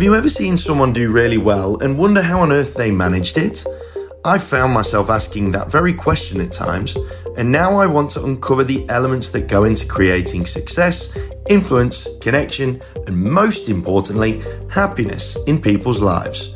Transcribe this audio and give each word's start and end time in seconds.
Have 0.00 0.06
you 0.06 0.14
ever 0.14 0.30
seen 0.30 0.56
someone 0.56 0.94
do 0.94 1.12
really 1.12 1.36
well 1.36 1.76
and 1.82 1.98
wonder 1.98 2.22
how 2.22 2.40
on 2.40 2.52
earth 2.52 2.72
they 2.72 2.90
managed 2.90 3.36
it? 3.36 3.62
I've 4.24 4.42
found 4.42 4.72
myself 4.72 5.10
asking 5.10 5.50
that 5.50 5.70
very 5.70 5.92
question 5.92 6.40
at 6.40 6.52
times, 6.52 6.96
and 7.36 7.52
now 7.52 7.74
I 7.74 7.84
want 7.84 8.08
to 8.12 8.24
uncover 8.24 8.64
the 8.64 8.88
elements 8.88 9.28
that 9.28 9.46
go 9.46 9.64
into 9.64 9.84
creating 9.84 10.46
success, 10.46 11.14
influence, 11.50 12.08
connection, 12.22 12.80
and 13.06 13.22
most 13.22 13.68
importantly, 13.68 14.42
happiness 14.70 15.36
in 15.46 15.60
people's 15.60 16.00
lives. 16.00 16.48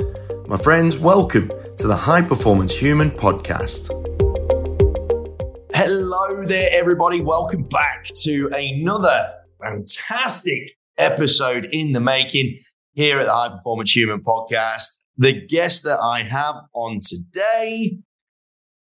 My 0.47 0.57
friends, 0.57 0.97
welcome 0.97 1.53
to 1.77 1.87
the 1.87 1.97
High 1.97 2.23
Performance 2.23 2.73
Human 2.73 3.11
podcast. 3.11 3.91
Hello 5.75 6.47
there, 6.47 6.71
everybody. 6.73 7.21
Welcome 7.21 7.65
back 7.65 8.07
to 8.23 8.49
another 8.55 9.35
fantastic 9.61 10.79
episode 10.97 11.69
in 11.73 11.93
the 11.93 12.01
making 12.01 12.59
here 12.95 13.19
at 13.19 13.27
the 13.27 13.33
High 13.33 13.51
Performance 13.51 13.95
Human 13.95 14.21
podcast. 14.21 15.03
The 15.17 15.33
guest 15.47 15.83
that 15.85 16.01
I 16.01 16.23
have 16.23 16.57
on 16.73 17.01
today, 17.03 17.99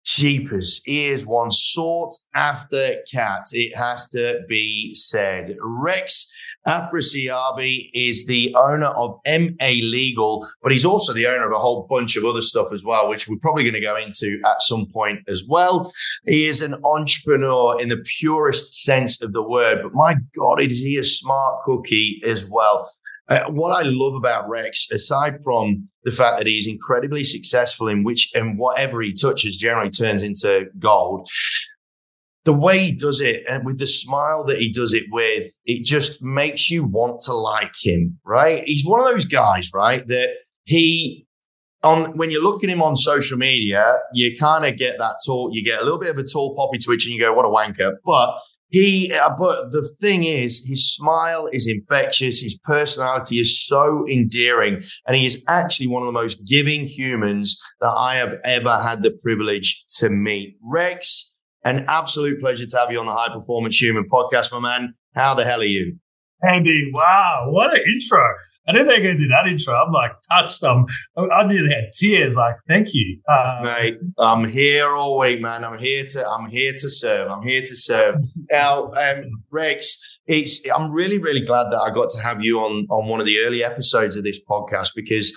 Jeepers, 0.05 0.81
he 0.86 1.08
is 1.08 1.26
one 1.26 1.52
sought 1.52 2.14
after 2.34 2.98
cat. 3.12 3.41
It 3.52 3.76
has 3.76 4.09
to 4.12 4.41
be 4.48 4.94
said. 4.94 5.55
Rex 5.59 6.31
Afrasiabi 6.68 7.91
is 7.94 8.26
the 8.26 8.55
owner 8.55 8.88
of 8.88 9.20
MA 9.28 9.70
Legal, 9.84 10.48
but 10.64 10.72
he's 10.72 10.86
also 10.86 11.14
the 11.14 11.28
owner 11.28 11.45
of 11.45 11.52
a 11.52 11.59
whole 11.59 11.86
bunch 11.90 12.16
of 12.16 12.26
other 12.26 12.42
stuff 12.42 12.73
as 12.73 12.84
well, 12.84 13.08
which 13.08 13.28
we're 13.28 13.38
probably 13.38 13.64
going 13.64 13.76
to 13.76 13.80
go 13.80 13.95
into 13.98 14.40
at 14.45 14.62
some 14.62 14.88
point 14.88 15.20
as 15.28 15.45
well. 15.48 15.92
He 16.26 16.48
is 16.48 16.62
an 16.62 16.76
entrepreneur 16.84 17.80
in 17.80 17.90
the 17.90 18.03
purest 18.20 18.84
sense 18.84 19.22
of 19.22 19.34
the 19.34 19.48
word, 19.48 19.80
but 19.84 19.94
my 19.94 20.16
God, 20.38 20.59
is 20.59 20.80
he 20.80 20.98
a 20.98 21.03
smart 21.03 21.64
cookie 21.66 22.22
as 22.26 22.50
well. 22.50 22.90
Uh, 23.27 23.45
what 23.50 23.72
I 23.72 23.81
love 23.88 24.13
about 24.16 24.47
Rex, 24.47 24.91
aside 24.91 25.44
from 25.44 25.89
the 26.03 26.11
fact 26.11 26.38
that 26.38 26.47
he's 26.47 26.67
incredibly 26.67 27.23
successful 27.23 27.88
in 27.88 28.03
which 28.03 28.31
and 28.36 28.59
whatever 28.59 29.02
he 29.02 29.13
touches 29.13 29.58
generally 29.58 29.89
turns 29.89 30.22
into 30.22 30.66
gold, 30.77 31.27
the 32.44 32.53
way 32.53 32.80
he 32.80 32.91
does 32.91 33.22
it 33.22 33.44
and 33.50 33.66
with 33.66 33.80
the 33.80 33.88
smile 33.88 34.45
that 34.45 34.59
he 34.59 34.72
does 34.72 34.94
it 34.94 35.05
with, 35.11 35.52
it 35.66 35.83
just 35.83 36.23
makes 36.23 36.69
you 36.69 36.83
want 36.83 37.19
to 37.22 37.33
like 37.33 37.73
him, 37.81 38.19
right? 38.23 38.63
He's 38.66 38.85
one 38.85 39.00
of 39.00 39.08
those 39.08 39.25
guys, 39.25 39.72
right? 39.73 40.07
That 40.07 40.30
he 40.66 41.25
on 41.83 42.17
when 42.17 42.31
you 42.31 42.44
look 42.44 42.63
at 42.63 42.69
him 42.69 42.81
on 42.81 42.95
social 42.95 43.38
media, 43.38 43.85
you 44.13 44.35
kind 44.38 44.66
of 44.66 44.78
get 44.78 44.97
that 45.00 45.16
tall, 45.25 45.50
you 45.52 45.63
get 45.63 45.81
a 45.81 45.83
little 45.83 46.00
bit 46.00 46.09
of 46.09 46.17
a 46.17 46.23
tall 46.23 46.55
poppy 46.55 46.78
twitch 46.78 47.05
and 47.05 47.16
you 47.16 47.19
go, 47.19 47.33
what 47.33 47.45
a 47.45 47.50
wanker. 47.50 47.94
But 48.05 48.38
he, 48.69 49.13
uh, 49.13 49.30
but 49.38 49.71
the 49.71 49.88
thing 50.02 50.23
is, 50.23 50.66
his 50.67 50.94
smile 50.94 51.47
is 51.53 51.67
infectious. 51.67 52.41
His 52.41 52.58
personality 52.63 53.39
is 53.39 53.66
so 53.66 54.05
endearing, 54.09 54.81
and 55.07 55.16
he 55.16 55.25
is 55.25 55.44
actually 55.47 55.88
one 55.88 56.03
of 56.03 56.07
the 56.07 56.19
most 56.19 56.47
giving 56.47 56.85
humans 56.85 57.61
that 57.80 57.91
I 57.91 58.16
have 58.16 58.35
ever 58.44 58.77
had 58.81 59.03
the 59.03 59.11
privilege 59.23 59.85
to 59.99 60.09
meet. 60.09 60.57
Rex, 60.63 61.38
an 61.63 61.85
absolute 61.88 62.39
pleasure 62.39 62.66
to 62.66 62.77
have 62.77 62.91
you 62.91 62.99
on 62.99 63.05
the 63.05 63.13
High 63.13 63.33
Performance 63.33 63.81
Human 63.81 64.09
podcast, 64.09 64.52
my 64.52 64.59
man. 64.59 64.94
How 65.13 65.33
the 65.33 65.45
hell 65.45 65.61
are 65.61 65.66
you? 65.66 65.97
Andy, 66.44 66.91
wow, 66.94 67.47
what 67.50 67.73
an 67.73 67.81
intro. 67.94 68.22
I 68.67 68.71
didn't 68.71 68.88
going 68.88 69.03
to 69.03 69.17
do 69.17 69.27
that 69.27 69.47
intro. 69.47 69.75
I'm 69.75 69.91
like 69.91 70.11
touched. 70.30 70.63
Um, 70.63 70.85
I 71.17 71.45
nearly 71.45 71.69
had 71.69 71.91
tears. 71.94 72.35
Like, 72.35 72.55
thank 72.67 72.94
you, 72.94 73.19
uh, 73.30 73.61
mate. 73.63 73.99
I'm 74.17 74.47
here 74.47 74.88
all 74.88 75.19
week, 75.19 75.41
man. 75.41 75.63
I'm 75.63 75.77
here 75.77 76.03
to. 76.03 76.27
I'm 76.27 76.49
here 76.49 76.72
to 76.72 76.89
serve. 76.89 77.30
I'm 77.30 77.44
here 77.44 77.61
to 77.61 77.75
serve. 77.75 78.16
now, 78.52 78.91
um, 78.94 79.44
Rex, 79.52 80.19
it's. 80.25 80.67
I'm 80.69 80.91
really, 80.91 81.19
really 81.19 81.45
glad 81.45 81.72
that 81.72 81.80
I 81.80 81.94
got 81.94 82.09
to 82.11 82.22
have 82.23 82.41
you 82.41 82.59
on 82.59 82.88
on 82.89 83.07
one 83.07 83.19
of 83.19 83.25
the 83.25 83.39
early 83.39 83.63
episodes 83.63 84.16
of 84.16 84.23
this 84.23 84.39
podcast 84.49 84.89
because. 84.95 85.35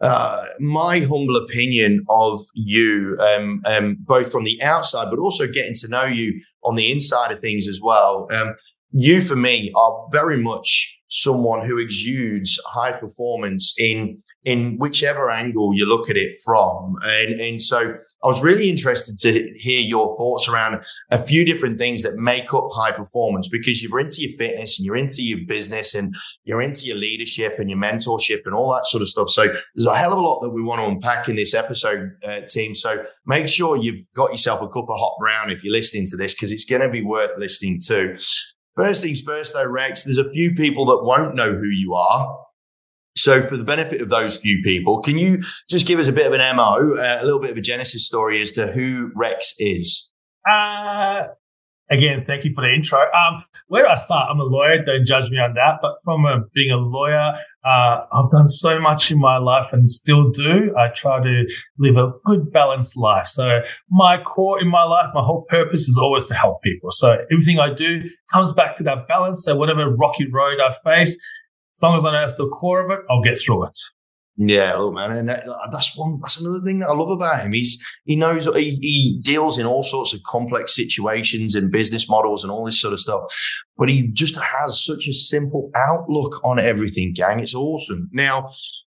Uh, 0.00 0.44
my 0.60 1.00
humble 1.00 1.34
opinion 1.34 2.04
of 2.08 2.40
you, 2.54 3.18
um, 3.18 3.60
um, 3.66 3.96
both 3.98 4.30
from 4.30 4.44
the 4.44 4.62
outside, 4.62 5.10
but 5.10 5.18
also 5.18 5.50
getting 5.50 5.74
to 5.74 5.88
know 5.88 6.04
you 6.04 6.40
on 6.62 6.76
the 6.76 6.92
inside 6.92 7.32
of 7.32 7.40
things 7.40 7.66
as 7.66 7.80
well. 7.82 8.28
Um, 8.30 8.54
you, 8.92 9.20
for 9.20 9.34
me, 9.34 9.72
are 9.74 10.04
very 10.12 10.40
much 10.40 10.97
someone 11.08 11.66
who 11.66 11.78
exudes 11.78 12.60
high 12.66 12.92
performance 12.92 13.74
in 13.78 14.22
in 14.44 14.76
whichever 14.78 15.30
angle 15.30 15.74
you 15.74 15.86
look 15.86 16.08
at 16.08 16.16
it 16.16 16.34
from. 16.42 16.96
And, 17.02 17.38
and 17.38 17.60
so 17.60 17.94
I 18.24 18.26
was 18.26 18.42
really 18.42 18.70
interested 18.70 19.18
to 19.18 19.52
hear 19.58 19.80
your 19.80 20.16
thoughts 20.16 20.48
around 20.48 20.84
a 21.10 21.22
few 21.22 21.44
different 21.44 21.78
things 21.78 22.02
that 22.02 22.16
make 22.16 22.54
up 22.54 22.68
high 22.72 22.92
performance 22.92 23.48
because 23.48 23.82
you're 23.82 24.00
into 24.00 24.22
your 24.22 24.36
fitness 24.38 24.78
and 24.78 24.86
you're 24.86 24.96
into 24.96 25.22
your 25.22 25.40
business 25.46 25.94
and 25.94 26.14
you're 26.44 26.62
into 26.62 26.86
your 26.86 26.96
leadership 26.96 27.56
and 27.58 27.68
your 27.68 27.78
mentorship 27.78 28.40
and 28.46 28.54
all 28.54 28.72
that 28.72 28.86
sort 28.86 29.02
of 29.02 29.08
stuff. 29.08 29.28
So 29.28 29.48
there's 29.74 29.86
a 29.86 29.94
hell 29.94 30.12
of 30.12 30.18
a 30.18 30.22
lot 30.22 30.40
that 30.40 30.50
we 30.50 30.62
want 30.62 30.80
to 30.80 30.86
unpack 30.86 31.28
in 31.28 31.36
this 31.36 31.52
episode, 31.52 32.10
uh, 32.26 32.40
team. 32.40 32.74
So 32.74 33.04
make 33.26 33.48
sure 33.48 33.76
you've 33.76 34.06
got 34.14 34.30
yourself 34.30 34.62
a 34.62 34.68
cup 34.68 34.88
of 34.88 34.98
hot 34.98 35.16
brown 35.20 35.50
if 35.50 35.62
you're 35.62 35.72
listening 35.72 36.06
to 36.06 36.16
this 36.16 36.34
because 36.34 36.52
it's 36.52 36.64
going 36.64 36.82
to 36.82 36.88
be 36.88 37.04
worth 37.04 37.36
listening 37.36 37.80
to. 37.86 38.16
First 38.78 39.02
things 39.02 39.20
first, 39.20 39.54
though, 39.54 39.66
Rex, 39.66 40.04
there's 40.04 40.18
a 40.18 40.30
few 40.30 40.54
people 40.54 40.86
that 40.86 41.02
won't 41.02 41.34
know 41.34 41.52
who 41.52 41.66
you 41.66 41.94
are. 41.94 42.38
So, 43.16 43.42
for 43.42 43.56
the 43.56 43.64
benefit 43.64 44.00
of 44.00 44.08
those 44.08 44.38
few 44.38 44.62
people, 44.62 45.02
can 45.02 45.18
you 45.18 45.42
just 45.68 45.84
give 45.88 45.98
us 45.98 46.06
a 46.06 46.12
bit 46.12 46.28
of 46.28 46.32
an 46.32 46.56
MO, 46.56 46.94
uh, 46.94 47.18
a 47.20 47.24
little 47.24 47.40
bit 47.40 47.50
of 47.50 47.56
a 47.56 47.60
genesis 47.60 48.06
story 48.06 48.40
as 48.40 48.52
to 48.52 48.70
who 48.70 49.10
Rex 49.16 49.56
is? 49.58 50.08
Uh, 50.48 51.24
again, 51.90 52.24
thank 52.26 52.44
you 52.44 52.52
for 52.54 52.62
the 52.62 52.72
intro. 52.72 53.00
Um, 53.00 53.44
where 53.68 53.84
do 53.84 53.88
I 53.88 53.94
start? 53.94 54.28
I'm 54.30 54.40
a 54.40 54.44
lawyer. 54.44 54.84
Don't 54.84 55.06
judge 55.06 55.30
me 55.30 55.38
on 55.38 55.54
that. 55.54 55.78
But 55.82 55.96
from 56.04 56.24
a, 56.24 56.40
being 56.54 56.70
a 56.70 56.76
lawyer, 56.76 57.34
uh, 57.64 58.00
I've 58.12 58.30
done 58.30 58.48
so 58.48 58.80
much 58.80 59.10
in 59.10 59.18
my 59.18 59.38
life 59.38 59.72
and 59.72 59.90
still 59.90 60.30
do. 60.30 60.74
I 60.76 60.88
try 60.88 61.22
to 61.22 61.44
live 61.78 61.96
a 61.96 62.12
good, 62.24 62.52
balanced 62.52 62.96
life. 62.96 63.28
So 63.28 63.60
my 63.90 64.18
core 64.22 64.60
in 64.60 64.68
my 64.68 64.84
life, 64.84 65.10
my 65.14 65.22
whole 65.22 65.44
purpose 65.48 65.88
is 65.88 65.98
always 66.00 66.26
to 66.26 66.34
help 66.34 66.62
people. 66.62 66.90
So 66.90 67.16
everything 67.32 67.58
I 67.58 67.72
do 67.74 68.02
comes 68.32 68.52
back 68.52 68.74
to 68.76 68.82
that 68.84 69.08
balance. 69.08 69.44
So 69.44 69.56
whatever 69.56 69.88
rocky 69.94 70.26
road 70.30 70.58
I 70.60 70.72
face, 70.84 71.18
as 71.76 71.82
long 71.82 71.96
as 71.96 72.04
I 72.04 72.12
know 72.12 72.20
that's 72.20 72.36
the 72.36 72.48
core 72.48 72.84
of 72.84 72.90
it, 72.90 73.04
I'll 73.10 73.22
get 73.22 73.38
through 73.38 73.66
it. 73.66 73.78
Yeah, 74.40 74.74
look, 74.74 74.94
man, 74.94 75.10
and 75.10 75.28
that, 75.28 75.42
that's 75.72 75.96
one. 75.98 76.20
That's 76.22 76.40
another 76.40 76.60
thing 76.64 76.78
that 76.78 76.88
I 76.88 76.94
love 76.94 77.10
about 77.10 77.40
him. 77.40 77.52
He's 77.52 77.84
he 78.04 78.14
knows 78.14 78.46
he, 78.54 78.78
he 78.80 79.20
deals 79.20 79.58
in 79.58 79.66
all 79.66 79.82
sorts 79.82 80.14
of 80.14 80.22
complex 80.22 80.76
situations 80.76 81.56
and 81.56 81.72
business 81.72 82.08
models 82.08 82.44
and 82.44 82.52
all 82.52 82.64
this 82.64 82.80
sort 82.80 82.92
of 82.92 83.00
stuff, 83.00 83.22
but 83.76 83.88
he 83.88 84.06
just 84.12 84.36
has 84.36 84.84
such 84.84 85.08
a 85.08 85.12
simple 85.12 85.72
outlook 85.74 86.40
on 86.44 86.60
everything, 86.60 87.12
gang. 87.14 87.40
It's 87.40 87.54
awesome. 87.54 88.08
Now, 88.12 88.50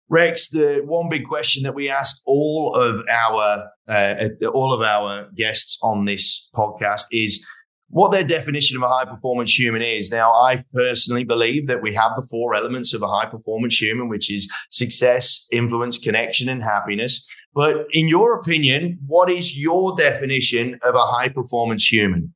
Rex, 0.09 0.51
the 0.51 0.83
one 0.85 1.09
big 1.09 1.27
question 1.27 1.65
that 1.65 1.75
we 1.75 1.91
ask 1.91 2.23
all 2.25 2.75
of 2.77 3.05
our 3.11 3.69
uh, 3.89 4.29
all 4.55 4.73
of 4.73 4.81
our 4.81 5.29
guests 5.35 5.77
on 5.83 6.05
this 6.05 6.51
podcast 6.55 7.07
is 7.11 7.45
what 7.93 8.11
their 8.11 8.25
definition 8.25 8.79
of 8.79 8.83
a 8.83 8.89
high 8.89 9.05
performance 9.05 9.53
human 9.57 9.83
is. 9.83 10.11
Now, 10.11 10.33
I 10.33 10.63
personally 10.73 11.25
believe 11.25 11.67
that 11.69 11.83
we 11.83 11.93
have 11.93 12.13
the 12.17 12.27
four 12.31 12.55
elements 12.55 12.95
of 12.95 13.03
a 13.03 13.07
high 13.07 13.27
performance 13.27 13.81
human, 13.81 14.09
which 14.09 14.31
is 14.31 14.51
success, 14.71 15.47
influence, 15.53 15.99
connection, 15.99 16.49
and 16.49 16.63
happiness. 16.63 17.29
But 17.55 17.85
in 17.91 18.09
your 18.09 18.41
opinion, 18.41 18.99
what 19.07 19.29
is 19.29 19.61
your 19.61 19.95
definition 19.95 20.79
of 20.83 20.95
a 20.95 21.07
high 21.07 21.29
performance 21.29 21.87
human? 21.87 22.35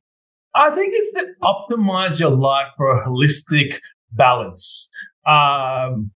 I 0.53 0.69
think 0.69 0.93
it's 0.93 1.13
to 1.13 1.25
optimize 1.41 2.19
your 2.19 2.29
life 2.29 2.67
for 2.77 2.95
a 2.95 3.07
holistic 3.07 3.79
balance. 4.11 4.91
Um, 5.25 6.11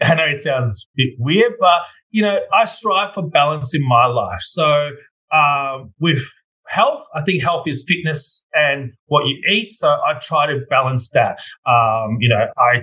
I 0.00 0.14
know 0.14 0.26
it 0.26 0.38
sounds 0.38 0.86
a 0.86 0.96
bit 0.96 1.14
weird, 1.18 1.54
but 1.58 1.82
you 2.10 2.22
know, 2.22 2.38
I 2.54 2.64
strive 2.66 3.12
for 3.12 3.28
balance 3.28 3.74
in 3.74 3.86
my 3.86 4.06
life. 4.06 4.40
So 4.42 4.90
um, 5.34 5.92
with 5.98 6.22
health. 6.68 7.02
I 7.14 7.22
think 7.22 7.42
health 7.42 7.66
is 7.66 7.84
fitness 7.86 8.44
and 8.54 8.92
what 9.06 9.26
you 9.26 9.40
eat. 9.50 9.70
So 9.72 9.88
I 9.88 10.18
try 10.20 10.46
to 10.46 10.60
balance 10.70 11.10
that. 11.10 11.38
Um, 11.66 12.18
you 12.20 12.28
know, 12.28 12.46
I 12.58 12.82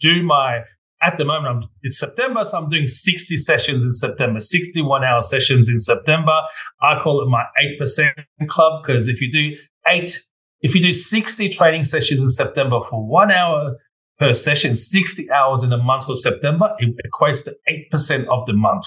do 0.00 0.22
my 0.22 0.62
at 1.02 1.18
the 1.18 1.24
moment, 1.24 1.46
I'm, 1.46 1.68
it's 1.82 1.98
September, 1.98 2.44
so 2.44 2.58
I'm 2.58 2.70
doing 2.70 2.86
60 2.86 3.36
sessions 3.36 3.82
in 3.82 3.92
September, 3.92 4.40
61 4.40 5.04
hour 5.04 5.20
sessions 5.20 5.68
in 5.68 5.78
September. 5.78 6.40
I 6.80 6.98
call 7.00 7.20
it 7.22 7.26
my 7.26 7.44
8% 7.80 8.12
club 8.48 8.82
because 8.82 9.08
if 9.08 9.20
you 9.20 9.30
do 9.30 9.56
eight, 9.88 10.22
if 10.62 10.74
you 10.74 10.80
do 10.80 10.94
60 10.94 11.50
training 11.50 11.84
sessions 11.84 12.20
in 12.20 12.28
September 12.30 12.80
for 12.88 13.06
one 13.06 13.30
hour 13.30 13.76
per 14.18 14.32
session, 14.32 14.74
60 14.74 15.30
hours 15.30 15.62
in 15.62 15.70
the 15.70 15.76
month 15.76 16.08
of 16.08 16.18
September, 16.18 16.74
it 16.78 16.94
equates 17.06 17.44
to 17.44 17.54
8% 17.92 18.26
of 18.28 18.46
the 18.46 18.54
month. 18.54 18.86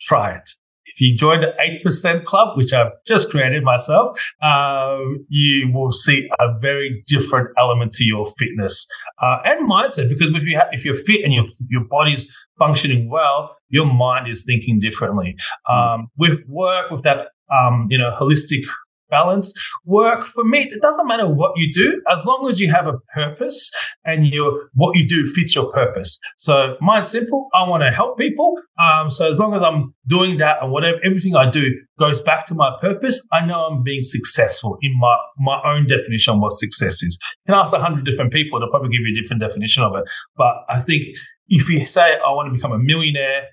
Try 0.00 0.36
it. 0.36 0.50
If 0.96 1.00
you 1.00 1.16
join 1.16 1.42
the 1.42 1.52
8% 1.84 2.24
club, 2.24 2.56
which 2.56 2.72
I've 2.72 2.92
just 3.06 3.30
created 3.30 3.62
myself, 3.62 4.18
uh, 4.40 4.98
you 5.28 5.70
will 5.70 5.92
see 5.92 6.26
a 6.40 6.58
very 6.58 7.04
different 7.06 7.50
element 7.58 7.92
to 7.94 8.04
your 8.04 8.26
fitness 8.38 8.86
uh, 9.22 9.38
and 9.44 9.70
mindset. 9.70 10.08
Because 10.08 10.30
if, 10.30 10.42
you 10.44 10.58
if 10.72 10.86
you're 10.86 10.94
fit 10.94 11.22
and 11.22 11.34
your, 11.34 11.44
your 11.68 11.84
body's 11.84 12.26
functioning 12.58 13.10
well, 13.10 13.54
your 13.68 13.84
mind 13.84 14.26
is 14.28 14.44
thinking 14.46 14.80
differently. 14.80 15.36
Um, 15.68 16.08
with 16.16 16.42
work, 16.48 16.90
with 16.90 17.02
that, 17.02 17.28
um, 17.52 17.86
you 17.90 17.98
know, 17.98 18.16
holistic 18.18 18.62
balance 19.10 19.52
work 19.84 20.24
for 20.24 20.44
me. 20.44 20.60
It 20.70 20.82
doesn't 20.82 21.06
matter 21.06 21.28
what 21.28 21.52
you 21.56 21.72
do 21.72 22.02
as 22.10 22.24
long 22.24 22.48
as 22.50 22.60
you 22.60 22.72
have 22.72 22.86
a 22.86 22.98
purpose 23.14 23.70
and 24.04 24.26
you 24.26 24.68
what 24.74 24.96
you 24.96 25.06
do 25.06 25.26
fits 25.26 25.54
your 25.54 25.72
purpose. 25.72 26.18
So 26.38 26.76
mine's 26.80 27.08
simple. 27.08 27.48
I 27.54 27.68
want 27.68 27.82
to 27.82 27.90
help 27.90 28.18
people. 28.18 28.60
Um, 28.78 29.10
so 29.10 29.28
as 29.28 29.38
long 29.40 29.54
as 29.54 29.62
i'm 29.62 29.94
doing 30.06 30.38
that 30.38 30.62
and 30.62 30.70
whatever 30.70 30.98
everything 31.04 31.34
i 31.34 31.48
do 31.50 31.70
goes 31.98 32.20
back 32.20 32.46
to 32.46 32.54
my 32.54 32.70
purpose 32.80 33.26
i 33.32 33.44
know 33.44 33.64
i'm 33.64 33.82
being 33.82 34.02
successful 34.02 34.76
in 34.82 34.92
my 34.98 35.16
my 35.38 35.60
own 35.64 35.86
definition 35.86 36.34
of 36.34 36.40
what 36.40 36.52
success 36.52 37.02
is. 37.02 37.18
You 37.46 37.52
can 37.52 37.60
ask 37.60 37.72
a 37.72 37.78
hundred 37.78 38.04
different 38.04 38.32
people? 38.32 38.60
They'll 38.60 38.70
probably 38.70 38.90
give 38.90 39.02
you 39.02 39.14
a 39.16 39.20
different 39.20 39.40
definition 39.40 39.82
of 39.82 39.94
it. 39.96 40.04
But 40.36 40.54
i 40.68 40.78
think 40.78 41.04
if 41.48 41.68
you 41.68 41.86
say 41.86 42.14
i 42.24 42.30
want 42.30 42.48
to 42.48 42.54
become 42.54 42.72
a 42.72 42.78
millionaire 42.78 43.44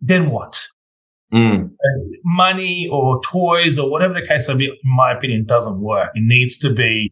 then 0.00 0.30
what 0.30 0.66
Mm. 1.32 1.70
money 2.24 2.88
or 2.92 3.18
toys 3.22 3.78
or 3.78 3.90
whatever 3.90 4.12
the 4.12 4.26
case 4.26 4.46
may 4.48 4.54
be, 4.54 4.66
in 4.66 4.96
my 4.96 5.12
opinion, 5.12 5.46
doesn't 5.46 5.80
work. 5.80 6.10
It 6.14 6.22
needs 6.24 6.58
to 6.58 6.70
be 6.70 7.10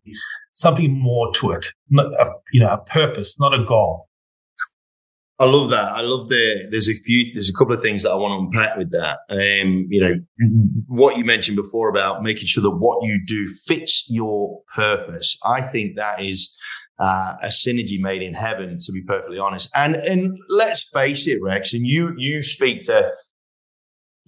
something 0.52 0.92
more 0.92 1.32
to 1.36 1.52
it, 1.52 1.72
not 1.88 2.06
a, 2.06 2.30
you 2.52 2.60
know, 2.60 2.68
a 2.68 2.78
purpose, 2.78 3.40
not 3.40 3.54
a 3.54 3.64
goal. 3.64 4.08
I 5.38 5.46
love 5.46 5.70
that. 5.70 5.92
I 5.92 6.02
love 6.02 6.28
the. 6.28 6.68
There's 6.70 6.90
a 6.90 6.94
few. 6.94 7.32
There's 7.32 7.48
a 7.48 7.54
couple 7.54 7.74
of 7.74 7.80
things 7.80 8.02
that 8.02 8.10
I 8.10 8.14
want 8.14 8.52
to 8.52 8.58
unpack 8.58 8.76
with 8.76 8.90
that. 8.90 9.16
Um, 9.30 9.86
you 9.88 10.02
know, 10.02 10.14
what 10.86 11.16
you 11.16 11.24
mentioned 11.24 11.56
before 11.56 11.88
about 11.88 12.22
making 12.22 12.44
sure 12.44 12.62
that 12.62 12.76
what 12.76 13.02
you 13.06 13.18
do 13.26 13.48
fits 13.48 14.06
your 14.10 14.60
purpose. 14.76 15.38
I 15.42 15.62
think 15.62 15.96
that 15.96 16.20
is 16.20 16.58
uh, 16.98 17.36
a 17.42 17.46
synergy 17.46 17.98
made 17.98 18.20
in 18.20 18.34
heaven, 18.34 18.76
to 18.80 18.92
be 18.92 19.02
perfectly 19.02 19.38
honest. 19.38 19.70
And 19.74 19.96
and 19.96 20.36
let's 20.50 20.86
face 20.92 21.26
it, 21.26 21.40
Rex. 21.42 21.72
And 21.72 21.86
you 21.86 22.12
you 22.18 22.42
speak 22.42 22.82
to 22.82 23.10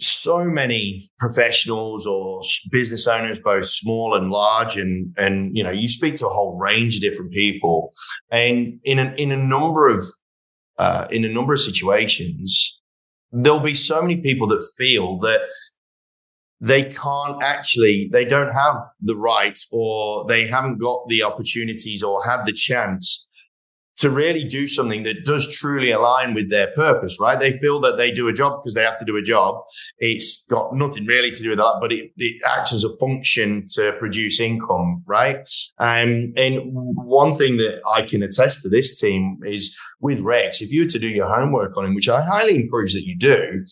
so 0.02 0.44
many 0.44 1.10
professionals 1.18 2.06
or 2.06 2.40
business 2.70 3.06
owners, 3.06 3.40
both 3.40 3.68
small 3.68 4.14
and 4.14 4.30
large, 4.30 4.76
and 4.76 5.14
and 5.16 5.56
you 5.56 5.62
know 5.62 5.70
you 5.70 5.88
speak 5.88 6.16
to 6.16 6.26
a 6.26 6.32
whole 6.32 6.58
range 6.58 6.96
of 6.96 7.02
different 7.02 7.32
people, 7.32 7.92
and 8.30 8.80
in 8.84 8.98
a, 8.98 9.14
in 9.16 9.30
a 9.30 9.36
number 9.36 9.88
of 9.88 10.04
uh, 10.78 11.06
in 11.10 11.24
a 11.24 11.28
number 11.28 11.54
of 11.54 11.60
situations, 11.60 12.82
there'll 13.30 13.60
be 13.60 13.74
so 13.74 14.02
many 14.02 14.16
people 14.16 14.46
that 14.48 14.66
feel 14.76 15.18
that 15.18 15.40
they 16.60 16.84
can't 16.84 17.42
actually 17.42 18.08
they 18.12 18.24
don't 18.24 18.52
have 18.52 18.76
the 19.00 19.16
right 19.16 19.58
or 19.72 20.24
they 20.26 20.46
haven't 20.46 20.78
got 20.78 21.08
the 21.08 21.22
opportunities 21.22 22.02
or 22.02 22.24
had 22.24 22.44
the 22.46 22.52
chance 22.52 23.28
to 24.02 24.10
really 24.10 24.44
do 24.44 24.66
something 24.66 25.04
that 25.04 25.24
does 25.24 25.52
truly 25.56 25.90
align 25.90 26.34
with 26.34 26.50
their 26.50 26.68
purpose, 26.76 27.18
right? 27.20 27.38
They 27.38 27.58
feel 27.58 27.80
that 27.80 27.96
they 27.96 28.10
do 28.10 28.28
a 28.28 28.32
job 28.32 28.60
because 28.60 28.74
they 28.74 28.82
have 28.82 28.98
to 28.98 29.04
do 29.04 29.16
a 29.16 29.22
job. 29.22 29.62
It's 29.98 30.44
got 30.50 30.74
nothing 30.74 31.06
really 31.06 31.30
to 31.30 31.42
do 31.42 31.50
with 31.50 31.58
that, 31.58 31.78
but 31.80 31.92
it, 31.92 32.10
it 32.16 32.42
acts 32.44 32.72
as 32.72 32.84
a 32.84 32.96
function 32.98 33.64
to 33.74 33.92
produce 33.98 34.40
income, 34.40 35.02
right? 35.06 35.36
Um, 35.78 36.32
and 36.36 36.60
one 36.64 37.34
thing 37.34 37.56
that 37.58 37.80
I 37.88 38.02
can 38.02 38.22
attest 38.22 38.62
to 38.62 38.68
this 38.68 39.00
team 39.00 39.38
is 39.46 39.78
with 40.00 40.20
Rex, 40.20 40.60
if 40.60 40.72
you 40.72 40.82
were 40.82 40.88
to 40.88 40.98
do 40.98 41.08
your 41.08 41.32
homework 41.32 41.76
on 41.76 41.86
him, 41.86 41.94
which 41.94 42.08
I 42.08 42.22
highly 42.22 42.56
encourage 42.56 42.92
that 42.94 43.06
you 43.06 43.16
do, 43.16 43.64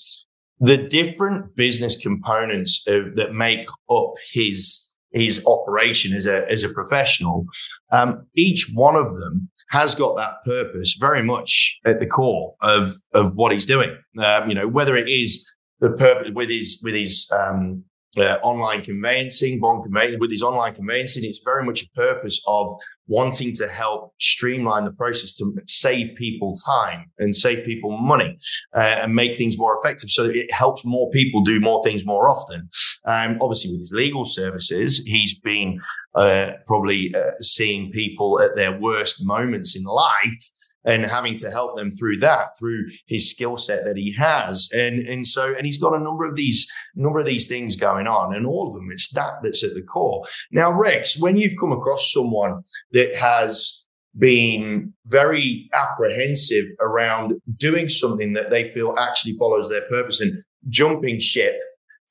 the 0.61 0.77
different 0.77 1.57
business 1.57 2.01
components 2.01 2.87
of, 2.87 3.17
that 3.17 3.33
make 3.33 3.67
up 3.91 4.13
his 4.33 4.90
his 5.13 5.45
operation 5.47 6.15
as 6.15 6.27
a 6.27 6.49
as 6.51 6.65
a 6.65 6.73
professional, 6.73 7.47
um, 7.93 8.27
each 8.37 8.71
one 8.75 8.97
of 8.97 9.19
them 9.19 9.51
has 9.71 9.95
got 9.95 10.17
that 10.17 10.45
purpose 10.45 10.97
very 10.99 11.23
much 11.23 11.81
at 11.85 12.01
the 12.01 12.07
core 12.07 12.55
of 12.63 12.93
of 13.15 13.35
what 13.35 13.53
he's 13.53 13.67
doing. 13.67 13.97
Um, 14.19 14.49
you 14.49 14.55
know, 14.55 14.69
whether 14.69 14.97
it 14.97 15.09
is 15.09 15.47
the 15.81 15.91
purpose 15.91 16.31
with 16.35 16.51
his 16.51 16.81
with 16.85 16.95
his 16.95 17.31
um, 17.33 17.85
uh, 18.19 18.39
online 18.43 18.83
conveyancing, 18.83 19.61
bond 19.61 19.85
conveyancing, 19.85 20.21
with 20.21 20.31
his 20.31 20.43
online 20.43 20.75
conveyancing, 20.75 21.25
it's 21.25 21.41
very 21.45 21.65
much 21.65 21.83
a 21.83 21.91
purpose 21.95 22.43
of 22.47 22.75
wanting 23.11 23.53
to 23.53 23.67
help 23.67 24.15
streamline 24.21 24.85
the 24.85 24.93
process 24.93 25.35
to 25.35 25.53
save 25.67 26.17
people 26.17 26.55
time 26.65 27.11
and 27.19 27.35
save 27.35 27.67
people 27.67 27.99
money 27.99 28.39
uh, 28.75 29.01
and 29.03 29.13
make 29.13 29.37
things 29.37 29.59
more 29.59 29.77
effective 29.79 30.09
so 30.09 30.23
that 30.29 30.37
it 30.37 30.51
helps 30.53 30.85
more 30.85 31.11
people 31.11 31.43
do 31.43 31.59
more 31.59 31.83
things 31.83 32.07
more 32.07 32.31
often. 32.31 32.69
Um, 33.05 33.37
obviously, 33.43 33.73
with 33.73 33.81
his 33.81 33.93
legal 33.93 34.25
services, 34.25 35.03
he's 35.05 35.39
been 35.41 35.81
uh, 36.15 36.53
probably 36.67 37.13
uh, 37.13 37.33
seeing 37.41 37.91
people 37.91 38.41
at 38.41 38.55
their 38.55 38.79
worst 38.79 39.27
moments 39.27 39.77
in 39.77 39.83
life 39.83 40.53
and 40.85 41.05
having 41.05 41.35
to 41.37 41.51
help 41.51 41.77
them 41.77 41.91
through 41.91 42.19
that 42.19 42.59
through 42.59 42.87
his 43.07 43.31
skill 43.31 43.59
set 43.59 43.85
that 43.85 43.97
he 43.97 44.15
has. 44.17 44.71
And 44.73 45.07
and 45.07 45.27
so 45.27 45.55
and 45.55 45.65
he's 45.65 45.79
got 45.79 45.95
a 45.95 46.03
number 46.03 46.25
of 46.25 46.37
these 46.37 46.71
number 46.95 47.19
of 47.19 47.27
these 47.27 47.47
things 47.47 47.77
going 47.77 48.07
on 48.07 48.35
and 48.35 48.47
all 48.47 48.69
of 48.69 48.75
them 48.75 48.91
it's 48.91 49.13
that 49.13 49.35
that's 49.43 49.65
at 49.65 49.75
the 49.75 49.83
core. 49.83 50.25
Now 50.51 50.73
rex 50.73 51.21
when 51.21 51.37
you've 51.37 51.59
come 51.61 51.73
across 51.73 52.13
someone 52.13 52.63
that 52.93 53.15
has 53.17 53.87
been 54.19 54.93
very 55.07 55.69
apprehensive 55.73 56.65
around 56.81 57.35
doing 57.57 57.89
something 57.89 58.33
that 58.33 58.51
they 58.51 58.69
feel 58.69 58.97
actually 58.99 59.35
follows 59.35 59.69
their 59.69 59.87
purpose 59.89 60.21
and 60.21 60.33
jumping 60.69 61.21
ship 61.21 61.55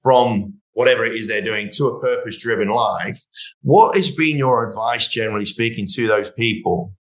from 0.01 0.53
whatever 0.73 1.03
it 1.03 1.13
is 1.13 1.27
they're 1.27 1.41
doing 1.41 1.69
to 1.69 1.87
a 1.87 1.99
purpose 1.99 2.41
driven 2.41 2.69
life 2.69 3.19
what 3.63 3.97
has 3.97 4.15
been 4.15 4.37
your 4.37 4.69
advice 4.69 5.09
generally 5.09 5.43
speaking 5.43 5.85
to 5.85 6.07
those 6.07 6.31
people 6.31 6.93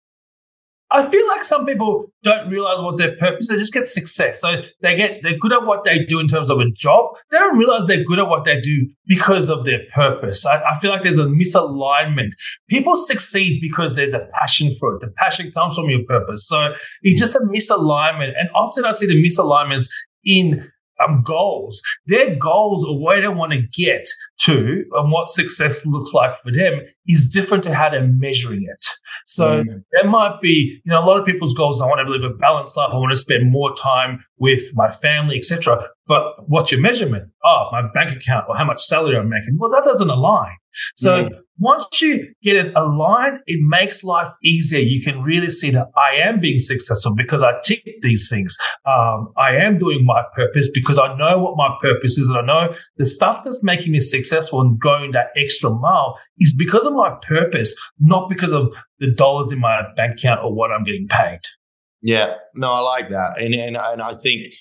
I 0.89 1.09
feel 1.09 1.27
like 1.27 1.43
some 1.43 1.65
people 1.65 2.05
don't 2.23 2.49
realize 2.49 2.79
what 2.79 2.97
their 2.97 3.15
purpose. 3.17 3.49
They 3.49 3.57
just 3.57 3.73
get 3.73 3.87
success. 3.87 4.39
So 4.39 4.61
they 4.81 4.95
get 4.95 5.19
they're 5.21 5.37
good 5.37 5.51
at 5.51 5.65
what 5.65 5.83
they 5.83 6.05
do 6.05 6.19
in 6.19 6.27
terms 6.27 6.49
of 6.49 6.59
a 6.59 6.69
job. 6.71 7.15
They 7.29 7.37
don't 7.37 7.57
realize 7.57 7.87
they're 7.87 8.05
good 8.05 8.19
at 8.19 8.29
what 8.29 8.45
they 8.45 8.61
do 8.61 8.89
because 9.05 9.49
of 9.49 9.65
their 9.65 9.81
purpose. 9.93 10.45
I, 10.45 10.61
I 10.61 10.79
feel 10.79 10.91
like 10.91 11.03
there's 11.03 11.17
a 11.17 11.25
misalignment. 11.25 12.29
People 12.69 12.95
succeed 12.95 13.59
because 13.61 13.95
there's 13.95 14.13
a 14.13 14.27
passion 14.39 14.73
for 14.79 14.95
it. 14.95 15.01
The 15.01 15.11
passion 15.17 15.51
comes 15.51 15.75
from 15.75 15.89
your 15.89 16.03
purpose. 16.07 16.47
So 16.47 16.73
it's 17.01 17.19
just 17.19 17.35
a 17.35 17.39
misalignment. 17.39 18.31
And 18.39 18.49
often 18.55 18.85
I 18.85 18.93
see 18.93 19.07
the 19.07 19.21
misalignments 19.21 19.87
in 20.23 20.71
um, 21.05 21.21
goals. 21.23 21.81
Their 22.05 22.35
goals 22.35 22.85
or 22.85 23.01
where 23.01 23.21
they 23.21 23.27
want 23.27 23.51
to 23.53 23.61
get 23.73 24.07
to 24.41 24.83
and 24.93 25.11
what 25.11 25.29
success 25.29 25.85
looks 25.85 26.13
like 26.13 26.41
for 26.41 26.51
them 26.51 26.81
is 27.07 27.29
different 27.29 27.63
to 27.63 27.73
how 27.73 27.89
they're 27.89 28.07
measuring 28.07 28.63
it. 28.63 28.85
So 29.27 29.63
mm. 29.63 29.83
there 29.91 30.09
might 30.09 30.39
be, 30.41 30.81
you 30.85 30.91
know, 30.91 31.03
a 31.03 31.05
lot 31.05 31.19
of 31.19 31.25
people's 31.25 31.53
goals. 31.53 31.81
I 31.81 31.85
want 31.85 32.05
to 32.05 32.11
live 32.11 32.23
a 32.23 32.33
balanced 32.33 32.77
life. 32.77 32.89
I 32.93 32.97
want 32.97 33.11
to 33.11 33.17
spend 33.17 33.51
more 33.51 33.75
time 33.75 34.23
with 34.37 34.61
my 34.73 34.91
family, 34.91 35.37
etc. 35.37 35.79
But 36.07 36.47
what's 36.47 36.71
your 36.71 36.79
measurement? 36.79 37.29
Oh, 37.43 37.67
my 37.71 37.83
bank 37.93 38.15
account 38.15 38.45
or 38.47 38.55
how 38.55 38.63
much 38.63 38.81
salary 38.83 39.17
I'm 39.17 39.29
making. 39.29 39.57
Well, 39.59 39.69
that 39.71 39.83
doesn't 39.83 40.09
align. 40.09 40.55
So 40.95 41.23
mm. 41.23 41.29
once 41.57 42.01
you 42.01 42.33
get 42.43 42.55
it 42.55 42.73
aligned, 42.75 43.39
it 43.47 43.59
makes 43.61 44.03
life 44.03 44.31
easier. 44.43 44.79
You 44.79 45.01
can 45.03 45.21
really 45.21 45.49
see 45.49 45.71
that 45.71 45.87
I 45.97 46.15
am 46.17 46.39
being 46.39 46.59
successful 46.59 47.15
because 47.15 47.41
I 47.41 47.53
tick 47.63 47.83
these 48.01 48.29
things. 48.29 48.55
Um, 48.85 49.33
I 49.37 49.55
am 49.55 49.77
doing 49.77 50.05
my 50.05 50.23
purpose 50.35 50.69
because 50.73 50.99
I 50.99 51.15
know 51.17 51.39
what 51.39 51.57
my 51.57 51.75
purpose 51.81 52.17
is. 52.17 52.29
And 52.29 52.37
I 52.37 52.45
know 52.45 52.75
the 52.97 53.05
stuff 53.05 53.41
that's 53.43 53.63
making 53.63 53.91
me 53.91 53.99
successful 53.99 54.61
and 54.61 54.79
going 54.79 55.11
that 55.11 55.27
extra 55.35 55.69
mile 55.69 56.17
is 56.37 56.55
because 56.55 56.85
of 56.85 56.93
my 56.97 57.17
purpose, 57.27 57.75
not 57.99 58.29
because 58.29 58.53
of 58.53 58.73
the 58.99 59.11
dollars 59.11 59.51
in 59.51 59.59
my 59.59 59.81
bank 59.95 60.19
account 60.19 60.43
or 60.43 60.53
what 60.53 60.71
I'm 60.71 60.83
getting 60.83 61.07
paid. 61.07 61.39
Yeah, 62.01 62.35
no, 62.55 62.71
I 62.71 62.79
like 62.79 63.09
that. 63.09 63.39
And, 63.39 63.53
and, 63.53 63.77
and 63.77 64.01
I 64.01 64.15
think 64.15 64.53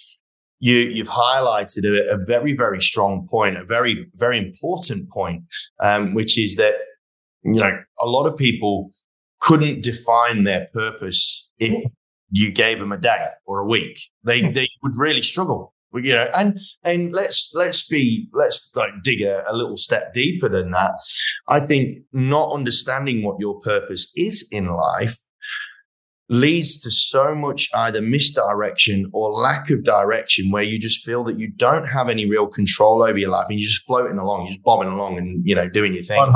you, 0.58 0.76
you've 0.76 1.08
highlighted 1.08 1.84
a, 1.84 2.14
a, 2.14 2.24
very, 2.24 2.54
very 2.54 2.80
strong 2.80 3.28
point, 3.30 3.56
a 3.56 3.64
very, 3.64 4.06
very 4.14 4.38
important 4.38 5.10
point, 5.10 5.42
um, 5.82 6.14
which 6.14 6.38
is 6.38 6.56
that, 6.56 6.74
you 7.44 7.60
know, 7.60 7.78
a 8.00 8.06
lot 8.06 8.26
of 8.26 8.36
people 8.36 8.90
couldn't 9.40 9.82
define 9.82 10.44
their 10.44 10.68
purpose 10.72 11.50
if 11.58 11.90
you 12.30 12.50
gave 12.50 12.78
them 12.78 12.92
a 12.92 12.98
day 12.98 13.26
or 13.44 13.60
a 13.60 13.66
week. 13.66 14.00
They, 14.24 14.40
hmm. 14.40 14.52
they 14.52 14.68
would 14.82 14.96
really 14.96 15.22
struggle. 15.22 15.74
You 15.96 16.14
know, 16.14 16.28
and 16.36 16.58
and 16.82 17.14
let's 17.14 17.50
let's 17.54 17.86
be 17.86 18.28
let's 18.32 18.70
like 18.74 18.90
dig 19.02 19.22
a, 19.22 19.44
a 19.48 19.56
little 19.56 19.76
step 19.76 20.14
deeper 20.14 20.48
than 20.48 20.70
that. 20.72 20.92
I 21.48 21.60
think 21.60 21.98
not 22.12 22.52
understanding 22.52 23.22
what 23.22 23.40
your 23.40 23.60
purpose 23.60 24.12
is 24.16 24.48
in 24.52 24.66
life 24.66 25.16
leads 26.28 26.80
to 26.80 26.90
so 26.90 27.34
much 27.34 27.68
either 27.74 28.02
misdirection 28.02 29.08
or 29.12 29.30
lack 29.30 29.70
of 29.70 29.84
direction 29.84 30.50
where 30.50 30.62
you 30.62 30.78
just 30.78 31.04
feel 31.04 31.22
that 31.24 31.38
you 31.38 31.48
don't 31.52 31.86
have 31.86 32.08
any 32.08 32.28
real 32.28 32.48
control 32.48 33.02
over 33.02 33.16
your 33.16 33.30
life 33.30 33.46
and 33.48 33.60
you're 33.60 33.66
just 33.66 33.86
floating 33.86 34.18
along, 34.18 34.40
you're 34.40 34.48
just 34.48 34.62
bobbing 34.64 34.88
along 34.88 35.18
and, 35.18 35.46
you 35.46 35.54
know, 35.54 35.68
doing 35.68 35.94
your 35.94 36.02
thing. 36.02 36.20
100%. 36.20 36.32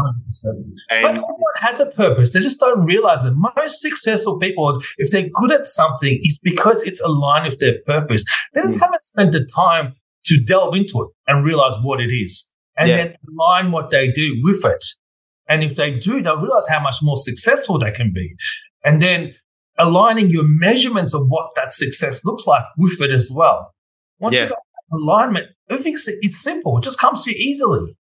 And 0.91 1.03
but 1.03 1.09
everyone 1.09 1.35
has 1.57 1.81
a 1.81 1.87
purpose. 1.87 2.33
They 2.33 2.41
just 2.41 2.61
don't 2.61 2.85
realize 2.85 3.25
it. 3.25 3.35
Most 3.35 3.81
successful 3.81 4.39
people, 4.39 4.81
if 4.99 5.11
they're 5.11 5.29
good 5.35 5.53
at 5.53 5.69
something, 5.69 6.21
it's 6.23 6.39
because 6.39 6.85
it's 6.85 7.01
aligned 7.01 7.51
with 7.51 7.59
their 7.59 7.81
purpose. 7.87 8.25
They 8.55 8.63
just 8.63 8.79
mm. 8.79 8.83
haven't 8.83 9.03
spent 9.03 9.33
the 9.33 9.45
time 9.45 9.95
to 10.27 10.39
delve 10.39 10.75
into 10.75 11.03
it 11.03 11.09
and 11.27 11.45
realize 11.45 11.75
what 11.83 12.01
it 12.01 12.13
is 12.13 12.53
and 12.77 12.89
yeah. 12.89 12.97
then 12.97 13.15
align 13.29 13.73
what 13.73 13.91
they 13.91 14.13
do 14.13 14.41
with 14.43 14.65
it. 14.65 14.85
And 15.49 15.65
if 15.65 15.75
they 15.75 15.99
do, 15.99 16.23
they'll 16.23 16.37
realize 16.37 16.69
how 16.69 16.81
much 16.81 16.97
more 17.03 17.17
successful 17.17 17.79
they 17.79 17.91
can 17.91 18.13
be. 18.15 18.37
And 18.85 19.03
then 19.03 19.35
aligning 19.81 20.31
your 20.31 20.45
measurements 20.45 21.15
of 21.15 21.27
what 21.29 21.51
that 21.57 21.73
success 21.73 22.25
looks 22.25 22.47
like 22.47 22.63
with 22.77 23.01
it 23.01 23.11
as 23.11 23.31
well. 23.33 23.73
Once 24.19 24.37
yeah. 24.37 24.45
you 24.45 24.49
got 24.51 24.59
alignment, 24.93 25.47
everything's 25.69 26.07
it's 26.07 26.41
simple. 26.41 26.79
It 26.79 26.85
just 26.85 26.99
comes 26.99 27.25
to 27.25 27.31
you 27.31 27.37
easily. 27.39 27.97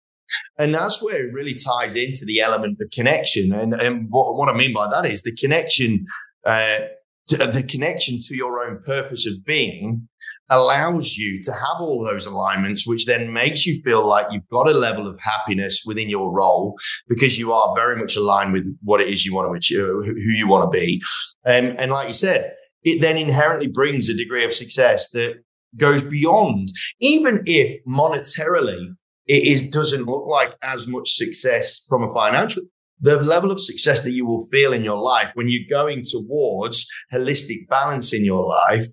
And 0.59 0.75
that's 0.75 1.03
where 1.03 1.27
it 1.27 1.33
really 1.33 1.55
ties 1.55 1.97
into 1.97 2.25
the 2.27 2.41
element 2.41 2.79
of 2.83 2.91
connection. 2.91 3.53
And, 3.53 3.73
and 3.73 4.09
what, 4.11 4.37
what 4.37 4.49
I 4.49 4.57
mean 4.57 4.75
by 4.75 4.89
that 4.91 5.11
is 5.11 5.23
the 5.23 5.35
connection, 5.35 6.07
uh, 6.45 6.81
the 7.29 7.65
connection 7.67 8.19
to 8.27 8.37
your 8.37 8.61
own 8.61 8.83
purpose 8.85 9.27
of 9.27 9.45
being 9.45 10.08
allows 10.51 11.17
you 11.17 11.41
to 11.43 11.53
have 11.53 11.81
all 11.81 12.05
those 12.05 12.27
alignments, 12.27 12.87
which 12.87 13.07
then 13.07 13.33
makes 13.33 13.67
you 13.67 13.81
feel 13.83 14.07
like 14.07 14.27
you've 14.31 14.49
got 14.49 14.69
a 14.69 14.73
level 14.73 15.07
of 15.07 15.19
happiness 15.21 15.83
within 15.87 16.09
your 16.09 16.33
role 16.33 16.77
because 17.09 17.39
you 17.39 17.53
are 17.53 17.75
very 17.77 17.97
much 17.97 18.17
aligned 18.17 18.53
with 18.53 18.67
what 18.83 19.01
it 19.01 19.09
is 19.09 19.25
you 19.25 19.35
want 19.35 19.49
to 19.49 19.57
achieve, 19.57 20.05
who 20.05 20.33
you 20.33 20.49
want 20.49 20.71
to 20.71 20.79
be. 20.79 21.03
Um, 21.47 21.75
and 21.79 21.91
like 21.91 22.09
you 22.09 22.15
said, 22.15 22.53
it 22.83 23.01
then 23.01 23.17
inherently 23.17 23.69
brings 23.69 24.09
a 24.09 24.17
degree 24.17 24.45
of 24.45 24.53
success 24.53 25.11
that 25.11 25.35
goes 25.77 26.03
beyond, 26.03 26.69
even 27.01 27.43
if 27.47 27.85
monetarily 27.87 28.95
it 29.27 29.47
is 29.47 29.69
doesn't 29.69 30.07
look 30.07 30.27
like 30.27 30.57
as 30.63 30.89
much 30.89 31.11
success 31.11 31.85
from 31.89 32.03
a 32.03 32.13
financial 32.15 32.63
the 33.01 33.21
level 33.23 33.53
of 33.53 33.61
success 33.61 34.03
that 34.03 34.13
you 34.13 34.27
will 34.27 34.47
feel 34.47 34.73
in 34.73 34.83
your 34.83 35.01
life 35.01 35.31
when 35.35 35.49
you're 35.49 35.69
going 35.69 36.03
towards 36.03 36.89
holistic 37.13 37.69
balance 37.69 38.13
in 38.13 38.25
your 38.25 38.47
life 38.47 38.85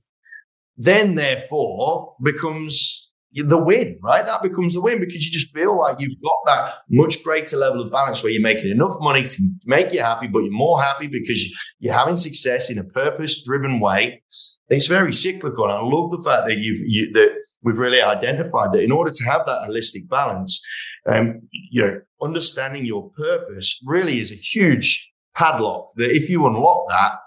then 0.78 1.16
therefore 1.16 2.16
becomes 2.24 3.06
the 3.36 3.58
win, 3.58 4.00
right? 4.02 4.26
That 4.26 4.42
becomes 4.42 4.76
the 4.76 4.82
win 4.82 5.00
because 5.00 5.26
you 5.26 5.32
just 5.32 5.54
feel 5.54 5.78
like 5.78 6.00
you've 6.00 6.22
got 6.22 6.38
that 6.46 6.74
much 6.90 7.22
greater 7.22 7.58
level 7.58 7.82
of 7.82 7.92
balance 7.92 8.24
where 8.24 8.32
you're 8.32 8.42
making 8.42 8.72
enough 8.72 8.96
money 9.02 9.26
to 9.26 9.44
make 9.66 9.92
you 9.92 10.00
happy, 10.00 10.28
but 10.28 10.40
you're 10.40 10.54
more 10.54 10.82
happy 10.82 11.08
because 11.08 11.44
you're 11.80 11.94
having 11.94 12.16
success 12.16 12.70
in 12.70 12.78
a 12.78 12.84
purpose 12.86 13.44
driven 13.44 13.82
way. 13.82 14.24
It's 14.70 14.88
very 14.88 15.12
cyclical. 15.12 15.66
And 15.66 15.74
I 15.74 15.82
love 15.82 16.12
the 16.12 16.24
fact 16.24 16.48
that 16.48 16.60
you've, 16.60 16.80
you, 16.86 17.12
that 17.12 17.36
we've 17.62 17.78
really 17.78 18.02
identified 18.02 18.72
that 18.72 18.84
in 18.84 18.92
order 18.92 19.12
to 19.12 19.24
have 19.26 19.46
that 19.46 19.68
holistic 19.68 20.08
balance, 20.08 20.64
um, 21.06 21.42
you 21.52 21.86
know, 21.86 22.00
understanding 22.22 22.86
your 22.86 23.12
purpose 23.18 23.82
really 23.86 24.20
is 24.22 24.32
a 24.32 24.36
huge 24.36 25.12
padlock 25.36 25.90
that 25.98 26.12
if 26.12 26.30
you 26.30 26.48
unlock 26.48 26.88
that, 26.88 27.20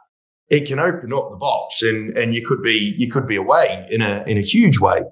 it 0.51 0.67
can 0.67 0.79
open 0.79 1.13
up 1.13 1.31
the 1.31 1.37
box 1.37 1.83
and, 1.83 2.17
and 2.17 2.35
you 2.35 2.45
could 2.45 2.63
be 2.63 2.95
you 2.99 3.11
could 3.11 3.27
be 3.27 3.37
away 3.37 3.87
in 3.91 4.01
a 4.01 4.25
in 4.27 4.39
a 4.39 4.43
huge 4.43 4.79
way. 4.81 5.03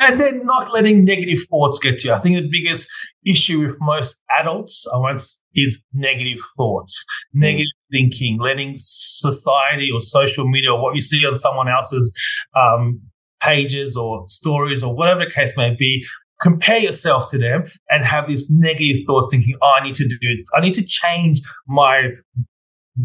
And 0.00 0.20
then 0.20 0.44
not 0.44 0.72
letting 0.72 1.04
negative 1.04 1.44
thoughts 1.48 1.78
get 1.78 1.98
to 1.98 2.08
you. 2.08 2.14
I 2.14 2.18
think 2.18 2.36
the 2.36 2.48
biggest 2.50 2.90
issue 3.24 3.60
with 3.60 3.76
most 3.80 4.20
adults 4.40 4.86
I 4.92 4.96
want 4.98 5.22
is 5.54 5.82
negative 5.92 6.38
thoughts, 6.56 7.04
mm. 7.34 7.40
negative 7.40 7.68
thinking, 7.92 8.38
letting 8.40 8.74
society 8.76 9.88
or 9.94 10.00
social 10.00 10.48
media 10.48 10.72
or 10.72 10.82
what 10.82 10.96
you 10.96 11.00
see 11.00 11.24
on 11.24 11.36
someone 11.36 11.68
else's 11.68 12.12
um, 12.56 13.00
pages 13.40 13.96
or 13.96 14.24
stories 14.26 14.82
or 14.82 14.94
whatever 14.94 15.24
the 15.24 15.30
case 15.30 15.56
may 15.56 15.74
be 15.78 16.04
compare 16.40 16.78
yourself 16.78 17.30
to 17.30 17.38
them 17.38 17.64
and 17.88 18.04
have 18.04 18.26
this 18.26 18.50
negative 18.50 18.96
thoughts 19.06 19.32
thinking, 19.32 19.56
oh, 19.62 19.72
I 19.80 19.84
need 19.84 19.94
to 19.94 20.06
do, 20.06 20.44
I 20.54 20.60
need 20.60 20.74
to 20.74 20.84
change 20.84 21.40
my 21.66 22.08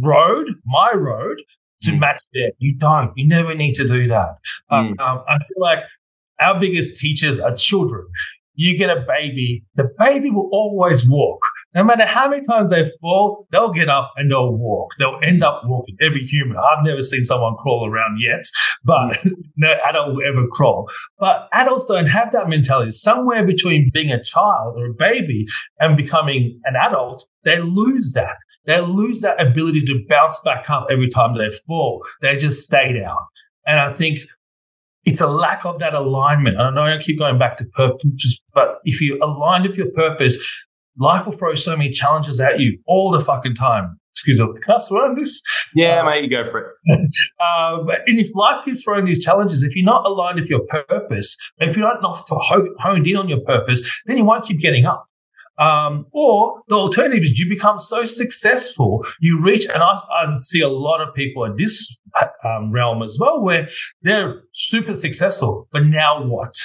road, 0.01 0.47
my 0.65 0.91
road 0.93 1.37
to 1.81 1.91
mm. 1.91 1.99
match 1.99 2.21
that. 2.33 2.53
You 2.57 2.75
don't. 2.75 3.11
You 3.15 3.27
never 3.27 3.55
need 3.55 3.73
to 3.75 3.87
do 3.87 4.07
that. 4.07 4.37
Mm. 4.71 4.99
Um, 4.99 5.23
I 5.27 5.37
feel 5.37 5.59
like 5.59 5.79
our 6.39 6.59
biggest 6.59 6.97
teachers 6.97 7.39
are 7.39 7.55
children. 7.55 8.05
You 8.55 8.77
get 8.77 8.89
a 8.89 9.05
baby, 9.07 9.63
the 9.75 9.89
baby 9.97 10.29
will 10.29 10.49
always 10.51 11.07
walk. 11.07 11.39
No 11.75 11.83
matter 11.83 12.05
how 12.05 12.27
many 12.27 12.43
times 12.43 12.71
they 12.71 12.91
fall, 12.99 13.47
they'll 13.51 13.71
get 13.71 13.89
up 13.89 14.11
and 14.17 14.29
they'll 14.29 14.51
walk. 14.51 14.89
They'll 14.97 15.19
end 15.23 15.43
up 15.43 15.61
walking. 15.65 15.95
Every 16.01 16.23
human. 16.23 16.57
I've 16.57 16.83
never 16.83 17.01
seen 17.01 17.25
someone 17.25 17.55
crawl 17.57 17.87
around 17.87 18.17
yet, 18.19 18.43
but 18.83 19.17
no 19.55 19.75
adult 19.87 20.15
will 20.15 20.27
ever 20.27 20.47
crawl. 20.47 20.89
But 21.19 21.47
adults 21.53 21.85
don't 21.85 22.07
have 22.07 22.33
that 22.33 22.49
mentality. 22.49 22.91
Somewhere 22.91 23.45
between 23.45 23.91
being 23.93 24.11
a 24.11 24.21
child 24.21 24.77
or 24.77 24.87
a 24.87 24.93
baby 24.93 25.47
and 25.79 25.95
becoming 25.95 26.59
an 26.65 26.75
adult, 26.75 27.25
they 27.45 27.59
lose 27.59 28.13
that. 28.13 28.37
They 28.69 28.79
lose 28.81 29.21
that 29.21 29.41
ability 29.41 29.81
to 29.85 30.05
bounce 30.07 30.39
back 30.45 30.69
up 30.69 30.89
every 30.91 31.09
time 31.09 31.35
they 31.35 31.49
fall. 31.65 32.05
They 32.21 32.37
just 32.37 32.63
stay 32.63 32.93
down. 32.93 33.17
And 33.65 33.79
I 33.79 33.95
think 33.95 34.19
it's 35.05 35.21
a 35.21 35.25
lack 35.25 35.65
of 35.65 35.79
that 35.79 35.95
alignment. 35.95 36.59
And 36.59 36.67
I 36.67 36.69
know 36.69 36.83
I 36.83 36.99
keep 36.99 37.17
going 37.17 37.39
back 37.39 37.57
to 37.57 37.65
purpose, 37.65 38.39
but 38.53 38.75
if 38.83 39.01
you 39.01 39.17
align 39.23 39.63
with 39.63 39.75
your 39.75 39.89
purpose, 39.95 40.37
life 40.99 41.25
will 41.25 41.33
throw 41.33 41.55
so 41.55 41.75
many 41.75 41.89
challenges 41.89 42.39
at 42.39 42.59
you 42.59 42.77
all 42.85 43.09
the 43.09 43.21
fucking 43.21 43.55
time. 43.55 43.97
Excuse 44.13 44.39
me, 44.39 44.45
can 44.63 44.75
I 44.75 44.77
swear 44.77 45.05
on 45.05 45.15
this? 45.15 45.41
Yeah, 45.73 46.01
uh, 46.01 46.05
mate, 46.05 46.23
you 46.23 46.29
go 46.29 46.43
for 46.43 46.59
it. 46.59 46.67
uh, 47.41 47.85
and 48.05 48.19
if 48.19 48.29
life 48.35 48.63
keeps 48.65 48.83
throwing 48.83 49.05
these 49.05 49.25
challenges, 49.25 49.63
if 49.63 49.75
you're 49.75 49.83
not 49.83 50.05
aligned 50.05 50.39
with 50.39 50.47
your 50.47 50.61
purpose, 50.67 51.37
if 51.57 51.75
you're 51.75 51.87
not, 51.87 52.03
not 52.03 52.23
honed 52.79 53.07
in 53.07 53.15
on 53.15 53.29
your 53.29 53.41
purpose, 53.41 53.89
then 54.05 54.17
you 54.17 54.25
won't 54.25 54.45
keep 54.45 54.59
getting 54.59 54.85
up. 54.85 55.08
Um, 55.59 56.05
or 56.13 56.61
the 56.69 56.75
alternative 56.75 57.23
is 57.23 57.37
you 57.37 57.49
become 57.49 57.79
so 57.79 58.05
successful, 58.05 59.05
you 59.19 59.41
reach, 59.41 59.65
and 59.65 59.83
I, 59.83 59.97
I 60.09 60.33
see 60.39 60.61
a 60.61 60.69
lot 60.69 61.01
of 61.01 61.13
people 61.13 61.43
in 61.43 61.57
this 61.57 61.99
um, 62.45 62.71
realm 62.71 63.03
as 63.03 63.17
well, 63.19 63.41
where 63.41 63.67
they're 64.01 64.41
super 64.53 64.95
successful, 64.95 65.67
but 65.73 65.83
now 65.83 66.23
what? 66.23 66.55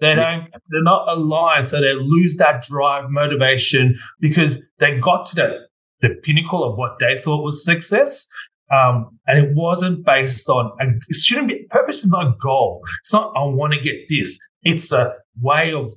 They 0.00 0.14
don't, 0.16 0.48
they're 0.70 0.82
not 0.82 1.08
aligned. 1.08 1.66
So 1.66 1.80
they 1.80 1.92
lose 1.94 2.36
that 2.38 2.62
drive, 2.62 3.04
motivation 3.10 3.98
because 4.18 4.60
they 4.80 4.98
got 4.98 5.26
to 5.26 5.36
the, 5.36 5.58
the 6.00 6.14
pinnacle 6.24 6.64
of 6.64 6.76
what 6.76 6.98
they 6.98 7.16
thought 7.16 7.44
was 7.44 7.64
success. 7.64 8.26
Um, 8.72 9.18
and 9.26 9.38
it 9.38 9.50
wasn't 9.54 10.04
based 10.04 10.48
on, 10.48 10.72
and 10.80 11.02
it 11.08 11.16
shouldn't 11.16 11.48
be, 11.48 11.66
purpose 11.70 12.02
is 12.02 12.08
not 12.08 12.26
a 12.26 12.34
goal. 12.40 12.82
It's 13.02 13.12
not, 13.12 13.32
I 13.36 13.44
want 13.44 13.74
to 13.74 13.80
get 13.80 14.08
this. 14.08 14.40
It's 14.62 14.90
a 14.90 15.12
way 15.40 15.72
of 15.72 15.92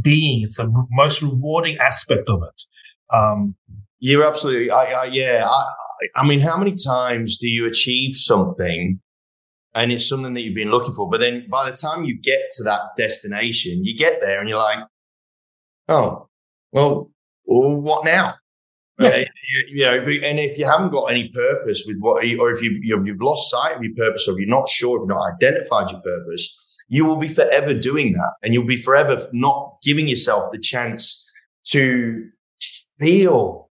being. 0.00 0.42
It's 0.42 0.56
the 0.56 0.86
most 0.90 1.22
rewarding 1.22 1.78
aspect 1.78 2.28
of 2.28 2.42
it. 2.42 2.62
Um, 3.14 3.56
You're 3.98 4.26
absolutely, 4.26 4.70
I, 4.70 4.84
I, 4.84 5.04
yeah. 5.06 5.46
I, 5.46 5.62
I 6.16 6.26
mean, 6.26 6.40
how 6.40 6.56
many 6.56 6.74
times 6.74 7.38
do 7.38 7.48
you 7.48 7.66
achieve 7.66 8.16
something 8.16 9.00
and 9.74 9.90
it's 9.90 10.08
something 10.08 10.34
that 10.34 10.40
you've 10.40 10.54
been 10.54 10.70
looking 10.70 10.94
for. 10.94 11.10
But 11.10 11.20
then 11.20 11.46
by 11.50 11.68
the 11.68 11.76
time 11.76 12.04
you 12.04 12.18
get 12.18 12.40
to 12.52 12.64
that 12.64 12.80
destination, 12.96 13.84
you 13.84 13.96
get 13.98 14.20
there 14.20 14.40
and 14.40 14.48
you're 14.48 14.58
like, 14.58 14.84
oh, 15.88 16.28
well, 16.72 17.10
well 17.44 17.74
what 17.74 18.04
now? 18.04 18.34
Yeah. 19.00 19.08
Uh, 19.08 19.16
you, 19.16 19.64
you, 19.68 19.84
know, 19.84 19.94
and 19.94 20.38
if 20.38 20.56
you 20.56 20.64
haven't 20.64 20.90
got 20.90 21.06
any 21.06 21.28
purpose 21.28 21.84
with 21.86 21.96
what, 21.98 22.24
or 22.38 22.52
if 22.52 22.62
you've, 22.62 22.78
you've 22.84 23.20
lost 23.20 23.50
sight 23.50 23.76
of 23.76 23.82
your 23.82 23.94
purpose, 23.96 24.28
or 24.28 24.34
if 24.34 24.38
you're 24.38 24.48
not 24.48 24.68
sure, 24.68 24.96
if 24.96 25.00
you've 25.00 25.08
not 25.08 25.34
identified 25.34 25.90
your 25.90 26.00
purpose, 26.00 26.56
you 26.94 27.04
will 27.04 27.16
be 27.16 27.28
forever 27.28 27.74
doing 27.74 28.12
that, 28.12 28.34
and 28.42 28.54
you'll 28.54 28.66
be 28.66 28.76
forever 28.76 29.20
not 29.32 29.78
giving 29.82 30.08
yourself 30.08 30.52
the 30.52 30.58
chance 30.58 31.28
to 31.66 32.28
feel 33.00 33.70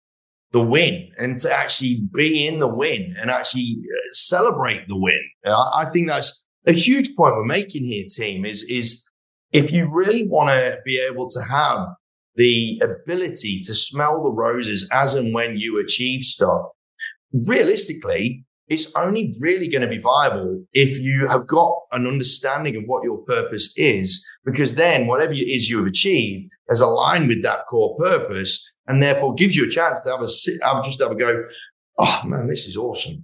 the 0.51 0.62
win 0.62 1.10
and 1.18 1.39
to 1.39 1.51
actually 1.51 2.03
be 2.13 2.48
in 2.48 2.60
the 2.60 2.68
win 2.68 3.15
and 3.20 3.30
actually 3.32 3.77
uh, 3.80 4.10
celebrate 4.12 4.88
the 4.88 4.96
win. 4.96 5.22
I 5.46 5.86
think 5.92 6.08
that's 6.08 6.46
a 6.68 6.74
huge 6.74 7.15
point 7.15 7.36
we're 7.36 7.46
making 7.46 7.84
here, 7.84 8.06
team, 8.08 8.46
is, 8.46 8.63
is 8.63 9.08
if 9.51 9.72
you 9.72 9.89
really 9.92 10.27
want 10.27 10.50
to 10.50 10.80
be 10.86 11.00
able 11.00 11.27
to 11.30 11.39
have 11.50 11.88
the 12.36 12.82
ability 12.84 13.62
to 13.62 13.74
smell 13.74 14.24
the 14.24 14.32
roses 14.32 14.89
as 14.92 15.15
and 15.15 15.34
when 15.34 15.58
you 15.58 15.80
achieve 15.80 16.24
stuff, 16.24 16.62
realistically, 17.48 18.46
it's 18.74 18.94
only 18.96 19.36
really 19.39 19.68
going 19.68 19.82
to 19.82 19.88
be 19.88 20.00
viable 20.00 20.63
if 20.74 21.00
you 21.00 21.27
have 21.27 21.48
got 21.48 21.74
an 21.92 22.08
understanding 22.08 22.75
of 22.75 22.84
what 22.86 23.03
your 23.03 23.20
purpose 23.20 23.74
is, 23.77 24.27
because 24.44 24.75
then 24.75 25.08
whatever 25.08 25.32
it 25.34 25.38
is 25.38 25.70
you 25.70 25.77
have 25.77 25.88
achieved 25.88 26.51
has 26.70 26.82
aligned 26.82 27.27
with 27.27 27.44
that 27.44 27.65
core 27.68 27.96
purpose 27.98 28.70
and 28.88 29.01
therefore 29.01 29.34
gives 29.34 29.56
you 29.56 29.65
a 29.65 29.70
chance 29.70 30.01
to 30.01 30.10
have 30.10 30.22
a 30.22 30.27
sit, 30.27 30.56
have 30.63 30.84
just 30.84 31.01
have 31.01 31.12
a 31.12 31.15
go. 31.15 31.46
Oh 32.00 32.22
man, 32.25 32.48
this 32.48 32.65
is 32.65 32.75
awesome. 32.75 33.24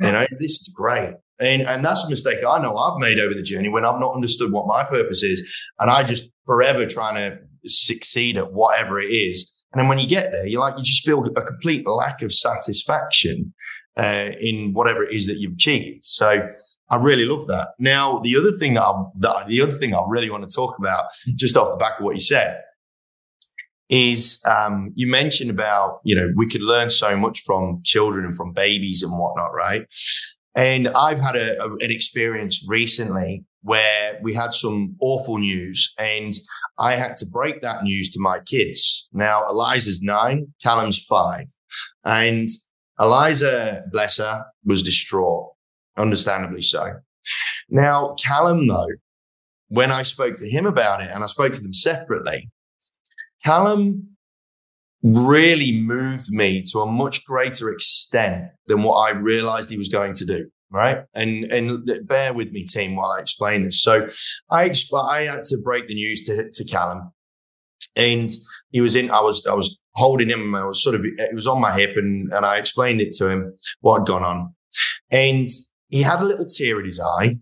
You 0.00 0.12
know, 0.12 0.26
this 0.38 0.52
is 0.52 0.72
great. 0.74 1.14
And, 1.40 1.62
and 1.62 1.84
that's 1.84 2.06
a 2.06 2.10
mistake 2.10 2.38
I 2.46 2.60
know 2.60 2.76
I've 2.76 2.98
made 2.98 3.18
over 3.18 3.34
the 3.34 3.42
journey 3.42 3.68
when 3.68 3.84
I've 3.84 4.00
not 4.00 4.14
understood 4.14 4.52
what 4.52 4.66
my 4.66 4.84
purpose 4.84 5.22
is. 5.22 5.40
And 5.78 5.90
I 5.90 6.04
just 6.04 6.32
forever 6.46 6.86
trying 6.86 7.16
to 7.16 7.38
succeed 7.66 8.36
at 8.36 8.52
whatever 8.52 8.98
it 8.98 9.08
is. 9.08 9.52
And 9.72 9.80
then 9.80 9.88
when 9.88 9.98
you 9.98 10.08
get 10.08 10.32
there, 10.32 10.46
you're 10.46 10.60
like, 10.60 10.76
you 10.76 10.84
just 10.84 11.04
feel 11.04 11.24
a 11.24 11.42
complete 11.42 11.86
lack 11.86 12.22
of 12.22 12.32
satisfaction 12.32 13.52
uh, 13.96 14.30
in 14.40 14.72
whatever 14.72 15.04
it 15.04 15.12
is 15.12 15.26
that 15.26 15.38
you've 15.38 15.54
achieved. 15.54 16.04
So 16.04 16.48
I 16.88 16.96
really 16.96 17.24
love 17.24 17.46
that. 17.48 17.70
Now, 17.78 18.20
the 18.20 18.36
other 18.36 18.52
thing 18.52 18.74
that, 18.74 18.82
I, 18.82 19.04
that 19.16 19.48
the 19.48 19.60
other 19.60 19.72
thing 19.72 19.94
I 19.94 20.02
really 20.08 20.30
want 20.30 20.48
to 20.48 20.54
talk 20.54 20.78
about, 20.78 21.04
just 21.34 21.56
off 21.56 21.70
the 21.70 21.76
back 21.76 21.98
of 21.98 22.04
what 22.04 22.14
you 22.14 22.20
said, 22.20 22.60
is 23.88 24.42
um, 24.46 24.92
you 24.94 25.08
mentioned 25.08 25.50
about, 25.50 26.00
you 26.04 26.14
know, 26.14 26.32
we 26.36 26.46
could 26.46 26.62
learn 26.62 26.88
so 26.88 27.16
much 27.16 27.40
from 27.40 27.80
children 27.84 28.24
and 28.24 28.36
from 28.36 28.52
babies 28.52 29.02
and 29.02 29.18
whatnot, 29.18 29.52
right? 29.52 29.82
And 30.54 30.88
I've 30.88 31.20
had 31.20 31.36
a, 31.36 31.60
a, 31.62 31.72
an 31.72 31.90
experience 31.90 32.64
recently 32.68 33.44
where 33.62 34.18
we 34.22 34.32
had 34.32 34.54
some 34.54 34.96
awful 35.00 35.38
news 35.38 35.92
and 35.98 36.32
I 36.78 36.96
had 36.96 37.16
to 37.16 37.26
break 37.26 37.62
that 37.62 37.82
news 37.82 38.10
to 38.10 38.20
my 38.20 38.38
kids. 38.40 39.08
Now, 39.12 39.46
Eliza's 39.48 40.00
nine, 40.02 40.54
Callum's 40.62 41.04
five. 41.04 41.46
And 42.04 42.48
Eliza, 43.00 43.82
bless 43.90 44.18
her, 44.18 44.44
was 44.64 44.82
distraught, 44.82 45.52
understandably 45.96 46.62
so. 46.62 46.94
Now, 47.68 48.14
Callum, 48.22 48.66
though, 48.66 48.88
when 49.68 49.90
I 49.90 50.02
spoke 50.02 50.34
to 50.36 50.48
him 50.48 50.66
about 50.66 51.00
it 51.02 51.10
and 51.12 51.22
I 51.22 51.26
spoke 51.26 51.52
to 51.52 51.60
them 51.60 51.72
separately, 51.72 52.50
Callum 53.44 54.16
really 55.02 55.80
moved 55.80 56.30
me 56.30 56.62
to 56.72 56.80
a 56.80 56.90
much 56.90 57.24
greater 57.24 57.70
extent 57.72 58.44
than 58.66 58.82
what 58.82 58.96
I 58.96 59.18
realized 59.18 59.70
he 59.70 59.78
was 59.78 59.88
going 59.88 60.12
to 60.14 60.26
do. 60.26 60.50
Right. 60.72 61.02
And, 61.16 61.44
and 61.44 62.06
bear 62.06 62.32
with 62.32 62.52
me, 62.52 62.64
team, 62.64 62.94
while 62.94 63.10
I 63.10 63.20
explain 63.20 63.64
this. 63.64 63.82
So 63.82 64.08
I, 64.50 64.70
I 64.94 65.22
had 65.22 65.42
to 65.44 65.58
break 65.64 65.88
the 65.88 65.94
news 65.94 66.22
to, 66.26 66.48
to 66.48 66.64
Callum 66.64 67.10
and 67.96 68.30
he 68.70 68.80
was 68.80 68.94
in, 68.94 69.10
I 69.10 69.20
was, 69.20 69.46
I 69.46 69.54
was 69.54 69.79
holding 69.94 70.30
him. 70.30 70.54
I 70.54 70.64
was 70.64 70.82
sort 70.82 70.94
of, 70.94 71.02
it 71.04 71.34
was 71.34 71.46
on 71.46 71.60
my 71.60 71.72
hip 71.72 71.96
and, 71.96 72.32
and 72.32 72.44
I 72.44 72.58
explained 72.58 73.00
it 73.00 73.12
to 73.14 73.28
him 73.28 73.54
what 73.80 74.00
had 74.00 74.06
gone 74.06 74.22
on. 74.22 74.54
And 75.10 75.48
he 75.88 76.02
had 76.02 76.20
a 76.20 76.24
little 76.24 76.46
tear 76.46 76.80
in 76.80 76.86
his 76.86 77.00
eye 77.00 77.36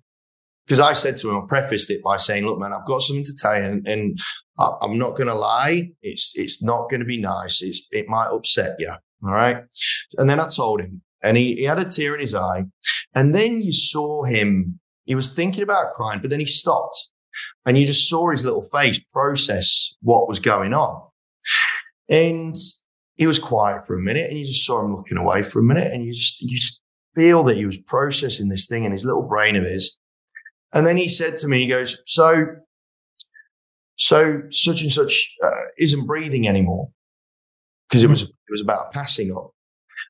because 0.66 0.80
I 0.80 0.92
said 0.92 1.16
to 1.18 1.30
him, 1.30 1.36
I 1.36 1.46
prefaced 1.48 1.90
it 1.90 2.02
by 2.02 2.16
saying, 2.16 2.44
look, 2.44 2.58
man, 2.58 2.72
I've 2.72 2.86
got 2.86 3.02
something 3.02 3.24
to 3.24 3.36
tell 3.36 3.56
you. 3.56 3.64
And, 3.64 3.86
and 3.86 4.18
I, 4.58 4.70
am 4.82 4.98
not 4.98 5.16
going 5.16 5.28
to 5.28 5.34
lie. 5.34 5.90
It's, 6.02 6.36
it's 6.36 6.62
not 6.62 6.90
going 6.90 7.00
to 7.00 7.06
be 7.06 7.20
nice. 7.20 7.62
It's, 7.62 7.88
it 7.90 8.08
might 8.08 8.28
upset 8.28 8.76
you. 8.78 8.90
All 8.90 9.30
right. 9.30 9.64
And 10.16 10.28
then 10.28 10.40
I 10.40 10.48
told 10.48 10.80
him 10.80 11.02
and 11.22 11.36
he, 11.36 11.56
he 11.56 11.64
had 11.64 11.78
a 11.78 11.84
tear 11.84 12.14
in 12.14 12.20
his 12.20 12.34
eye. 12.34 12.64
And 13.14 13.34
then 13.34 13.62
you 13.62 13.72
saw 13.72 14.24
him, 14.24 14.78
he 15.04 15.14
was 15.14 15.34
thinking 15.34 15.62
about 15.62 15.92
crying, 15.92 16.20
but 16.20 16.30
then 16.30 16.40
he 16.40 16.46
stopped 16.46 16.96
and 17.66 17.78
you 17.78 17.86
just 17.86 18.08
saw 18.08 18.30
his 18.30 18.44
little 18.44 18.68
face 18.72 18.98
process 19.12 19.96
what 20.02 20.28
was 20.28 20.40
going 20.40 20.74
on. 20.74 21.07
And 22.08 22.54
he 23.16 23.26
was 23.26 23.38
quiet 23.38 23.86
for 23.86 23.96
a 23.96 24.00
minute 24.00 24.30
and 24.30 24.38
you 24.38 24.46
just 24.46 24.64
saw 24.64 24.84
him 24.84 24.96
looking 24.96 25.18
away 25.18 25.42
for 25.42 25.58
a 25.58 25.64
minute 25.64 25.92
and 25.92 26.04
you 26.04 26.12
just, 26.12 26.40
you 26.40 26.56
just 26.56 26.80
feel 27.14 27.42
that 27.44 27.56
he 27.56 27.66
was 27.66 27.78
processing 27.78 28.48
this 28.48 28.66
thing 28.66 28.84
in 28.84 28.92
his 28.92 29.04
little 29.04 29.26
brain 29.26 29.56
of 29.56 29.64
his. 29.64 29.98
And 30.72 30.86
then 30.86 30.96
he 30.96 31.08
said 31.08 31.36
to 31.38 31.48
me, 31.48 31.62
he 31.62 31.68
goes, 31.68 32.00
so, 32.06 32.46
so 33.96 34.42
such 34.50 34.82
and 34.82 34.92
such 34.92 35.34
uh, 35.44 35.64
isn't 35.78 36.06
breathing 36.06 36.46
anymore 36.46 36.90
because 37.88 38.04
it 38.04 38.08
was, 38.08 38.22
it 38.22 38.50
was 38.50 38.60
about 38.60 38.92
passing 38.92 39.30
on. 39.30 39.50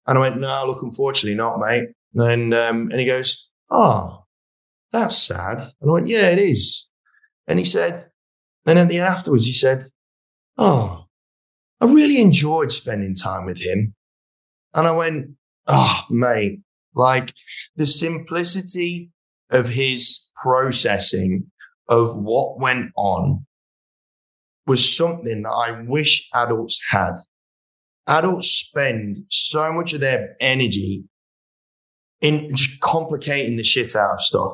And 0.07 0.19
I 0.19 0.21
went, 0.21 0.39
no, 0.39 0.65
look, 0.67 0.83
unfortunately 0.83 1.37
not, 1.37 1.59
mate. 1.59 1.89
And, 2.15 2.53
um, 2.53 2.91
and 2.91 3.01
he 3.01 3.07
goes, 3.07 3.51
oh, 3.71 4.25
that's 4.93 5.17
sad. 5.17 5.59
And 5.81 5.91
I 5.91 5.93
went, 5.93 6.09
yeah, 6.09 6.31
it 6.31 6.39
is. 6.39 6.91
And 7.47 7.59
he 7.59 7.65
said, 7.65 7.95
and 8.67 8.77
then 8.77 8.89
the 8.89 8.99
afterwards, 8.99 9.47
he 9.47 9.53
said, 9.53 9.85
oh, 10.59 11.07
I 11.81 11.87
really 11.87 12.21
enjoyed 12.21 12.73
spending 12.73 13.15
time 13.15 13.47
with 13.47 13.59
him. 13.59 13.95
And 14.75 14.87
I 14.87 14.93
went, 14.93 15.31
oh, 15.67 16.05
mate, 16.11 16.61
like 16.95 17.33
the 17.77 17.87
simplicity 17.87 19.11
of 19.51 19.69
his 19.69 20.31
processing 20.43 21.51
of 21.89 22.17
what 22.17 22.59
went 22.59 22.91
on 22.97 23.47
was 24.67 24.97
something 24.97 25.43
that 25.43 25.51
I 25.51 25.83
wish 25.83 26.29
adults 26.35 26.81
had. 26.91 27.15
Adults 28.07 28.49
spend 28.49 29.25
so 29.31 29.73
much 29.73 29.95
of 29.95 30.01
their 30.01 30.37
energy 30.41 31.05
in 32.21 32.55
just 32.55 32.81
complicating 32.81 33.57
the 33.57 33.63
shit 33.63 33.95
out 33.97 34.15
of 34.15 34.23
stuff. 34.23 34.53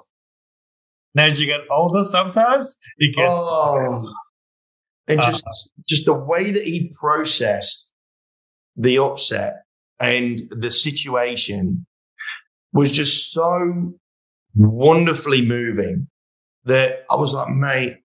Now, 1.14 1.26
as 1.26 1.40
you 1.40 1.46
get 1.46 1.60
older, 1.70 2.04
sometimes 2.04 2.78
it 2.98 3.16
gets. 3.16 3.30
Oh, 3.32 4.12
and 5.08 5.20
just 5.22 5.46
uh, 5.46 5.82
just 5.86 6.06
the 6.06 6.14
way 6.14 6.50
that 6.50 6.64
he 6.64 6.92
processed 6.98 7.94
the 8.76 8.98
upset 8.98 9.64
and 10.00 10.38
the 10.50 10.70
situation 10.70 11.86
was 12.72 12.90
just 12.90 13.32
so 13.32 13.94
wonderfully 14.56 15.42
moving 15.42 16.08
that 16.64 17.04
I 17.10 17.16
was 17.16 17.34
like, 17.34 17.48
mate, 17.48 17.96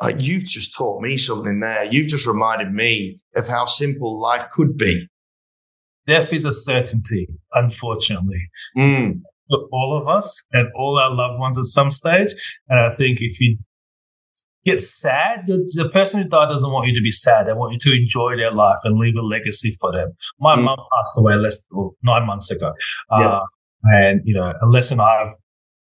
like 0.00 0.16
you've 0.20 0.44
just 0.44 0.76
taught 0.76 1.02
me 1.02 1.16
something 1.16 1.60
there. 1.60 1.84
You've 1.84 2.08
just 2.08 2.26
reminded 2.26 2.72
me 2.72 3.20
of 3.34 3.48
how 3.48 3.66
simple 3.66 4.20
life 4.20 4.48
could 4.50 4.76
be. 4.76 5.08
Death 6.06 6.32
is 6.32 6.44
a 6.44 6.52
certainty, 6.52 7.28
unfortunately. 7.52 8.48
Mm. 8.76 9.20
For 9.50 9.66
all 9.72 9.98
of 10.00 10.08
us 10.08 10.42
and 10.52 10.68
all 10.74 10.98
our 10.98 11.14
loved 11.14 11.38
ones 11.38 11.58
at 11.58 11.64
some 11.64 11.90
stage. 11.90 12.30
And 12.68 12.80
I 12.80 12.90
think 12.90 13.18
if 13.20 13.40
you 13.40 13.58
get 14.70 14.82
sad, 14.82 15.46
the 15.46 15.88
person 15.98 16.22
who 16.22 16.28
died 16.28 16.48
doesn't 16.54 16.72
want 16.74 16.84
you 16.88 16.94
to 16.98 17.02
be 17.02 17.10
sad. 17.10 17.46
They 17.46 17.52
want 17.52 17.72
you 17.74 17.80
to 17.86 17.90
enjoy 18.00 18.36
their 18.36 18.52
life 18.52 18.80
and 18.84 18.98
leave 18.98 19.16
a 19.16 19.26
legacy 19.36 19.76
for 19.80 19.90
them. 19.92 20.08
My 20.38 20.54
mm. 20.56 20.64
mum 20.64 20.78
passed 20.94 21.18
away 21.18 21.34
less 21.34 21.66
well, 21.70 21.94
nine 22.02 22.24
months 22.26 22.50
ago. 22.50 22.72
Uh, 23.10 23.40
and, 23.84 24.20
you 24.24 24.34
know, 24.34 24.52
a 24.60 24.66
lesson 24.66 25.00
I've 25.00 25.34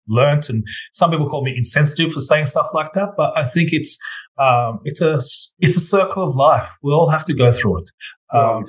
learned, 0.08 0.44
and 0.50 0.64
some 0.92 1.10
people 1.10 1.28
call 1.28 1.44
me 1.44 1.54
insensitive 1.56 2.12
for 2.12 2.20
saying 2.20 2.46
stuff 2.46 2.68
like 2.74 2.92
that, 2.94 3.10
but 3.16 3.36
I 3.36 3.44
think 3.44 3.68
it's, 3.72 3.98
um, 4.38 4.80
it's 4.84 5.00
a, 5.00 5.18
it's 5.64 5.76
a 5.76 5.80
circle 5.80 6.28
of 6.28 6.34
life. 6.34 6.68
We 6.82 6.92
all 6.92 7.10
have 7.10 7.24
to 7.26 7.34
go 7.34 7.52
through 7.52 7.82
it. 7.82 7.90
Um, 8.34 8.64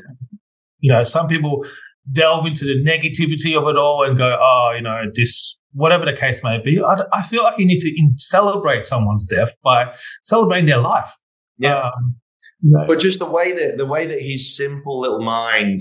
you 0.80 0.91
know, 0.91 1.04
some 1.04 1.28
people 1.28 1.65
delve 2.12 2.45
into 2.45 2.65
the 2.65 2.78
negativity 2.84 3.58
of 3.60 3.67
it 3.67 3.78
all 3.78 4.04
and 4.04 4.17
go, 4.17 4.38
oh, 4.39 4.73
you 4.76 4.82
know, 4.82 5.04
this, 5.15 5.58
whatever 5.73 6.05
the 6.05 6.15
case 6.15 6.43
may 6.43 6.59
be. 6.63 6.79
I, 6.81 7.03
I 7.12 7.21
feel 7.21 7.43
like 7.43 7.57
you 7.57 7.65
need 7.65 7.79
to 7.79 7.89
in- 7.89 8.17
celebrate 8.17 8.86
someone's 8.86 9.27
death 9.27 9.49
by 9.63 9.93
celebrating 10.23 10.67
their 10.67 10.81
life. 10.81 11.13
Yeah. 11.57 11.77
Um, 11.77 12.15
you 12.62 12.71
know. 12.71 12.86
But 12.88 12.99
just 12.99 13.19
the 13.19 13.29
way 13.29 13.51
that 13.51 13.77
the 13.77 13.86
way 13.86 14.05
that 14.05 14.19
his 14.19 14.55
simple 14.55 14.99
little 14.99 15.21
mind 15.21 15.79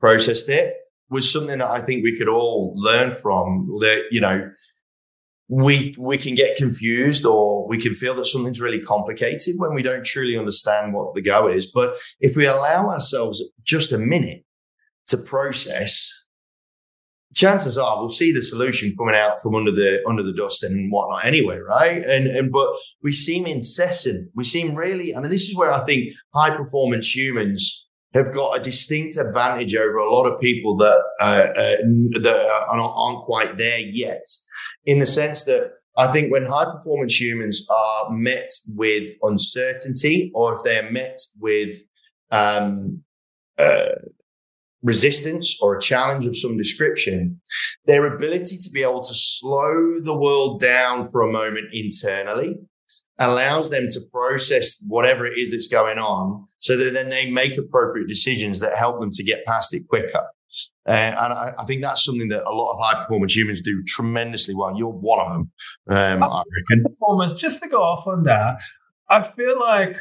processed 0.00 0.48
it 0.48 0.74
was 1.10 1.30
something 1.30 1.58
that 1.58 1.68
I 1.68 1.82
think 1.82 2.02
we 2.02 2.16
could 2.16 2.28
all 2.28 2.72
learn 2.76 3.12
from. 3.12 3.68
That 3.80 4.06
you 4.10 4.20
know, 4.20 4.50
we 5.48 5.94
we 5.98 6.16
can 6.16 6.34
get 6.34 6.56
confused 6.56 7.26
or 7.26 7.68
we 7.68 7.78
can 7.78 7.94
feel 7.94 8.14
that 8.14 8.24
something's 8.24 8.60
really 8.60 8.80
complicated 8.80 9.54
when 9.58 9.74
we 9.74 9.82
don't 9.82 10.04
truly 10.04 10.38
understand 10.38 10.94
what 10.94 11.14
the 11.14 11.22
go 11.22 11.48
is. 11.48 11.70
But 11.70 11.96
if 12.20 12.36
we 12.36 12.46
allow 12.46 12.88
ourselves 12.88 13.44
just 13.62 13.92
a 13.92 13.98
minute 13.98 14.44
to 15.08 15.18
process, 15.18 16.21
chances 17.34 17.78
are 17.78 17.98
we'll 17.98 18.08
see 18.08 18.32
the 18.32 18.42
solution 18.42 18.94
coming 18.96 19.14
out 19.14 19.40
from 19.42 19.54
under 19.54 19.70
the 19.70 20.02
under 20.06 20.22
the 20.22 20.32
dust 20.32 20.62
and 20.64 20.90
whatnot 20.90 21.24
anyway, 21.24 21.58
right? 21.58 22.02
And 22.02 22.26
and 22.26 22.52
but 22.52 22.68
we 23.02 23.12
seem 23.12 23.46
incessant. 23.46 24.30
We 24.34 24.44
seem 24.44 24.74
really, 24.74 25.14
I 25.14 25.18
and 25.18 25.26
this 25.26 25.48
is 25.48 25.56
where 25.56 25.72
I 25.72 25.84
think 25.84 26.12
high 26.34 26.56
performance 26.56 27.14
humans 27.14 27.90
have 28.14 28.32
got 28.32 28.58
a 28.58 28.60
distinct 28.60 29.16
advantage 29.16 29.74
over 29.74 29.96
a 29.96 30.10
lot 30.10 30.30
of 30.30 30.40
people 30.40 30.76
that 30.76 31.02
uh, 31.20 31.46
uh, 31.56 31.76
that 32.20 32.46
are 32.68 32.80
aren't 32.80 33.24
quite 33.24 33.56
there 33.56 33.80
yet. 33.80 34.24
In 34.84 34.98
the 34.98 35.06
sense 35.06 35.44
that 35.44 35.70
I 35.96 36.10
think 36.10 36.32
when 36.32 36.44
high 36.44 36.64
performance 36.64 37.20
humans 37.20 37.66
are 37.70 38.10
met 38.10 38.48
with 38.74 39.12
uncertainty, 39.22 40.30
or 40.34 40.56
if 40.56 40.64
they're 40.64 40.90
met 40.90 41.16
with 41.40 41.76
um, 42.30 43.02
uh, 43.58 43.94
resistance 44.82 45.58
or 45.62 45.76
a 45.76 45.80
challenge 45.80 46.26
of 46.26 46.36
some 46.36 46.56
description, 46.56 47.40
their 47.86 48.06
ability 48.14 48.56
to 48.58 48.70
be 48.72 48.82
able 48.82 49.02
to 49.02 49.14
slow 49.14 50.00
the 50.02 50.16
world 50.16 50.60
down 50.60 51.08
for 51.08 51.22
a 51.22 51.32
moment 51.32 51.66
internally 51.72 52.56
allows 53.18 53.70
them 53.70 53.88
to 53.90 54.00
process 54.12 54.84
whatever 54.88 55.26
it 55.26 55.38
is 55.38 55.50
that's 55.50 55.68
going 55.68 55.98
on 55.98 56.44
so 56.58 56.76
that 56.76 56.94
then 56.94 57.08
they 57.08 57.30
make 57.30 57.56
appropriate 57.56 58.08
decisions 58.08 58.60
that 58.60 58.76
help 58.76 59.00
them 59.00 59.10
to 59.10 59.22
get 59.22 59.44
past 59.46 59.74
it 59.74 59.86
quicker. 59.88 60.24
Uh, 60.86 60.90
and 60.90 61.32
I, 61.32 61.52
I, 61.58 61.64
think 61.64 61.82
that's 61.82 62.04
something 62.04 62.28
that 62.28 62.44
a 62.44 62.52
lot 62.52 62.72
of 62.72 62.78
high 62.82 63.00
performance 63.00 63.34
humans 63.34 63.62
do 63.62 63.82
tremendously 63.86 64.54
well. 64.54 64.76
You're 64.76 64.88
one 64.88 65.20
of 65.20 65.32
them, 65.32 65.50
um, 65.88 66.22
I 66.22 66.42
reckon. 66.70 66.84
Performance, 66.84 67.32
just 67.32 67.62
to 67.62 67.70
go 67.70 67.80
off 67.82 68.06
on 68.06 68.24
that, 68.24 68.56
I 69.08 69.22
feel 69.22 69.58
like 69.58 69.96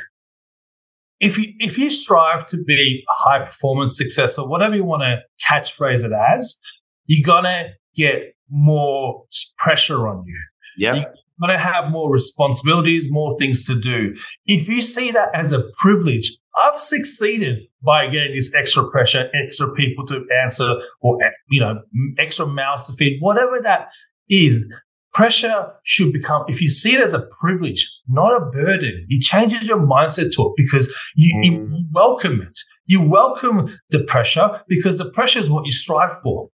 if 1.21 1.37
you 1.37 1.53
if 1.59 1.77
you 1.77 1.89
strive 1.89 2.45
to 2.47 2.57
be 2.57 3.03
high 3.07 3.39
performance 3.39 3.97
successful, 3.97 4.47
whatever 4.47 4.75
you 4.75 4.83
want 4.83 5.03
to 5.03 5.19
catchphrase 5.47 6.03
it 6.03 6.11
as, 6.11 6.59
you're 7.05 7.25
gonna 7.25 7.69
get 7.95 8.35
more 8.49 9.25
pressure 9.57 10.07
on 10.07 10.25
you. 10.25 10.39
Yeah 10.77 10.95
You're 10.95 11.05
going 11.41 11.51
to 11.51 11.57
have 11.57 11.89
more 11.89 12.11
responsibilities, 12.11 13.09
more 13.09 13.35
things 13.39 13.65
to 13.65 13.79
do. 13.79 14.15
If 14.45 14.67
you 14.67 14.81
see 14.81 15.11
that 15.11 15.29
as 15.33 15.51
a 15.51 15.63
privilege, 15.79 16.37
I've 16.63 16.79
succeeded 16.79 17.59
by 17.81 18.07
getting 18.07 18.35
this 18.35 18.53
extra 18.53 18.89
pressure, 18.91 19.29
extra 19.33 19.73
people 19.73 20.05
to 20.07 20.23
answer, 20.43 20.75
or 20.99 21.17
you 21.49 21.61
know, 21.61 21.81
extra 22.19 22.45
mouths 22.45 22.87
to 22.87 22.93
feed, 22.93 23.17
whatever 23.21 23.59
that 23.63 23.89
is. 24.29 24.65
Pressure 25.13 25.73
should 25.83 26.13
become, 26.13 26.45
if 26.47 26.61
you 26.61 26.69
see 26.69 26.95
it 26.95 27.05
as 27.05 27.13
a 27.13 27.27
privilege, 27.39 27.89
not 28.07 28.35
a 28.35 28.45
burden, 28.45 29.05
it 29.09 29.21
changes 29.21 29.67
your 29.67 29.79
mindset 29.79 30.33
to 30.35 30.43
it 30.43 30.53
because 30.55 30.95
you, 31.15 31.35
mm. 31.35 31.45
you 31.45 31.85
welcome 31.91 32.41
it. 32.41 32.59
You 32.85 33.01
welcome 33.01 33.77
the 33.89 34.03
pressure 34.03 34.61
because 34.67 34.97
the 34.97 35.09
pressure 35.11 35.39
is 35.39 35.49
what 35.49 35.65
you 35.65 35.71
strive 35.71 36.21
for. 36.23 36.49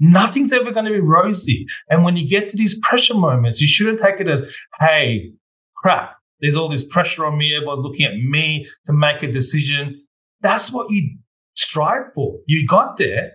Nothing's 0.00 0.52
ever 0.52 0.72
going 0.72 0.86
to 0.86 0.92
be 0.92 1.00
rosy. 1.00 1.66
And 1.88 2.02
when 2.02 2.16
you 2.16 2.28
get 2.28 2.48
to 2.48 2.56
these 2.56 2.78
pressure 2.80 3.14
moments, 3.14 3.60
you 3.60 3.68
shouldn't 3.68 4.00
take 4.00 4.20
it 4.20 4.28
as, 4.28 4.42
hey, 4.80 5.32
crap, 5.76 6.16
there's 6.40 6.56
all 6.56 6.68
this 6.68 6.84
pressure 6.84 7.24
on 7.24 7.38
me. 7.38 7.54
Everyone's 7.54 7.84
looking 7.84 8.06
at 8.06 8.16
me 8.16 8.66
to 8.86 8.92
make 8.92 9.22
a 9.22 9.30
decision. 9.30 10.04
That's 10.40 10.72
what 10.72 10.90
you 10.90 11.18
strive 11.54 12.12
for. 12.14 12.38
You 12.46 12.66
got 12.66 12.96
there, 12.96 13.32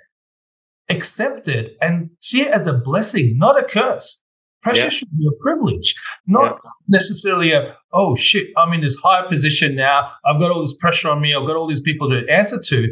accept 0.89 1.47
it, 1.47 1.77
and 1.81 2.09
see 2.21 2.41
it 2.41 2.51
as 2.51 2.67
a 2.67 2.73
blessing, 2.73 3.37
not 3.37 3.57
a 3.57 3.63
curse. 3.63 4.21
Pressure 4.63 4.83
Yeah. 4.83 4.89
should 4.89 5.17
be 5.17 5.27
a 5.27 5.41
privilege, 5.43 5.95
not 6.25 6.53
Yeah. 6.63 6.69
necessarily 6.87 7.51
a, 7.51 7.75
oh 7.93 8.15
shit, 8.15 8.49
I'm 8.57 8.73
in 8.73 8.81
this 8.81 8.97
higher 8.97 9.27
position 9.29 9.75
now. 9.75 10.11
I've 10.25 10.39
got 10.39 10.51
all 10.51 10.61
this 10.61 10.75
pressure 10.77 11.09
on 11.09 11.21
me. 11.21 11.33
I've 11.35 11.45
got 11.47 11.55
all 11.55 11.67
these 11.67 11.81
people 11.81 12.09
to 12.09 12.25
answer 12.29 12.59
to. 12.61 12.83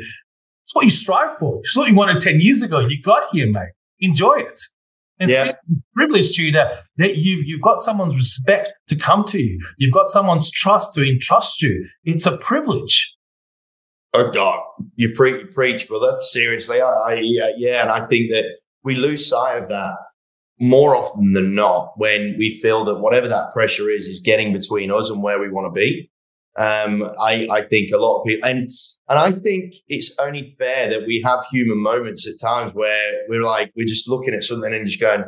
It's 0.64 0.74
what 0.76 0.86
you 0.86 0.92
strive 0.92 1.38
for. 1.40 1.60
It's 1.64 1.76
what 1.76 1.90
you 1.90 1.96
wanted 1.96 2.22
10 2.22 2.40
years 2.42 2.62
ago. 2.62 2.80
You 2.80 3.02
got 3.02 3.30
here, 3.34 3.48
mate. 3.52 3.70
Enjoy 4.00 4.34
it. 4.36 4.60
And 5.20 5.30
Yeah. 5.32 5.44
see 5.44 5.50
it's 5.50 5.60
a 5.72 5.82
privilege 5.96 6.36
to 6.36 6.44
you 6.44 6.52
that, 6.54 6.84
that 6.98 7.18
you've, 7.18 7.46
you've 7.46 7.62
got 7.62 7.82
someone's 7.82 8.16
respect 8.16 8.74
to 8.90 8.96
come 8.96 9.24
to 9.26 9.42
you. 9.42 9.60
You've 9.78 9.94
got 9.94 10.10
someone's 10.10 10.52
trust 10.52 10.94
to 10.96 11.04
entrust 11.04 11.62
you. 11.62 11.88
It's 12.04 12.26
a 12.26 12.38
privilege. 12.38 13.14
Oh 14.14 14.30
God, 14.32 14.62
you 14.96 15.12
pre- 15.14 15.46
preach, 15.46 15.88
brother. 15.90 16.18
Seriously, 16.22 16.80
I, 16.82 16.88
I 16.90 17.22
yeah, 17.58 17.82
and 17.82 17.92
I 17.92 18.06
think 18.06 18.32
that 18.32 18.46
we 18.84 18.96
lose 18.96 19.28
sight 19.28 19.62
of 19.64 19.68
that 19.70 19.94
more 20.60 20.96
often 20.96 21.34
than 21.34 21.54
not 21.54 21.94
when 21.98 22.36
we 22.38 22.60
feel 22.60 22.86
that 22.86 23.00
whatever 23.00 23.28
that 23.28 23.52
pressure 23.52 23.90
is 23.90 24.08
is 24.08 24.20
getting 24.20 24.54
between 24.54 24.92
us 24.92 25.10
and 25.10 25.22
where 25.22 25.40
we 25.40 25.50
want 25.50 25.68
to 25.68 25.78
be. 25.78 26.10
Um, 26.58 27.04
I, 27.20 27.48
I 27.52 27.62
think 27.64 27.92
a 27.92 27.98
lot 27.98 28.22
of 28.22 28.26
people, 28.26 28.48
and 28.48 28.70
and 29.10 29.20
I 29.20 29.32
think 29.32 29.76
it's 29.88 30.18
only 30.20 30.56
fair 30.58 30.88
that 30.90 31.06
we 31.06 31.22
have 31.26 31.40
human 31.52 31.82
moments 31.82 32.28
at 32.28 32.46
times 32.46 32.74
where 32.74 33.12
we're 33.28 33.44
like 33.44 33.74
we're 33.76 33.86
just 33.86 34.10
looking 34.10 34.34
at 34.34 34.44
something 34.44 34.74
and 34.74 34.88
just 34.88 35.02
going, 35.02 35.26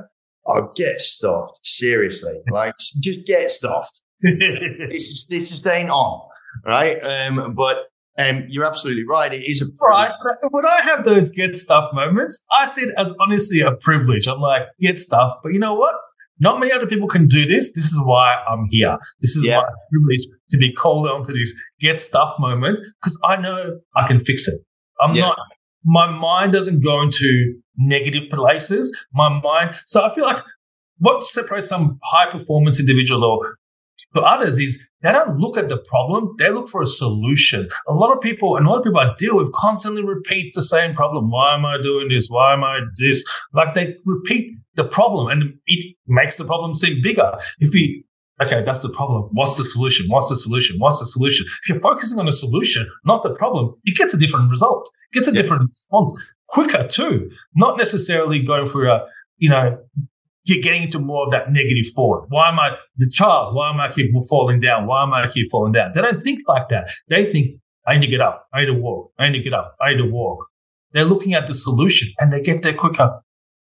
"Oh, 0.47 0.71
get 0.73 1.01
stuffed." 1.01 1.59
Seriously, 1.63 2.39
like 2.51 2.73
just 3.01 3.25
get 3.25 3.51
stuffed 3.51 4.03
this 4.21 5.09
is 5.09 5.27
this 5.29 5.51
is 5.51 5.59
staying 5.59 5.89
on, 5.89 6.27
right? 6.65 6.97
Um, 7.03 7.53
but 7.55 7.87
um, 8.17 8.45
you're 8.49 8.65
absolutely 8.65 9.05
right. 9.07 9.33
It 9.33 9.47
is 9.47 9.61
a 9.61 9.65
Right. 9.81 10.11
But 10.41 10.51
When 10.51 10.65
I 10.65 10.81
have 10.81 11.05
those 11.05 11.29
get 11.31 11.55
stuff 11.55 11.91
moments, 11.93 12.43
I 12.51 12.65
see 12.65 12.81
it 12.81 12.93
as 12.97 13.11
honestly 13.19 13.61
a 13.61 13.71
privilege. 13.81 14.27
I'm 14.27 14.39
like, 14.39 14.63
get 14.79 14.99
stuff. 14.99 15.37
But 15.43 15.53
you 15.53 15.59
know 15.59 15.73
what? 15.75 15.95
Not 16.39 16.59
many 16.59 16.71
other 16.71 16.85
people 16.87 17.07
can 17.07 17.27
do 17.27 17.45
this. 17.47 17.73
This 17.73 17.85
is 17.85 17.99
why 18.03 18.35
I'm 18.47 18.67
here. 18.69 18.97
This 19.21 19.35
is 19.35 19.43
Yeah. 19.43 19.57
my 19.57 19.63
privilege 19.91 20.25
to 20.51 20.57
be 20.57 20.71
called 20.73 21.07
on 21.09 21.23
to 21.23 21.33
this 21.33 21.53
get 21.79 21.99
stuff 21.99 22.35
moment 22.39 22.79
because 23.01 23.19
I 23.25 23.37
know 23.37 23.79
I 23.95 24.07
can 24.07 24.19
fix 24.19 24.47
it. 24.47 24.59
I'm 25.01 25.15
Yeah. 25.15 25.27
not, 25.27 25.37
my 25.83 26.09
mind 26.09 26.51
doesn't 26.53 26.83
go 26.83 27.01
into 27.01 27.55
negative 27.77 28.23
places. 28.31 28.95
My 29.13 29.29
mind, 29.41 29.75
so 29.87 30.03
I 30.03 30.13
feel 30.13 30.25
like 30.25 30.43
what 30.99 31.23
separates 31.23 31.67
some 31.69 31.99
high 32.03 32.31
performance 32.31 32.79
individuals 32.79 33.23
or 33.23 33.55
to 34.15 34.21
others 34.21 34.59
is 34.59 34.81
they 35.01 35.11
don't 35.11 35.37
look 35.37 35.57
at 35.57 35.69
the 35.69 35.77
problem, 35.77 36.33
they 36.39 36.49
look 36.49 36.67
for 36.69 36.81
a 36.81 36.87
solution. 36.87 37.69
A 37.87 37.93
lot 37.93 38.13
of 38.15 38.21
people, 38.21 38.57
and 38.57 38.65
a 38.65 38.69
lot 38.69 38.79
of 38.79 38.83
people 38.83 38.99
I 38.99 39.13
deal 39.17 39.37
with 39.37 39.51
constantly 39.53 40.03
repeat 40.03 40.53
the 40.55 40.63
same 40.63 40.95
problem. 40.95 41.29
Why 41.29 41.55
am 41.55 41.65
I 41.65 41.77
doing 41.81 42.07
this? 42.09 42.27
Why 42.29 42.53
am 42.53 42.63
I 42.63 42.79
this? 42.97 43.23
Like 43.53 43.75
they 43.75 43.95
repeat 44.05 44.55
the 44.75 44.85
problem 44.85 45.27
and 45.27 45.53
it 45.65 45.95
makes 46.07 46.37
the 46.37 46.45
problem 46.45 46.73
seem 46.73 47.01
bigger. 47.03 47.31
If 47.59 47.75
you, 47.75 48.03
okay, 48.41 48.63
that's 48.63 48.81
the 48.81 48.89
problem. 48.89 49.29
What's 49.33 49.57
the 49.57 49.65
solution? 49.65 50.07
What's 50.09 50.29
the 50.29 50.35
solution? 50.37 50.77
What's 50.79 50.99
the 50.99 51.05
solution? 51.05 51.45
If 51.63 51.69
you're 51.69 51.79
focusing 51.79 52.19
on 52.19 52.27
a 52.27 52.33
solution, 52.33 52.89
not 53.05 53.23
the 53.23 53.33
problem, 53.35 53.75
it 53.83 53.97
gets 53.97 54.13
a 54.13 54.17
different 54.17 54.49
result, 54.49 54.89
it 55.11 55.15
gets 55.15 55.27
a 55.27 55.31
Yeah. 55.33 55.41
different 55.41 55.69
response 55.69 56.33
quicker 56.47 56.87
too. 56.87 57.29
Not 57.55 57.77
necessarily 57.77 58.41
going 58.41 58.67
for 58.67 58.85
a, 58.85 59.05
you 59.37 59.49
know, 59.49 59.77
you're 60.49 60.61
getting 60.61 60.83
into 60.83 60.99
more 60.99 61.25
of 61.25 61.31
that 61.31 61.51
negative 61.51 61.85
thought. 61.95 62.25
Why 62.29 62.49
am 62.49 62.59
I 62.59 62.71
the 62.97 63.09
child? 63.09 63.55
Why 63.55 63.69
am 63.71 63.79
I 63.79 63.91
keep 63.91 64.11
falling 64.29 64.59
down? 64.59 64.87
Why 64.87 65.03
am 65.03 65.13
I 65.13 65.27
keep 65.29 65.49
falling 65.51 65.71
down? 65.73 65.91
They 65.95 66.01
don't 66.01 66.23
think 66.23 66.41
like 66.47 66.69
that. 66.69 66.89
They 67.09 67.31
think, 67.31 67.59
I 67.85 67.95
need 67.97 68.05
to 68.05 68.11
get 68.11 68.21
up. 68.21 68.47
I 68.53 68.61
need 68.61 68.67
to 68.67 68.73
walk. 68.73 69.11
I 69.17 69.29
need 69.29 69.37
to 69.39 69.43
get 69.43 69.53
up. 69.53 69.75
I 69.81 69.91
need 69.91 69.97
to 69.97 70.09
walk. 70.09 70.45
They're 70.91 71.05
looking 71.05 71.33
at 71.33 71.47
the 71.47 71.53
solution 71.53 72.09
and 72.19 72.31
they 72.33 72.41
get 72.41 72.63
there 72.63 72.73
quicker. 72.73 73.19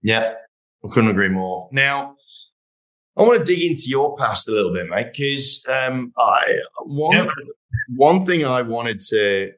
Yeah, 0.03 0.35
I 0.85 0.89
couldn't 0.93 1.11
agree 1.11 1.29
more. 1.29 1.69
Now, 1.73 2.17
I 3.17 3.23
want 3.23 3.39
to 3.39 3.45
dig 3.45 3.63
into 3.65 3.85
your 3.87 4.17
past 4.17 4.49
a 4.49 4.53
little 4.53 4.73
bit, 4.73 4.89
mate, 4.89 5.09
because 5.13 5.65
um, 5.69 6.13
I 6.19 6.59
one 6.85 7.17
Yeah. 7.17 7.29
one 7.97 8.21
thing 8.25 8.45
I 8.45 8.63
wanted 8.63 9.01
to 9.11 9.53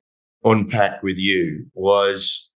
unpack 0.44 1.02
with 1.02 1.16
you 1.18 1.66
was 1.74 2.52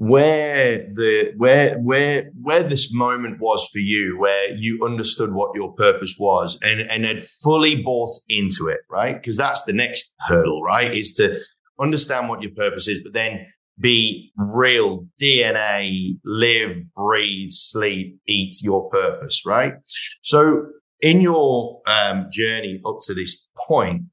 where 0.00 0.78
the 0.94 1.34
where 1.36 1.78
where 1.80 2.30
where 2.40 2.62
this 2.62 2.90
moment 2.90 3.38
was 3.38 3.68
for 3.70 3.80
you 3.80 4.16
where 4.18 4.50
you 4.54 4.82
understood 4.82 5.34
what 5.34 5.54
your 5.54 5.74
purpose 5.74 6.16
was 6.18 6.58
and 6.62 6.80
and 6.80 7.04
had 7.04 7.22
fully 7.22 7.82
bought 7.82 8.14
into 8.26 8.66
it 8.68 8.78
right? 8.88 9.16
Because 9.20 9.36
that's 9.36 9.64
the 9.64 9.74
next 9.74 10.14
hurdle 10.26 10.62
right? 10.62 10.90
Is 10.90 11.12
to 11.16 11.38
understand 11.78 12.30
what 12.30 12.40
your 12.40 12.52
purpose 12.52 12.88
is 12.88 13.02
but 13.02 13.12
then 13.12 13.46
be 13.78 14.32
real. 14.38 15.06
Dna 15.20 16.18
live 16.24 16.82
breathe 16.96 17.50
sleep 17.50 18.18
eat 18.26 18.54
your 18.62 18.88
purpose 18.88 19.42
right? 19.44 19.74
So 20.22 20.64
in 21.02 21.20
your 21.20 21.82
um, 21.86 22.28
journey 22.32 22.80
up 22.86 23.00
to 23.02 23.12
this 23.12 23.50
point 23.68 24.04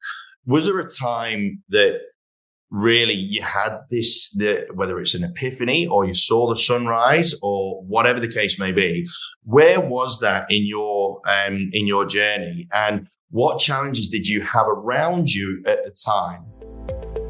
was 0.45 0.65
there 0.65 0.79
a 0.79 0.85
time 0.85 1.63
that 1.69 2.01
really 2.69 3.13
you 3.13 3.41
had 3.41 3.77
this 3.89 4.29
the, 4.31 4.65
whether 4.73 4.99
it's 4.99 5.15
an 5.15 5.23
epiphany 5.23 5.87
or 5.87 6.05
you 6.05 6.13
saw 6.13 6.49
the 6.49 6.55
sunrise 6.55 7.33
or 7.41 7.81
whatever 7.83 8.19
the 8.19 8.27
case 8.27 8.59
may 8.59 8.73
be 8.73 9.07
where 9.43 9.79
was 9.79 10.19
that 10.19 10.45
in 10.49 10.65
your 10.67 11.21
um 11.27 11.67
in 11.73 11.87
your 11.87 12.05
journey? 12.05 12.67
And 12.73 13.07
what 13.29 13.59
challenges 13.59 14.09
did 14.09 14.27
you 14.27 14.41
have 14.41 14.65
around 14.67 15.29
you 15.29 15.63
at 15.67 15.83
the 15.85 15.91
time? 16.05 16.43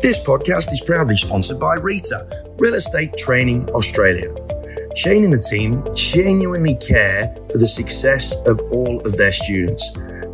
This 0.02 0.20
podcast 0.20 0.72
is 0.72 0.82
proudly 0.82 1.18
sponsored 1.18 1.60
by 1.60 1.76
RETA, 1.76 2.56
Real 2.60 2.76
Estate 2.76 3.18
Training 3.18 3.68
Australia. 3.70 4.34
Shane 4.96 5.24
and 5.24 5.34
the 5.34 5.40
team 5.40 5.84
genuinely 5.96 6.76
care 6.76 7.36
for 7.52 7.58
the 7.58 7.68
success 7.68 8.34
of 8.46 8.60
all 8.72 9.00
of 9.02 9.18
their 9.18 9.32
students, 9.32 9.84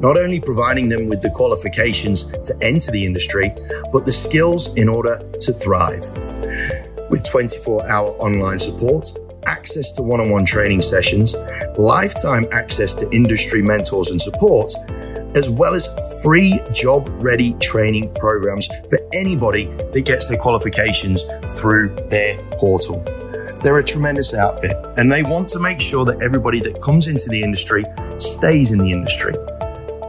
not 0.04 0.18
only 0.18 0.38
providing 0.38 0.90
them 0.90 1.08
with 1.08 1.22
the 1.22 1.30
qualifications 1.30 2.26
to 2.26 2.54
enter 2.62 2.92
the 2.92 3.06
industry, 3.06 3.50
but 3.94 4.06
the 4.06 4.12
skills 4.12 4.76
in 4.76 4.90
order 4.90 5.18
to 5.40 5.54
thrive. 5.54 6.02
With 7.10 7.24
24 7.26 7.90
hour 7.90 8.10
online 8.20 8.60
support, 8.60 9.08
access 9.46 9.94
to 9.94 10.04
one 10.04 10.20
on 10.20 10.30
one 10.30 10.46
training 10.46 10.82
sessions, 10.82 11.36
lifetime 11.78 12.46
access 12.52 12.94
to 12.96 13.10
industry 13.12 13.62
mentors 13.62 14.12
and 14.12 14.22
support, 14.22 14.74
as 15.36 15.50
well 15.50 15.74
as 15.74 15.88
free 16.22 16.60
job 16.74 17.10
ready 17.24 17.54
training 17.54 18.14
programs 18.16 18.68
for 18.90 19.00
anybody 19.14 19.66
that 19.94 20.04
gets 20.06 20.28
their 20.28 20.38
qualifications 20.38 21.24
through 21.58 21.96
their 22.10 22.38
portal. 22.58 23.02
They're 23.64 23.80
a 23.80 23.84
tremendous 23.84 24.34
outfit 24.34 24.76
and 24.98 25.10
they 25.10 25.24
want 25.24 25.48
to 25.50 25.60
make 25.60 25.80
sure 25.80 26.04
that 26.04 26.22
everybody 26.22 26.60
that 26.60 26.82
comes 26.82 27.08
into 27.08 27.30
the 27.30 27.42
industry 27.42 27.86
stays 28.18 28.72
in 28.72 28.80
the 28.80 28.92
industry. 28.92 29.34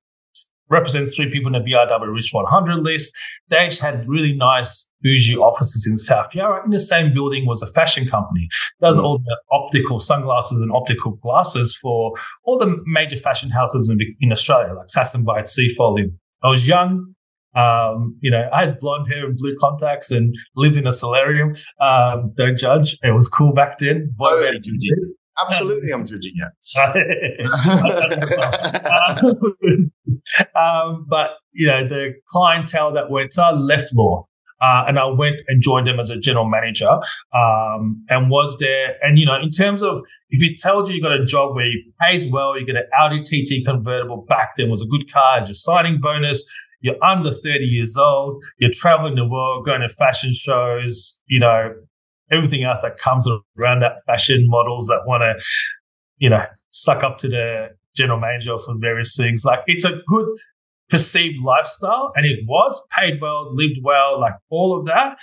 represents 0.69 1.15
three 1.15 1.31
people 1.31 1.55
in 1.55 1.63
the 1.63 1.71
BRW 1.71 2.13
Rich 2.13 2.31
100 2.33 2.83
list. 2.83 3.15
They 3.49 3.57
actually 3.57 3.91
had 3.91 4.07
really 4.09 4.33
nice 4.35 4.89
bougie 5.01 5.37
offices 5.37 5.87
in 5.89 5.97
South 5.97 6.27
Yarra. 6.33 6.63
In 6.65 6.71
the 6.71 6.79
same 6.79 7.13
building 7.13 7.45
was 7.45 7.61
a 7.61 7.67
fashion 7.67 8.07
company. 8.07 8.47
Does 8.81 8.99
all 8.99 9.19
the 9.19 9.37
optical 9.51 9.99
sunglasses 9.99 10.59
and 10.59 10.71
optical 10.71 11.13
glasses 11.13 11.77
for 11.81 12.13
all 12.43 12.57
the 12.57 12.75
major 12.85 13.15
fashion 13.15 13.49
houses 13.49 13.89
in, 13.89 13.99
in 14.19 14.31
Australia, 14.31 14.73
like 14.73 14.87
Sasson 14.87 15.23
by 15.23 15.41
Seafolly. 15.43 16.11
I 16.43 16.49
was 16.49 16.67
young, 16.67 17.13
um, 17.55 18.17
you 18.21 18.29
know, 18.29 18.47
I 18.53 18.65
had 18.65 18.79
blonde 18.79 19.07
hair 19.07 19.25
and 19.25 19.35
blue 19.35 19.55
contacts 19.59 20.11
and 20.11 20.35
lived 20.55 20.77
in 20.77 20.85
a 20.85 20.91
solarium. 20.91 21.55
Um, 21.81 22.33
don't 22.35 22.57
judge. 22.57 22.97
It 23.01 23.15
was 23.15 23.27
cool 23.27 23.53
back 23.53 23.79
then. 23.79 24.13
Boy 24.15 24.27
Oh, 24.29 24.43
band- 24.43 24.63
judging. 24.63 25.13
Absolutely 25.39 25.91
i'm 25.91 26.05
judging 26.05 26.33
you 26.35 26.47
um, 30.55 31.05
but 31.07 31.31
you 31.53 31.67
know 31.67 31.87
the 31.87 32.13
clientele 32.29 32.93
that 32.93 33.09
went, 33.09 33.33
so 33.33 33.43
I 33.43 33.51
left 33.51 33.93
law. 33.93 34.27
Uh, 34.59 34.85
and 34.87 34.97
I 34.97 35.05
went 35.05 35.39
and 35.47 35.61
joined 35.61 35.85
them 35.85 35.99
as 35.99 36.09
a 36.09 36.17
general 36.17 36.49
manager, 36.49 36.89
um, 37.31 38.03
and 38.09 38.31
was 38.31 38.57
there. 38.59 38.95
And 39.03 39.19
you 39.19 39.25
know, 39.27 39.39
in 39.39 39.51
terms 39.51 39.83
of 39.83 40.01
if 40.31 40.41
he 40.41 40.57
tells 40.57 40.89
you 40.89 40.95
you 40.95 41.01
got 41.01 41.11
a 41.11 41.25
job 41.25 41.55
where 41.55 41.67
you 41.67 41.83
pays 42.01 42.27
well, 42.27 42.59
you 42.59 42.65
get 42.65 42.75
an 42.75 42.87
Audi 42.97 43.21
TT 43.21 43.63
convertible 43.63 44.25
back 44.27 44.53
then 44.57 44.71
was 44.71 44.81
a 44.81 44.87
good 44.87 45.13
car, 45.13 45.41
your 45.41 45.53
signing 45.53 45.99
bonus. 46.01 46.43
You're 46.81 47.03
under 47.03 47.31
30 47.31 47.65
years 47.65 47.97
old. 47.97 48.41
You're 48.57 48.73
traveling 48.73 49.13
the 49.13 49.27
world, 49.27 49.65
going 49.65 49.81
to 49.81 49.89
fashion 49.89 50.33
shows. 50.33 51.21
You 51.27 51.39
know, 51.39 51.73
everything 52.31 52.63
else 52.63 52.79
that 52.81 52.97
comes 52.97 53.27
around 53.57 53.81
that 53.81 54.03
fashion 54.05 54.45
models 54.47 54.87
that 54.87 55.01
want 55.05 55.21
to, 55.21 55.43
you 56.17 56.29
know, 56.29 56.43
suck 56.71 57.03
up 57.03 57.17
to 57.19 57.27
the 57.27 57.69
general 57.95 58.19
manager 58.19 58.57
for 58.57 58.75
various 58.77 59.15
things. 59.15 59.43
Like 59.45 59.59
it's 59.67 59.85
a 59.85 60.01
good 60.07 60.27
perceived 60.89 61.43
lifestyle 61.43 62.11
and 62.15 62.25
it 62.25 62.39
was 62.47 62.81
paid 62.97 63.19
well, 63.21 63.53
lived 63.53 63.79
well, 63.83 64.19
like 64.19 64.35
all 64.49 64.77
of 64.77 64.85
that. 64.85 65.17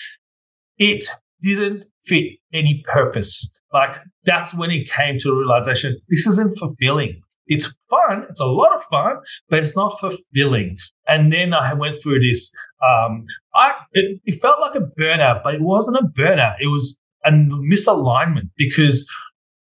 It 0.79 1.05
didn't 1.43 1.85
fit 2.05 2.39
any 2.53 2.83
purpose 2.87 3.55
like 3.75 3.97
that's 4.25 4.55
when 4.55 4.71
he 4.71 4.87
came 4.87 5.19
to 5.19 5.29
the 5.29 5.35
realization 5.35 5.99
this 6.09 6.27
isn't 6.27 6.57
fulfilling. 6.59 7.21
It's 7.47 7.77
fun. 7.91 8.25
It's 8.31 8.41
a 8.41 8.47
lot 8.47 8.75
of 8.75 8.83
fun, 8.85 9.17
but 9.51 9.59
it's 9.59 9.77
not 9.77 9.99
fulfilling. 10.01 10.79
And 11.07 11.31
then 11.31 11.53
I 11.53 11.75
went 11.75 11.97
through 12.03 12.21
this. 12.21 12.51
Um, 12.83 13.27
I 13.55 13.75
it, 13.93 14.21
it 14.25 14.41
felt 14.41 14.61
like 14.61 14.75
a 14.75 14.81
burnout, 14.81 15.43
but 15.43 15.55
it 15.55 15.63
wasn't 15.63 15.99
a 15.99 16.03
burnout. 16.03 16.57
It 16.61 16.69
was 16.69 16.99
a 17.25 17.31
misalignment 17.31 18.51
because 18.57 19.09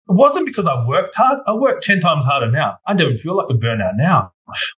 it 0.09 0.15
wasn't 0.15 0.47
because 0.47 0.67
I 0.67 0.87
worked 0.87 1.15
hard. 1.17 1.41
I 1.47 1.53
worked 1.53 1.85
10 1.85 2.01
times 2.01 2.25
harder 2.25 2.51
now. 2.51 2.79
I 2.87 2.95
don't 2.95 3.19
feel 3.19 3.37
like 3.37 3.51
a 3.51 3.55
burnout 3.55 3.97
now. 3.97 4.33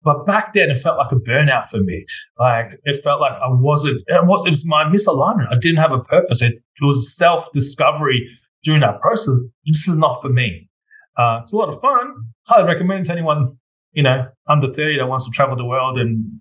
But 0.03 0.25
back 0.25 0.53
then, 0.53 0.71
it 0.71 0.79
felt 0.79 0.97
like 0.97 1.11
a 1.11 1.15
burnout 1.15 1.67
for 1.67 1.79
me. 1.79 2.05
Like 2.39 2.79
it 2.83 3.03
felt 3.03 3.21
like 3.21 3.33
I 3.33 3.49
wasn't. 3.49 4.01
It 4.07 4.25
was, 4.25 4.45
it 4.47 4.49
was 4.49 4.65
my 4.65 4.85
misalignment. 4.85 5.51
I 5.51 5.57
didn't 5.59 5.77
have 5.77 5.91
a 5.91 5.99
purpose. 5.99 6.41
It, 6.41 6.53
it 6.53 6.85
was 6.85 7.15
self 7.15 7.51
discovery 7.53 8.27
during 8.63 8.81
that 8.81 8.99
process. 9.01 9.35
This 9.65 9.87
is 9.87 9.97
not 9.97 10.21
for 10.21 10.29
me. 10.29 10.69
Uh, 11.17 11.41
it's 11.43 11.53
a 11.53 11.57
lot 11.57 11.69
of 11.69 11.79
fun. 11.81 12.29
Highly 12.47 12.65
recommend 12.65 13.05
to 13.05 13.11
anyone 13.11 13.57
you 13.91 14.03
know 14.03 14.27
under 14.47 14.71
thirty 14.73 14.97
that 14.97 15.07
wants 15.07 15.25
to 15.25 15.31
travel 15.31 15.55
the 15.55 15.65
world 15.65 15.99
and 15.99 16.39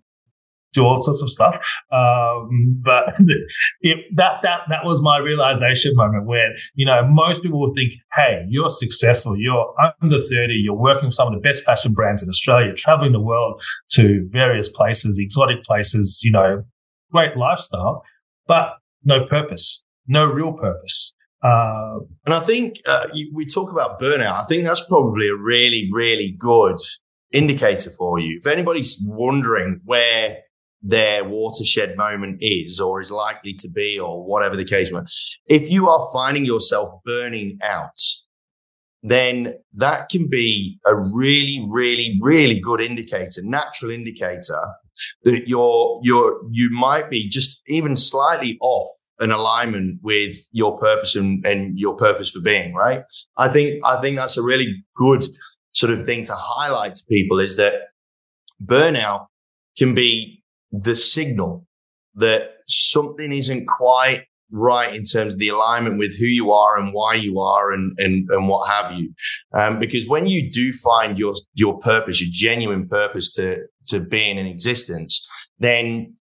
do 0.72 0.83
all 0.83 1.00
sorts 1.00 1.22
of 1.22 1.31
stuff. 1.31 1.54
Um, 1.92 2.81
but 2.83 3.14
it, 3.81 3.98
that 4.14 4.42
that 4.42 4.62
that 4.68 4.85
was 4.85 5.02
my 5.02 5.18
realization 5.18 5.92
moment 5.94 6.26
where 6.26 6.54
you 6.74 6.87
know 6.87 7.07
most 7.07 7.42
people 7.42 7.61
will 7.61 7.74
think, 7.74 7.94
"Hey, 8.14 8.44
you're 8.48 8.70
successful. 8.70 9.37
You're 9.38 9.74
under 10.02 10.18
thirty. 10.18 10.54
You're 10.54 10.74
working 10.74 11.07
with 11.07 11.14
some 11.14 11.28
of 11.28 11.35
the 11.35 11.40
best 11.40 11.64
fashion 11.64 11.92
brands 11.92 12.22
in 12.22 12.28
Australia, 12.28 12.74
traveling 12.74 13.12
the 13.12 13.20
world 13.20 13.62
to 13.92 14.26
various 14.31 14.68
places, 14.68 15.18
exotic 15.18 15.62
places. 15.64 16.20
You 16.22 16.33
know, 16.33 16.64
great 17.12 17.37
lifestyle, 17.37 18.02
but 18.46 18.74
no 19.04 19.24
purpose, 19.24 19.85
no 20.07 20.24
real 20.24 20.52
purpose." 20.52 21.14
Uh, 21.40 22.00
and 22.26 22.35
I 22.35 22.40
think 22.40 22.81
uh, 22.85 23.07
we 23.33 23.46
talk 23.46 23.70
about 23.70 24.00
burnout. 24.00 24.40
I 24.40 24.44
think 24.44 24.64
that's 24.64 24.85
probably 24.88 25.28
a 25.28 25.37
really, 25.37 25.88
really 25.92 26.35
good 26.37 26.78
indicator 27.33 27.90
for 27.90 28.18
you. 28.18 28.38
If 28.40 28.46
anybody's 28.48 29.00
wondering 29.07 29.81
where 29.85 30.38
their 30.82 31.24
watershed 31.24 31.96
moment 31.96 32.38
is 32.40 32.80
or 32.80 33.00
is 33.00 33.10
likely 33.10 33.52
to 33.52 33.68
be 33.74 33.98
or 33.98 34.24
whatever 34.24 34.56
the 34.56 34.64
case 34.64 34.92
may 34.92 35.00
if 35.46 35.70
you 35.70 35.88
are 35.88 36.08
finding 36.12 36.44
yourself 36.44 37.00
burning 37.04 37.58
out 37.62 37.98
then 39.02 39.54
that 39.72 40.08
can 40.08 40.28
be 40.28 40.78
a 40.86 40.94
really 40.94 41.64
really 41.68 42.18
really 42.22 42.60
good 42.60 42.80
indicator 42.80 43.40
natural 43.42 43.90
indicator 43.90 44.60
that 45.24 45.44
you're 45.46 46.00
you're 46.02 46.40
you 46.50 46.70
might 46.70 47.10
be 47.10 47.28
just 47.28 47.62
even 47.68 47.96
slightly 47.96 48.56
off 48.60 48.88
an 49.20 49.32
alignment 49.32 49.98
with 50.02 50.36
your 50.52 50.78
purpose 50.78 51.16
and, 51.16 51.44
and 51.44 51.76
your 51.76 51.96
purpose 51.96 52.30
for 52.30 52.40
being 52.40 52.72
right? 52.72 53.02
I 53.36 53.48
think 53.48 53.80
i 53.84 54.00
think 54.00 54.16
that's 54.16 54.36
a 54.36 54.42
really 54.42 54.84
good 54.94 55.24
sort 55.72 55.92
of 55.92 56.04
thing 56.06 56.24
to 56.24 56.34
highlight 56.34 56.94
to 56.94 57.04
people 57.08 57.40
is 57.40 57.56
that 57.56 57.74
burnout 58.64 59.26
can 59.76 59.94
be 59.94 60.38
the 60.70 60.96
signal 60.96 61.66
that 62.14 62.50
something 62.66 63.33
isn't 63.33 63.66
quite 63.66 64.24
right 64.50 64.94
in 64.94 65.04
terms 65.04 65.35
of 65.35 65.38
the 65.38 65.48
alignment 65.48 65.98
with 65.98 66.18
who 66.18 66.24
you 66.24 66.52
are 66.52 66.78
and 66.78 66.92
why 66.92 67.14
you 67.14 67.38
are 67.38 67.72
and 67.72 67.92
and, 67.98 68.28
and 68.31 68.48
what 68.48 68.68
have 68.68 68.92
you. 68.92 69.12
Um, 69.52 69.78
because 69.78 70.09
when 70.09 70.26
you 70.26 70.50
do 70.50 70.72
find 70.72 71.18
your 71.18 71.35
your 71.54 71.78
purpose 71.81 72.20
your 72.20 72.31
genuine 72.33 72.88
purpose 72.88 73.33
to 73.35 73.59
to 73.87 74.00
being 74.00 74.38
in 74.38 74.46
existence 74.46 75.26
then 75.59 76.14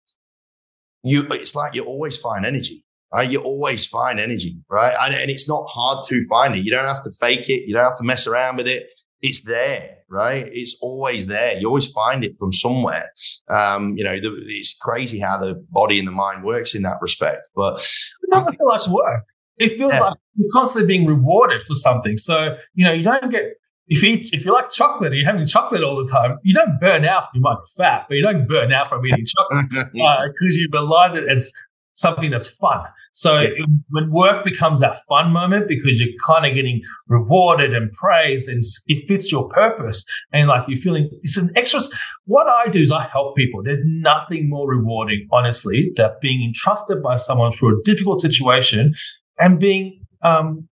you 1.02 1.26
it's 1.30 1.54
like 1.54 1.74
you 1.74 1.84
always 1.84 2.18
find 2.18 2.44
energy 2.44 2.84
right? 3.12 3.30
You 3.30 3.40
always 3.40 3.86
find 3.86 4.20
energy 4.20 4.58
right? 4.68 4.94
And, 5.00 5.14
and 5.14 5.30
it's 5.30 5.48
not 5.48 5.66
hard 5.68 6.04
to 6.08 6.26
find 6.28 6.54
it. 6.54 6.64
You 6.64 6.70
don't 6.70 6.84
have 6.84 7.02
to 7.04 7.10
fake 7.18 7.48
it. 7.48 7.66
You 7.66 7.74
don't 7.74 7.84
have 7.84 7.96
to 7.98 8.04
mess 8.04 8.26
around 8.26 8.56
with 8.56 8.68
it 8.68 8.84
it's 9.20 9.42
there, 9.42 9.98
right? 10.08 10.48
It's 10.52 10.78
always 10.80 11.26
there. 11.26 11.58
You 11.58 11.66
always 11.68 11.90
find 11.90 12.24
it 12.24 12.36
from 12.38 12.52
somewhere. 12.52 13.10
Um, 13.48 13.96
you 13.96 14.04
know, 14.04 14.18
the, 14.18 14.34
it's 14.46 14.76
crazy 14.76 15.18
how 15.18 15.38
the 15.38 15.54
body 15.70 15.98
and 15.98 16.06
the 16.06 16.12
mind 16.12 16.44
works 16.44 16.74
in 16.74 16.82
that 16.82 16.98
respect. 17.00 17.50
But 17.54 17.80
it 17.80 18.30
doesn't 18.30 18.56
feel 18.56 18.68
like 18.68 18.86
work. 18.88 19.24
It 19.58 19.70
feels 19.70 19.92
yeah. 19.92 20.00
like 20.00 20.18
you're 20.36 20.50
constantly 20.52 20.86
being 20.86 21.06
rewarded 21.06 21.62
for 21.62 21.74
something. 21.74 22.16
So 22.16 22.56
you 22.74 22.84
know, 22.84 22.92
you 22.92 23.02
don't 23.02 23.30
get 23.30 23.54
if 23.88 24.02
you 24.02 24.20
if 24.32 24.44
you 24.44 24.52
like 24.52 24.70
chocolate 24.70 25.12
you're 25.12 25.26
having 25.26 25.46
chocolate 25.46 25.82
all 25.82 25.96
the 26.02 26.10
time, 26.10 26.38
you 26.42 26.54
don't 26.54 26.78
burn 26.80 27.04
out. 27.04 27.24
You 27.34 27.40
might 27.40 27.56
be 27.56 27.82
fat, 27.82 28.06
but 28.08 28.14
you 28.14 28.22
don't 28.22 28.46
burn 28.48 28.72
out 28.72 28.88
from 28.88 29.04
eating 29.06 29.26
chocolate 29.26 29.66
because 29.70 29.92
uh, 30.00 30.58
you've 30.58 30.74
aligned 30.74 31.16
it 31.16 31.28
as 31.28 31.52
something 31.94 32.30
that's 32.30 32.48
fun. 32.48 32.80
So 33.18 33.36
it, 33.38 33.50
when 33.90 34.12
work 34.12 34.44
becomes 34.44 34.78
that 34.78 34.96
fun 35.08 35.32
moment 35.32 35.66
because 35.66 36.00
you're 36.00 36.14
kind 36.24 36.46
of 36.46 36.54
getting 36.54 36.82
rewarded 37.08 37.74
and 37.74 37.90
praised 37.90 38.48
and 38.48 38.62
it 38.86 39.08
fits 39.08 39.32
your 39.32 39.48
purpose 39.48 40.06
and 40.32 40.46
like 40.46 40.68
you're 40.68 40.76
feeling 40.76 41.10
it's 41.22 41.36
an 41.36 41.50
extra. 41.56 41.80
What 42.26 42.46
I 42.46 42.68
do 42.68 42.80
is 42.80 42.92
I 42.92 43.08
help 43.08 43.34
people. 43.34 43.60
There's 43.64 43.82
nothing 43.84 44.48
more 44.48 44.70
rewarding, 44.70 45.26
honestly, 45.32 45.90
than 45.96 46.10
being 46.22 46.44
entrusted 46.46 47.02
by 47.02 47.16
someone 47.16 47.52
through 47.52 47.80
a 47.80 47.82
difficult 47.82 48.20
situation 48.20 48.94
and 49.36 49.58
being, 49.58 50.00
um, 50.22 50.68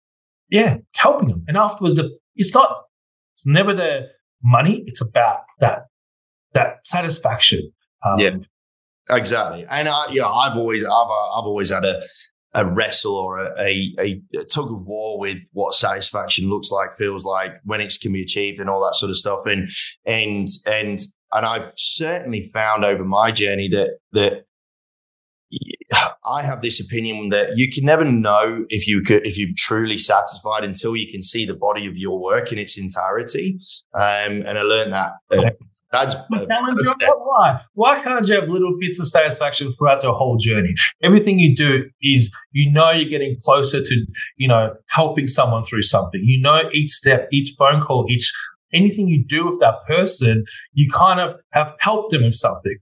yeah, 0.50 0.80
helping 0.96 1.30
them. 1.30 1.46
And 1.48 1.56
afterwards, 1.56 1.96
the, 1.96 2.10
it's 2.36 2.54
not, 2.54 2.76
it's 3.36 3.46
never 3.46 3.74
the 3.74 4.10
money. 4.44 4.84
It's 4.86 5.00
about 5.00 5.44
that, 5.62 5.86
that 6.52 6.80
satisfaction. 6.84 7.72
Um, 8.06 8.20
yeah. 8.20 8.36
Exactly, 9.10 9.66
and 9.70 9.90
I, 9.90 10.14
know, 10.14 10.28
I've 10.28 10.56
always, 10.56 10.86
I've, 10.86 10.90
I've 10.92 11.44
always 11.44 11.72
had 11.72 11.84
a, 11.84 12.02
a 12.54 12.66
wrestle 12.66 13.16
or 13.16 13.40
a, 13.40 13.94
a, 14.00 14.22
a, 14.36 14.44
tug 14.46 14.72
of 14.72 14.86
war 14.86 15.20
with 15.20 15.50
what 15.54 15.74
satisfaction 15.74 16.50
looks 16.50 16.72
like, 16.72 16.98
feels 16.98 17.26
like 17.26 17.54
when 17.64 17.82
it 17.82 17.94
can 18.02 18.14
be 18.14 18.22
achieved, 18.22 18.60
and 18.60 18.70
all 18.70 18.84
that 18.84 18.96
sort 18.96 19.10
of 19.10 19.18
stuff. 19.18 19.46
And 19.46 19.70
and 20.06 20.48
and 20.66 21.00
and 21.32 21.46
I've 21.46 21.72
certainly 21.76 22.48
found 22.54 22.86
over 22.86 23.04
my 23.04 23.32
journey 23.32 23.70
that 23.70 23.98
that 24.12 24.46
I 26.26 26.44
have 26.44 26.62
this 26.62 26.80
opinion 26.80 27.30
that 27.30 27.58
you 27.58 27.70
can 27.70 27.86
never 27.86 28.06
know 28.06 28.66
if 28.70 28.88
you 28.88 29.02
could, 29.02 29.26
if 29.26 29.38
you've 29.38 29.56
truly 29.56 29.98
satisfied 29.98 30.64
until 30.64 30.96
you 30.96 31.12
can 31.12 31.22
see 31.22 31.46
the 31.46 31.54
body 31.54 31.86
of 31.86 31.98
your 31.98 32.20
work 32.20 32.52
in 32.52 32.58
its 32.58 32.78
entirety. 32.78 33.60
Um, 33.94 34.44
and 34.46 34.58
I 34.58 34.62
learned 34.62 34.94
that 34.94 35.12
uh, 35.32 35.52
that's, 35.94 36.16
uh, 36.16 36.20
that's 36.30 36.92
why. 37.20 37.62
Why 37.76 38.04
can't 38.04 38.28
you 38.28 38.34
have 38.34 38.50
little 38.50 38.76
bits 38.80 39.00
of 39.00 39.08
satisfaction 39.08 39.72
throughout 39.78 40.02
the 40.02 40.12
whole 40.12 40.38
journey? 40.38 40.74
Everything 41.04 41.40
you 41.40 41.56
do 41.56 41.90
is 42.02 42.32
you 42.52 42.72
know 42.72 42.90
you're 42.90 43.10
getting 43.10 43.38
closer 43.44 43.84
to 43.84 44.06
you 44.38 44.48
know 44.48 44.74
helping 44.88 45.28
someone 45.28 45.64
through 45.64 45.84
something. 45.84 46.20
You 46.24 46.42
know 46.42 46.64
each 46.74 46.92
step, 46.92 47.30
each 47.32 47.54
phone 47.58 47.80
call, 47.80 48.08
each 48.10 48.34
anything 48.74 49.08
you 49.08 49.24
do 49.24 49.48
with 49.48 49.60
that 49.60 49.76
person, 49.88 50.46
you 50.74 50.90
kind 50.92 51.20
of 51.20 51.36
have 51.52 51.74
helped 51.80 52.12
them 52.12 52.24
with 52.24 52.36
something. 52.36 52.76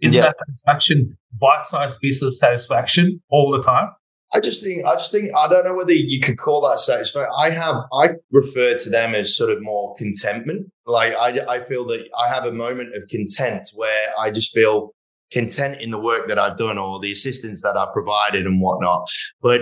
Is 0.00 0.14
yeah. 0.14 0.22
that 0.22 0.36
satisfaction 0.38 1.16
bite-sized 1.40 1.98
piece 2.00 2.22
of 2.22 2.36
satisfaction 2.36 3.20
all 3.30 3.50
the 3.50 3.62
time? 3.62 3.88
I 4.34 4.40
just 4.40 4.62
think, 4.62 4.84
I 4.84 4.94
just 4.94 5.10
think, 5.10 5.30
I 5.34 5.48
don't 5.48 5.64
know 5.64 5.74
whether 5.74 5.92
you 5.92 6.20
could 6.20 6.36
call 6.36 6.60
that 6.68 6.80
satisfaction. 6.80 7.32
I 7.38 7.50
have, 7.50 7.76
I 7.92 8.10
refer 8.30 8.76
to 8.76 8.90
them 8.90 9.14
as 9.14 9.34
sort 9.34 9.50
of 9.50 9.62
more 9.62 9.94
contentment. 9.96 10.70
Like 10.86 11.14
I, 11.14 11.38
I 11.48 11.60
feel 11.60 11.86
that 11.86 12.06
I 12.18 12.28
have 12.28 12.44
a 12.44 12.52
moment 12.52 12.94
of 12.94 13.08
content 13.08 13.70
where 13.74 14.08
I 14.18 14.30
just 14.30 14.52
feel 14.52 14.94
content 15.32 15.80
in 15.80 15.90
the 15.90 15.98
work 15.98 16.28
that 16.28 16.38
I've 16.38 16.58
done 16.58 16.78
or 16.78 17.00
the 17.00 17.10
assistance 17.10 17.62
that 17.62 17.76
I've 17.76 17.92
provided 17.92 18.46
and 18.46 18.60
whatnot. 18.60 19.08
But 19.40 19.60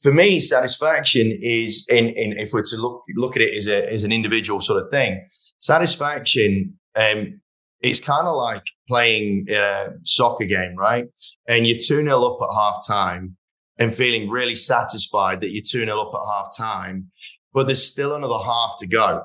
for 0.00 0.12
me, 0.12 0.40
satisfaction 0.40 1.38
is 1.42 1.86
in, 1.90 2.08
in 2.08 2.38
if 2.38 2.52
we're 2.52 2.62
to 2.62 2.76
look, 2.76 3.02
look 3.16 3.36
at 3.36 3.42
it 3.42 3.54
as 3.54 3.66
a, 3.66 3.92
as 3.92 4.04
an 4.04 4.12
individual 4.12 4.60
sort 4.60 4.82
of 4.82 4.90
thing, 4.90 5.26
satisfaction, 5.60 6.78
um, 6.96 7.40
it's 7.82 8.00
kind 8.00 8.26
of 8.26 8.36
like 8.36 8.62
playing 8.88 9.46
a 9.50 9.88
soccer 10.04 10.44
game, 10.44 10.74
right? 10.76 11.06
And 11.46 11.66
you're 11.66 11.78
2 11.78 12.02
0 12.02 12.22
up 12.22 12.38
at 12.42 12.54
half 12.54 12.86
time 12.86 13.36
and 13.80 13.94
feeling 13.94 14.28
really 14.28 14.54
satisfied 14.54 15.40
that 15.40 15.50
you're 15.50 15.64
2 15.66 15.86
0 15.86 16.00
up 16.00 16.14
at 16.14 16.32
half 16.32 16.56
time, 16.56 17.10
but 17.52 17.66
there's 17.66 17.84
still 17.84 18.14
another 18.14 18.38
half 18.44 18.74
to 18.78 18.86
go. 18.86 19.24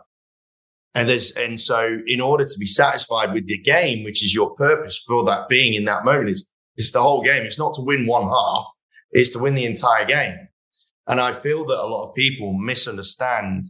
And 0.96 1.10
there's, 1.10 1.32
and 1.34 1.60
so 1.60 2.00
in 2.08 2.22
order 2.22 2.46
to 2.46 2.58
be 2.58 2.66
satisfied 2.66 3.34
with 3.34 3.48
the 3.48 3.62
game, 3.62 4.06
which 4.06 4.24
is 4.24 4.34
your 4.34 4.56
purpose 4.56 4.98
for 5.06 5.26
that 5.26 5.50
being 5.50 5.74
in 5.74 5.84
that 5.86 6.06
moment, 6.06 6.30
is 6.30 6.50
it's 6.78 6.92
the 6.92 7.02
whole 7.02 7.22
game. 7.22 7.44
It's 7.44 7.60
not 7.60 7.74
to 7.74 7.82
win 7.82 8.08
one 8.08 8.24
half, 8.24 8.66
it's 9.12 9.32
to 9.32 9.40
win 9.40 9.56
the 9.56 9.66
entire 9.66 10.06
game. 10.06 10.48
And 11.08 11.20
I 11.20 11.34
feel 11.34 11.66
that 11.66 11.84
a 11.84 11.86
lot 11.86 12.08
of 12.08 12.16
people 12.16 12.54
misunderstand 12.54 13.66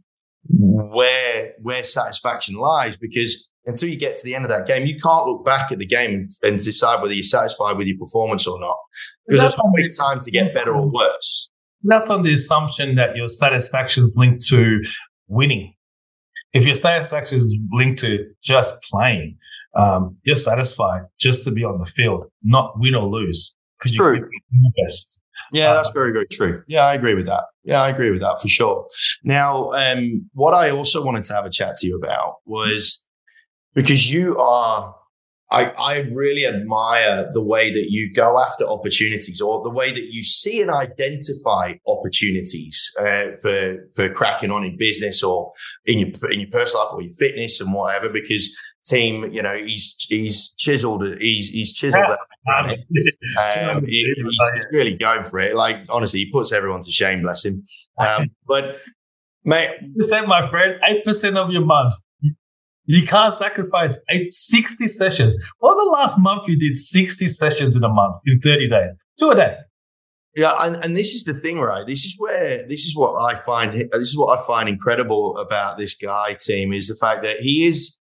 where, 0.48 1.54
where 1.62 1.84
satisfaction 1.84 2.56
lies 2.56 2.96
because 2.96 3.50
until 3.66 3.90
you 3.90 3.98
get 3.98 4.16
to 4.18 4.26
the 4.26 4.36
end 4.36 4.46
of 4.46 4.50
that 4.50 4.68
game, 4.68 4.86
you 4.86 4.98
can't 4.98 5.28
look 5.28 5.46
back 5.46 5.72
at 5.72 5.80
the 5.80 5.86
game 5.86 6.28
and 6.44 6.58
decide 6.60 7.02
whether 7.02 7.14
you're 7.14 7.24
satisfied 7.24 7.78
with 7.78 7.88
your 7.88 7.98
performance 7.98 8.48
or 8.48 8.60
not. 8.60 8.78
Because 9.28 9.42
there's 9.42 9.60
always 9.60 9.98
time 9.98 10.20
to 10.20 10.32
get 10.32 10.54
better 10.54 10.74
or 10.74 10.90
worse. 10.90 11.50
That's 11.84 12.10
on 12.10 12.24
the 12.24 12.34
assumption 12.34 12.96
that 12.96 13.16
your 13.16 13.28
satisfaction 13.30 14.04
is 14.04 14.14
linked 14.16 14.46
to 14.48 14.82
winning. 15.28 15.74
If 16.54 16.66
your 16.66 16.76
satisfaction 16.76 17.38
is 17.40 17.58
linked 17.72 18.00
to 18.02 18.26
just 18.42 18.76
playing, 18.84 19.38
um, 19.76 20.16
you're 20.24 20.36
satisfied 20.36 21.02
just 21.20 21.44
to 21.44 21.52
be 21.52 21.64
on 21.64 21.80
the 21.80 21.86
field, 21.86 22.26
not 22.44 22.80
win 22.80 22.96
or 22.96 23.08
lose. 23.08 23.54
Because 23.80 23.96
you're 23.96 24.20
the 24.20 24.72
best. 24.84 25.22
Yeah, 25.52 25.74
that's 25.74 25.92
very, 25.92 26.12
very 26.12 26.28
true. 26.28 26.64
Yeah, 26.68 26.86
I 26.86 26.96
agree 26.96 27.14
with 27.14 27.28
that. 27.28 27.44
Yeah, 27.64 27.82
I 27.82 27.90
agree 27.90 28.10
with 28.10 28.22
that 28.22 28.40
for 28.42 28.48
sure. 28.48 28.88
Now, 29.24 29.72
um, 29.72 30.28
what 30.34 30.54
I 30.54 30.72
also 30.72 31.06
wanted 31.06 31.24
to 31.26 31.34
have 31.34 31.46
a 31.46 31.50
chat 31.50 31.76
to 31.78 31.88
you 31.88 31.98
about 31.98 32.38
was 32.46 33.05
because 33.76 34.12
you 34.12 34.38
are 34.40 34.96
I, 35.52 35.66
I 35.78 35.98
really 36.12 36.46
admire 36.46 37.30
the 37.32 37.44
way 37.44 37.72
that 37.72 37.88
you 37.92 38.12
go 38.12 38.40
after 38.40 38.66
opportunities 38.66 39.40
or 39.40 39.64
the 39.64 39.70
way 39.70 39.92
that 39.92 40.12
you 40.12 40.24
see 40.24 40.60
and 40.60 40.72
identify 40.72 41.74
opportunities 41.88 42.92
uh, 43.00 43.38
for 43.42 43.78
for 43.96 44.10
cracking 44.10 44.50
on 44.50 44.64
in 44.64 44.76
business 44.76 45.24
or 45.24 45.54
in 45.86 46.00
your 46.00 46.10
in 46.32 46.40
your 46.40 46.50
personal 46.50 46.86
life 46.86 46.94
or 46.96 47.02
your 47.04 47.14
fitness 47.14 47.62
and 47.62 47.74
whatever 47.74 48.10
because 48.10 48.58
team 48.86 49.32
you 49.32 49.42
know 49.42 49.56
he's 49.56 49.96
he's 50.10 50.54
chiseled 50.58 51.04
he's 51.20 51.50
he's 51.50 51.74
chiseled 51.74 52.04
um, 52.56 52.70
he, 53.88 54.14
he's, 54.16 54.52
he's, 54.54 54.68
really 54.72 54.94
going 54.94 55.24
for 55.24 55.40
it. 55.40 55.56
Like 55.56 55.78
honestly 55.90 56.22
he 56.22 56.32
puts 56.32 56.54
everyone 56.54 56.82
to 56.82 56.92
shame 56.92 57.22
bless 57.22 57.46
him. 57.46 57.66
Um, 57.98 58.30
but 58.46 58.82
mate 59.46 59.70
percent 59.96 60.28
my 60.28 60.50
friend 60.50 60.82
8% 61.08 61.38
of 61.38 61.50
your 61.50 61.64
month 61.64 61.94
you 62.86 63.06
can't 63.06 63.34
sacrifice 63.34 64.00
eight, 64.10 64.34
60 64.34 64.88
sessions. 64.88 65.36
What 65.60 65.76
was 65.76 65.86
the 65.86 65.92
last 65.92 66.20
month 66.20 66.44
you 66.48 66.58
did 66.58 66.78
60 66.78 67.30
sessions 67.30 67.76
in 67.76 67.84
a 67.84 67.90
month 67.90 68.18
in 68.26 68.40
30 68.40 68.70
days? 68.70 68.92
Two 69.20 69.32
a 69.32 69.36
day. 69.36 69.58
Yeah, 70.36 70.54
and, 70.60 70.84
and 70.84 70.98
this 70.98 71.16
is 71.16 71.24
the 71.24 71.34
thing, 71.34 71.60
right? 71.60 71.88
This 71.88 72.04
is 72.04 72.16
where 72.18 72.68
this 72.68 72.86
is 72.86 72.96
what 72.96 73.16
I 73.16 73.40
find 73.42 73.74
this 73.74 74.10
is 74.10 74.18
what 74.18 74.38
I 74.38 74.46
find 74.46 74.68
incredible 74.68 75.38
about 75.38 75.78
this 75.78 75.96
guy 75.96 76.36
team 76.38 76.74
is 76.74 76.90
the 76.90 76.96
fact 76.96 77.24
that 77.24 77.38
he 77.40 77.66
is 77.66 77.98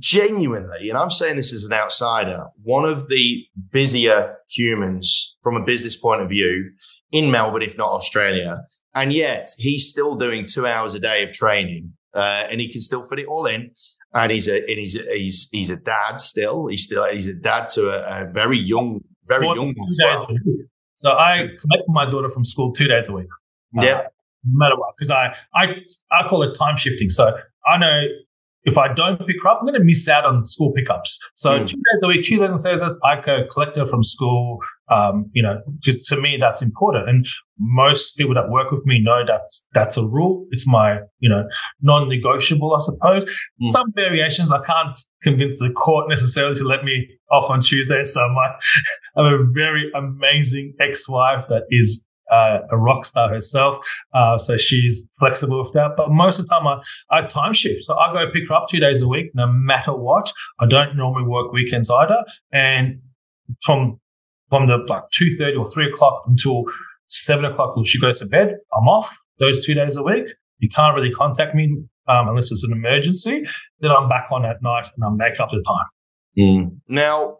genuinely, 0.00 0.90
and 0.90 0.98
I'm 0.98 1.10
saying 1.10 1.36
this 1.36 1.54
as 1.54 1.62
an 1.62 1.72
outsider, 1.72 2.46
one 2.64 2.84
of 2.84 3.08
the 3.08 3.46
busier 3.70 4.36
humans 4.50 5.36
from 5.44 5.56
a 5.56 5.64
business 5.64 5.96
point 5.96 6.22
of 6.22 6.28
view 6.28 6.72
in 7.12 7.30
Melbourne, 7.30 7.62
if 7.62 7.78
not 7.78 7.90
Australia. 7.90 8.62
And 8.94 9.12
yet 9.12 9.48
he's 9.58 9.88
still 9.88 10.16
doing 10.16 10.44
two 10.44 10.66
hours 10.66 10.96
a 10.96 11.00
day 11.00 11.22
of 11.22 11.32
training 11.32 11.92
uh, 12.16 12.46
and 12.50 12.60
he 12.60 12.72
can 12.72 12.80
still 12.80 13.06
fit 13.06 13.20
it 13.20 13.26
all 13.26 13.46
in 13.46 13.70
and 14.16 14.32
he's 14.32 14.48
a 14.48 14.56
and 14.56 14.78
he's 14.78 14.98
he's 15.08 15.48
he's 15.52 15.70
a 15.70 15.76
dad 15.76 16.16
still. 16.16 16.66
He's 16.66 16.84
still 16.84 17.04
he's 17.12 17.28
a 17.28 17.34
dad 17.34 17.68
to 17.74 17.90
a, 17.90 18.22
a 18.22 18.32
very 18.32 18.58
young, 18.58 19.02
very 19.26 19.46
young. 19.46 19.74
Well. 19.76 20.28
So 20.94 21.12
I 21.12 21.40
collect 21.40 21.88
my 21.88 22.10
daughter 22.10 22.28
from 22.30 22.42
school 22.42 22.72
two 22.72 22.88
days 22.88 23.10
a 23.10 23.12
week. 23.12 23.28
Yeah, 23.74 23.82
uh, 23.82 24.02
no 24.44 24.58
matter 24.58 24.76
what, 24.76 24.94
because 24.96 25.10
I 25.10 25.36
I 25.54 25.66
I 26.10 26.28
call 26.28 26.42
it 26.42 26.56
time 26.56 26.76
shifting. 26.76 27.10
So 27.10 27.36
I 27.66 27.76
know 27.76 28.02
if 28.66 28.76
I 28.76 28.92
don't 28.92 29.24
pick 29.24 29.42
her 29.42 29.48
up, 29.48 29.58
I'm 29.60 29.66
going 29.66 29.78
to 29.78 29.84
miss 29.84 30.08
out 30.08 30.24
on 30.24 30.44
school 30.44 30.72
pickups. 30.72 31.20
So 31.36 31.50
mm. 31.50 31.66
two 31.66 31.76
days 31.76 32.02
a 32.02 32.08
week, 32.08 32.24
Tuesdays 32.24 32.50
and 32.50 32.60
Thursdays, 32.60 32.94
I 33.04 33.20
go 33.20 33.46
collect 33.50 33.76
her 33.76 33.86
from 33.86 34.02
school. 34.02 34.58
Um, 34.88 35.30
you 35.32 35.42
know, 35.42 35.60
because 35.84 36.02
to 36.04 36.20
me 36.20 36.36
that's 36.40 36.62
important, 36.62 37.08
and 37.08 37.26
most 37.58 38.12
people 38.12 38.34
that 38.34 38.50
work 38.50 38.70
with 38.70 38.86
me 38.86 39.00
know 39.02 39.26
that 39.26 39.40
that's 39.74 39.96
a 39.96 40.06
rule. 40.06 40.46
It's 40.52 40.64
my 40.64 40.98
you 41.18 41.28
know 41.28 41.42
non-negotiable, 41.82 42.72
I 42.72 42.78
suppose. 42.84 43.24
Mm. 43.24 43.66
Some 43.66 43.92
variations 43.96 44.52
I 44.52 44.62
can't 44.64 44.96
convince 45.24 45.58
the 45.58 45.70
court 45.70 46.08
necessarily 46.08 46.56
to 46.58 46.64
let 46.64 46.84
me 46.84 47.04
off 47.32 47.50
on 47.50 47.62
Tuesday. 47.62 48.04
So 48.04 48.20
my 48.28 48.46
I 49.16 49.28
have 49.28 49.40
a 49.40 49.44
very 49.52 49.90
amazing 49.96 50.74
ex-wife 50.80 51.46
that 51.48 51.62
is 51.70 52.05
uh, 52.32 52.58
a 52.70 52.76
rock 52.76 53.06
star 53.06 53.28
herself. 53.28 53.78
Uh, 54.14 54.38
so 54.38 54.56
she's 54.56 55.06
flexible 55.18 55.62
with 55.62 55.72
that. 55.74 55.92
But 55.96 56.10
most 56.10 56.38
of 56.38 56.46
the 56.46 56.50
time 56.50 56.66
I, 56.66 56.80
I 57.10 57.26
time 57.26 57.52
shift. 57.52 57.84
So 57.84 57.96
I 57.96 58.12
go 58.12 58.30
pick 58.32 58.48
her 58.48 58.54
up 58.54 58.68
two 58.68 58.80
days 58.80 59.02
a 59.02 59.08
week, 59.08 59.30
no 59.34 59.46
matter 59.46 59.92
what. 59.92 60.32
I 60.60 60.66
don't 60.66 60.96
normally 60.96 61.24
work 61.28 61.52
weekends 61.52 61.90
either. 61.90 62.24
And 62.52 63.00
from, 63.62 64.00
from 64.48 64.66
the 64.66 64.78
like 64.88 65.02
two 65.12 65.36
thirty 65.36 65.56
or 65.56 65.66
three 65.66 65.90
o'clock 65.90 66.24
until 66.26 66.64
seven 67.08 67.44
o'clock 67.44 67.76
when 67.76 67.84
she 67.84 68.00
goes 68.00 68.18
to 68.20 68.26
bed, 68.26 68.56
I'm 68.76 68.88
off 68.88 69.16
those 69.38 69.64
two 69.64 69.74
days 69.74 69.96
a 69.96 70.02
week. 70.02 70.26
You 70.58 70.68
can't 70.68 70.94
really 70.96 71.12
contact 71.12 71.54
me 71.54 71.76
um, 72.08 72.28
unless 72.28 72.50
it's 72.50 72.64
an 72.64 72.72
emergency. 72.72 73.44
Then 73.80 73.90
I'm 73.90 74.08
back 74.08 74.28
on 74.30 74.44
at 74.44 74.62
night 74.62 74.88
and 74.96 75.04
I'm 75.04 75.16
making 75.16 75.40
up 75.40 75.50
the 75.50 75.62
time. 75.62 75.86
Mm. 76.38 76.78
Now, 76.88 77.38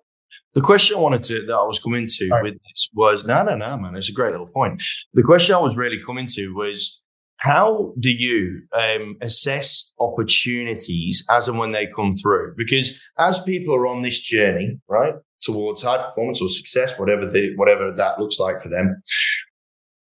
the 0.55 0.61
question 0.63 0.97
I 0.97 1.01
wanted 1.01 1.23
to 1.25 1.47
that 1.47 1.55
I 1.55 1.65
was 1.65 1.79
coming 1.79 2.07
to 2.09 2.29
right. 2.29 2.43
with 2.43 2.55
this 2.55 2.89
was 2.95 3.25
no, 3.25 3.45
no, 3.45 3.57
no, 3.57 3.77
man. 3.77 3.95
It's 3.95 4.09
a 4.09 4.13
great 4.13 4.33
little 4.33 4.47
point. 4.47 4.83
The 5.15 5.23
question 5.23 5.55
I 5.55 5.61
was 5.61 5.77
really 5.77 6.01
coming 6.05 6.27
to 6.31 6.55
was 6.55 7.03
how 7.39 7.93
do 8.01 8.11
you 8.11 8.63
um, 8.73 9.17
assess 9.21 9.93
opportunities 10.01 11.25
as 11.31 11.49
and 11.49 11.59
when 11.59 11.73
they 11.73 11.87
come 11.95 12.15
through? 12.15 12.55
Because 12.57 13.03
as 13.19 13.43
people 13.43 13.75
are 13.75 13.87
on 13.87 14.03
this 14.03 14.21
journey, 14.21 14.81
right, 14.89 15.15
towards 15.43 15.83
high 15.83 16.07
performance 16.07 16.41
or 16.41 16.49
success, 16.49 16.99
whatever 16.99 17.27
the 17.27 17.55
whatever 17.57 17.93
that 17.93 18.19
looks 18.19 18.39
like 18.41 18.63
for 18.63 18.69
them, 18.69 19.03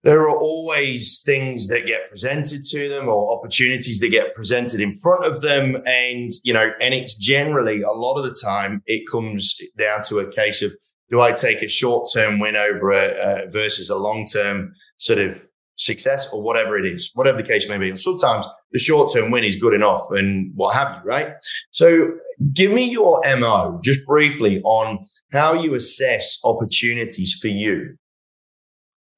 there 0.05 0.23
are 0.23 0.37
always 0.37 1.23
things 1.25 1.69
that 1.69 1.87
get 1.87 2.09
presented 2.09 2.65
to 2.71 2.89
them 2.89 3.09
or 3.09 3.39
opportunities 3.39 4.01
that 4.01 4.09
get 4.09 4.35
presented 4.35 4.81
in 4.81 4.99
front 4.99 5.25
of 5.25 5.43
them. 5.43 5.77
And, 5.87 6.33
you 6.43 6.53
know, 6.53 6.73
and 6.81 6.93
it's 6.93 7.15
generally 7.17 7.83
a 7.83 7.93
lot 7.93 8.17
of 8.17 8.25
the 8.25 8.37
time 8.45 8.83
it 8.87 9.05
comes 9.11 9.57
down 9.79 10.01
to 10.09 10.19
a 10.19 10.33
case 10.33 10.61
of, 10.63 10.73
do 11.11 11.21
I 11.21 11.33
take 11.33 11.63
a 11.63 11.69
short 11.69 12.09
term 12.13 12.41
win 12.41 12.57
over 12.57 12.91
a, 12.91 13.49
versus 13.51 13.91
a 13.91 13.97
long 13.97 14.25
term 14.25 14.73
sort 14.99 15.21
of 15.21 15.41
success 15.77 16.29
or 16.33 16.43
whatever 16.43 16.79
it 16.79 16.87
is, 16.87 17.11
whatever 17.15 17.39
the 17.39 17.49
case 17.49 17.69
may 17.69 17.79
be. 17.79 17.89
And 17.89 17.99
sometimes 17.99 18.47
the 18.73 18.79
short 18.79 19.13
term 19.13 19.31
win 19.31 19.45
is 19.45 19.57
good 19.57 19.75
enough 19.75 20.03
and 20.11 20.53
what 20.55 20.75
have 20.75 20.97
you, 20.97 21.09
right? 21.09 21.35
So 21.71 22.13
give 22.55 22.73
me 22.73 22.91
your 22.91 23.21
MO 23.39 23.81
just 23.85 24.07
briefly 24.07 24.61
on 24.65 25.05
how 25.33 25.55
you 25.55 25.75
assess 25.75 26.39
opportunities 26.45 27.35
for 27.41 27.49
you 27.49 27.97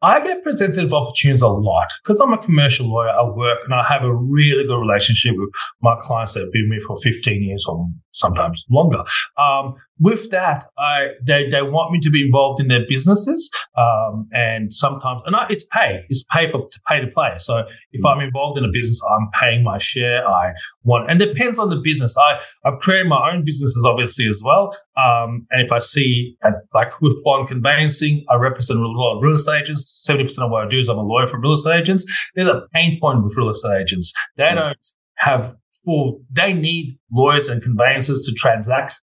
I 0.04 0.22
get 0.22 0.42
presented 0.42 0.84
with 0.84 0.92
opportunities 0.92 1.40
a 1.40 1.48
lot 1.48 1.88
because 2.02 2.20
I'm 2.20 2.34
a 2.34 2.38
commercial 2.38 2.88
lawyer. 2.88 3.08
I 3.08 3.22
work 3.24 3.60
and 3.64 3.72
I 3.72 3.82
have 3.84 4.02
a 4.02 4.14
really 4.14 4.66
good 4.66 4.78
relationship 4.78 5.32
with 5.34 5.48
my 5.80 5.96
clients 5.98 6.34
that 6.34 6.40
have 6.40 6.52
been 6.52 6.68
with 6.68 6.80
me 6.80 6.84
for 6.86 6.98
15 6.98 7.42
years 7.42 7.64
or 7.66 7.88
sometimes 8.12 8.64
longer. 8.70 9.02
Um, 9.38 9.76
with 10.00 10.30
that, 10.30 10.66
I 10.76 11.10
they, 11.22 11.48
they 11.48 11.62
want 11.62 11.92
me 11.92 12.00
to 12.00 12.10
be 12.10 12.22
involved 12.24 12.60
in 12.60 12.68
their 12.68 12.84
businesses, 12.88 13.50
um, 13.78 14.28
and 14.32 14.74
sometimes 14.74 15.22
and 15.24 15.36
I, 15.36 15.46
it's 15.48 15.64
pay, 15.64 16.00
it's 16.08 16.24
pay 16.32 16.50
for 16.50 16.68
to 16.68 16.80
pay 16.88 17.00
to 17.00 17.06
play. 17.06 17.34
So 17.38 17.64
if 17.92 18.04
I'm 18.04 18.20
involved 18.20 18.58
in 18.58 18.64
a 18.64 18.72
business, 18.72 19.00
I'm 19.08 19.28
paying 19.40 19.62
my 19.62 19.78
share. 19.78 20.26
I 20.26 20.52
want, 20.82 21.10
and 21.10 21.20
depends 21.20 21.58
on 21.60 21.70
the 21.70 21.80
business. 21.82 22.16
I 22.18 22.38
I've 22.68 22.80
created 22.80 23.08
my 23.08 23.30
own 23.32 23.44
businesses 23.44 23.84
obviously 23.86 24.28
as 24.28 24.40
well, 24.44 24.76
um, 24.96 25.46
and 25.50 25.64
if 25.64 25.70
I 25.70 25.78
see 25.78 26.36
like 26.74 27.00
with 27.00 27.16
bond 27.22 27.48
conveyancing, 27.48 28.24
I 28.28 28.34
represent 28.34 28.80
a 28.80 28.82
lot 28.82 29.16
of 29.16 29.22
real 29.22 29.34
estate 29.34 29.62
agents. 29.62 30.02
Seventy 30.04 30.24
percent 30.24 30.46
of 30.46 30.50
what 30.50 30.66
I 30.66 30.70
do 30.70 30.80
is 30.80 30.88
I'm 30.88 30.98
a 30.98 31.02
lawyer 31.02 31.28
for 31.28 31.40
real 31.40 31.52
estate 31.52 31.80
agents. 31.80 32.04
There's 32.34 32.48
a 32.48 32.62
pain 32.72 32.98
point 33.00 33.22
with 33.22 33.36
real 33.36 33.50
estate 33.50 33.82
agents. 33.82 34.12
They 34.36 34.50
don't 34.54 34.76
have 35.18 35.54
full. 35.84 36.20
They 36.32 36.52
need 36.52 36.98
lawyers 37.12 37.48
and 37.48 37.62
conveyancers 37.62 38.26
to 38.26 38.32
transact 38.32 39.00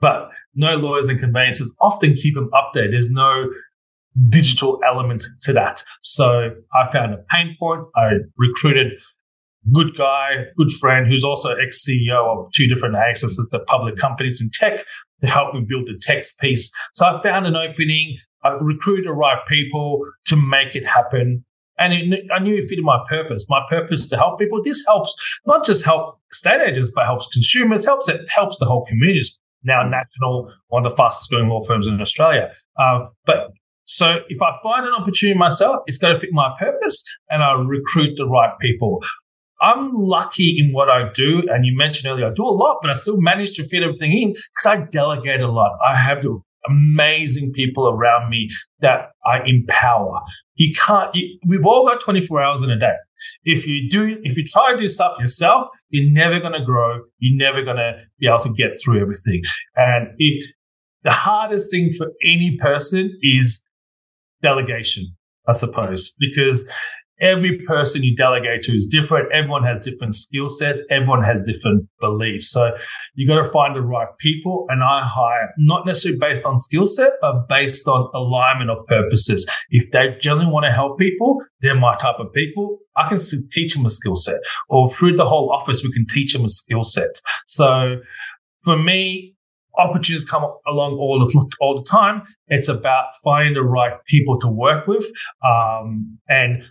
but 0.00 0.30
no 0.54 0.76
lawyers 0.76 1.08
and 1.08 1.20
conveyancers 1.20 1.74
often 1.80 2.14
keep 2.14 2.34
them 2.34 2.50
updated. 2.52 2.92
There's 2.92 3.10
no 3.10 3.50
digital 4.28 4.80
element 4.86 5.24
to 5.42 5.52
that. 5.52 5.82
So 6.02 6.50
I 6.74 6.92
found 6.92 7.14
a 7.14 7.18
pain 7.30 7.56
point. 7.58 7.82
I 7.94 8.14
recruited 8.36 8.88
a 8.88 9.70
good 9.72 9.96
guy, 9.96 10.46
good 10.56 10.72
friend, 10.72 11.06
who's 11.06 11.24
also 11.24 11.50
ex-CEO 11.50 12.26
of 12.26 12.50
two 12.52 12.66
different 12.66 12.96
ASISs, 12.96 13.36
the 13.50 13.60
public 13.66 13.96
companies 13.96 14.40
in 14.40 14.50
tech, 14.52 14.84
to 15.20 15.26
help 15.26 15.54
me 15.54 15.64
build 15.68 15.86
the 15.86 15.98
tech 16.00 16.24
piece. 16.40 16.72
So 16.94 17.06
I 17.06 17.22
found 17.22 17.46
an 17.46 17.56
opening. 17.56 18.18
I 18.42 18.50
recruited 18.60 19.06
the 19.06 19.12
right 19.12 19.38
people 19.48 20.04
to 20.26 20.36
make 20.36 20.74
it 20.74 20.86
happen. 20.86 21.44
And 21.78 22.14
I 22.34 22.38
knew 22.40 22.56
it 22.56 22.68
fitted 22.68 22.84
my 22.84 22.98
purpose. 23.08 23.46
My 23.48 23.62
purpose 23.70 24.08
to 24.08 24.16
help 24.16 24.38
people. 24.38 24.62
This 24.62 24.84
helps 24.86 25.14
not 25.46 25.64
just 25.64 25.84
help 25.84 26.18
state 26.32 26.60
agents, 26.60 26.90
but 26.94 27.06
helps 27.06 27.26
consumers, 27.28 27.86
helps 27.86 28.08
it 28.08 28.22
helps 28.34 28.58
the 28.58 28.66
whole 28.66 28.84
community 28.86 29.22
now 29.64 29.82
national, 29.82 30.52
one 30.68 30.86
of 30.86 30.92
the 30.92 30.96
fastest 30.96 31.30
growing 31.30 31.48
law 31.48 31.62
firms 31.62 31.86
in 31.86 32.00
Australia. 32.00 32.50
Uh, 32.78 33.06
but 33.26 33.48
so 33.84 34.16
if 34.28 34.40
I 34.40 34.56
find 34.62 34.86
an 34.86 34.92
opportunity 34.94 35.38
myself, 35.38 35.82
it's 35.86 35.98
going 35.98 36.14
to 36.14 36.20
fit 36.20 36.30
my 36.32 36.54
purpose 36.58 37.04
and 37.28 37.42
I 37.42 37.52
recruit 37.52 38.16
the 38.16 38.26
right 38.26 38.52
people. 38.60 39.00
I'm 39.60 39.92
lucky 39.94 40.56
in 40.58 40.72
what 40.72 40.88
I 40.88 41.10
do. 41.12 41.42
And 41.48 41.66
you 41.66 41.76
mentioned 41.76 42.10
earlier, 42.10 42.28
I 42.28 42.34
do 42.34 42.44
a 42.44 42.48
lot, 42.48 42.78
but 42.80 42.90
I 42.90 42.94
still 42.94 43.20
manage 43.20 43.56
to 43.56 43.68
fit 43.68 43.82
everything 43.82 44.12
in 44.12 44.30
because 44.30 44.66
I 44.66 44.76
delegate 44.90 45.40
a 45.40 45.50
lot. 45.50 45.76
I 45.84 45.96
have 45.96 46.24
amazing 46.68 47.52
people 47.52 47.88
around 47.88 48.30
me 48.30 48.48
that 48.80 49.10
I 49.26 49.40
empower. 49.44 50.20
You 50.54 50.74
can't, 50.74 51.14
you, 51.14 51.38
we've 51.46 51.66
all 51.66 51.86
got 51.86 52.00
24 52.00 52.42
hours 52.42 52.62
in 52.62 52.70
a 52.70 52.78
day. 52.78 52.94
If 53.44 53.66
you 53.66 53.88
do, 53.88 54.16
if 54.22 54.36
you 54.36 54.44
try 54.44 54.72
to 54.72 54.78
do 54.80 54.88
stuff 54.88 55.18
yourself, 55.18 55.68
you're 55.88 56.10
never 56.12 56.40
going 56.40 56.52
to 56.52 56.64
grow. 56.64 57.00
You're 57.18 57.38
never 57.38 57.62
going 57.62 57.76
to 57.76 57.92
be 58.18 58.26
able 58.26 58.40
to 58.40 58.50
get 58.50 58.72
through 58.82 59.00
everything. 59.00 59.42
And 59.76 60.08
it, 60.18 60.44
the 61.02 61.10
hardest 61.10 61.70
thing 61.70 61.94
for 61.96 62.08
any 62.24 62.56
person 62.60 63.18
is 63.22 63.62
delegation, 64.42 65.16
I 65.48 65.52
suppose, 65.52 66.14
because 66.18 66.68
every 67.20 67.60
person 67.66 68.02
you 68.02 68.16
delegate 68.16 68.62
to 68.64 68.72
is 68.72 68.86
different. 68.86 69.32
Everyone 69.32 69.64
has 69.64 69.78
different 69.80 70.14
skill 70.14 70.48
sets. 70.48 70.82
Everyone 70.90 71.22
has 71.22 71.42
different 71.42 71.88
beliefs. 72.00 72.50
So 72.50 72.70
You 73.14 73.26
got 73.26 73.42
to 73.42 73.50
find 73.50 73.74
the 73.74 73.82
right 73.82 74.08
people, 74.18 74.66
and 74.68 74.82
I 74.82 75.02
hire 75.02 75.52
not 75.58 75.86
necessarily 75.86 76.18
based 76.18 76.44
on 76.44 76.58
skill 76.58 76.86
set, 76.86 77.12
but 77.20 77.48
based 77.48 77.86
on 77.88 78.10
alignment 78.14 78.70
of 78.70 78.86
purposes. 78.86 79.48
If 79.70 79.90
they 79.90 80.16
genuinely 80.20 80.52
want 80.52 80.64
to 80.64 80.72
help 80.72 80.98
people, 80.98 81.38
they're 81.60 81.74
my 81.74 81.96
type 81.96 82.16
of 82.18 82.32
people. 82.32 82.78
I 82.96 83.08
can 83.08 83.18
teach 83.50 83.74
them 83.74 83.86
a 83.86 83.90
skill 83.90 84.16
set, 84.16 84.40
or 84.68 84.92
through 84.92 85.16
the 85.16 85.26
whole 85.26 85.50
office, 85.52 85.82
we 85.82 85.92
can 85.92 86.06
teach 86.06 86.32
them 86.32 86.44
a 86.44 86.48
skill 86.48 86.84
set. 86.84 87.20
So 87.46 87.96
for 88.62 88.76
me, 88.76 89.34
opportunities 89.78 90.28
come 90.28 90.44
along 90.66 90.94
all 90.94 91.18
the, 91.20 91.50
all 91.60 91.82
the 91.82 91.88
time. 91.88 92.22
It's 92.48 92.68
about 92.68 93.04
finding 93.24 93.54
the 93.54 93.62
right 93.62 93.94
people 94.06 94.38
to 94.40 94.48
work 94.48 94.86
with, 94.86 95.10
um, 95.44 96.18
and 96.28 96.64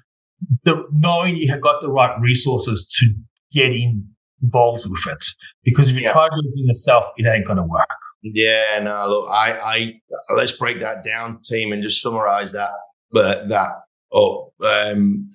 the, 0.64 0.86
knowing 0.92 1.36
you 1.38 1.52
have 1.52 1.62
got 1.62 1.82
the 1.82 1.90
right 1.90 2.20
resources 2.22 2.86
to 3.00 3.14
get 3.52 3.72
involved 4.42 4.90
with 4.90 5.06
it. 5.08 5.26
Because 5.64 5.90
if 5.90 5.96
you 5.96 6.04
yeah. 6.04 6.14
try 6.14 6.28
to 6.28 6.42
do 6.42 6.50
it 6.54 6.68
yourself, 6.68 7.06
it 7.18 7.26
ain't 7.28 7.46
going 7.46 7.58
to 7.58 7.64
work. 7.64 7.88
Yeah, 8.22 8.80
no, 8.84 9.08
look, 9.08 9.30
I, 9.30 9.60
I, 9.64 10.02
let's 10.36 10.58
break 10.58 10.82
that 10.82 11.04
down, 11.04 11.40
team, 11.42 11.72
and 11.72 11.82
just 11.82 12.02
summarize 12.02 12.52
that, 12.54 12.72
uh, 13.16 13.44
that 13.46 13.70
up. 14.14 14.52
Um, 14.66 15.30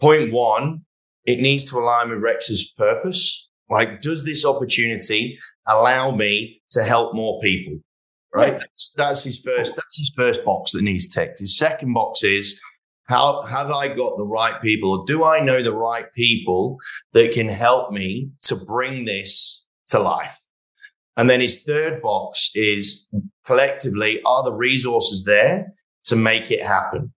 point 0.00 0.32
one, 0.32 0.84
it 1.24 1.40
needs 1.40 1.70
to 1.70 1.78
align 1.78 2.10
with 2.10 2.22
Rex's 2.22 2.72
purpose. 2.76 3.48
Like, 3.70 4.00
does 4.00 4.24
this 4.24 4.44
opportunity 4.44 5.38
allow 5.66 6.10
me 6.10 6.62
to 6.72 6.84
help 6.84 7.14
more 7.14 7.40
people? 7.40 7.78
Right. 8.34 8.52
That's, 8.52 8.92
that's 8.96 9.24
his 9.24 9.38
first. 9.38 9.76
That's 9.76 9.96
his 9.96 10.12
first 10.14 10.44
box 10.44 10.72
that 10.72 10.82
needs 10.82 11.08
ticked. 11.08 11.38
His 11.38 11.56
second 11.56 11.94
box 11.94 12.24
is 12.24 12.60
how 13.06 13.42
have 13.42 13.70
I 13.70 13.88
got 13.88 14.16
the 14.16 14.26
right 14.26 14.60
people, 14.62 14.92
or 14.92 15.04
do 15.06 15.24
I 15.24 15.40
know 15.40 15.62
the 15.62 15.76
right 15.76 16.06
people 16.14 16.78
that 17.12 17.32
can 17.32 17.48
help 17.48 17.92
me 17.92 18.30
to 18.44 18.56
bring 18.56 19.04
this 19.04 19.66
to 19.88 19.98
life? 19.98 20.38
And 21.16 21.30
then 21.30 21.40
his 21.40 21.62
third 21.64 22.02
box 22.02 22.50
is 22.54 23.08
collectively, 23.46 24.20
are 24.24 24.42
the 24.42 24.54
resources 24.54 25.24
there 25.24 25.72
to 26.04 26.16
make 26.16 26.50
it 26.50 26.64
happen? 26.64 27.12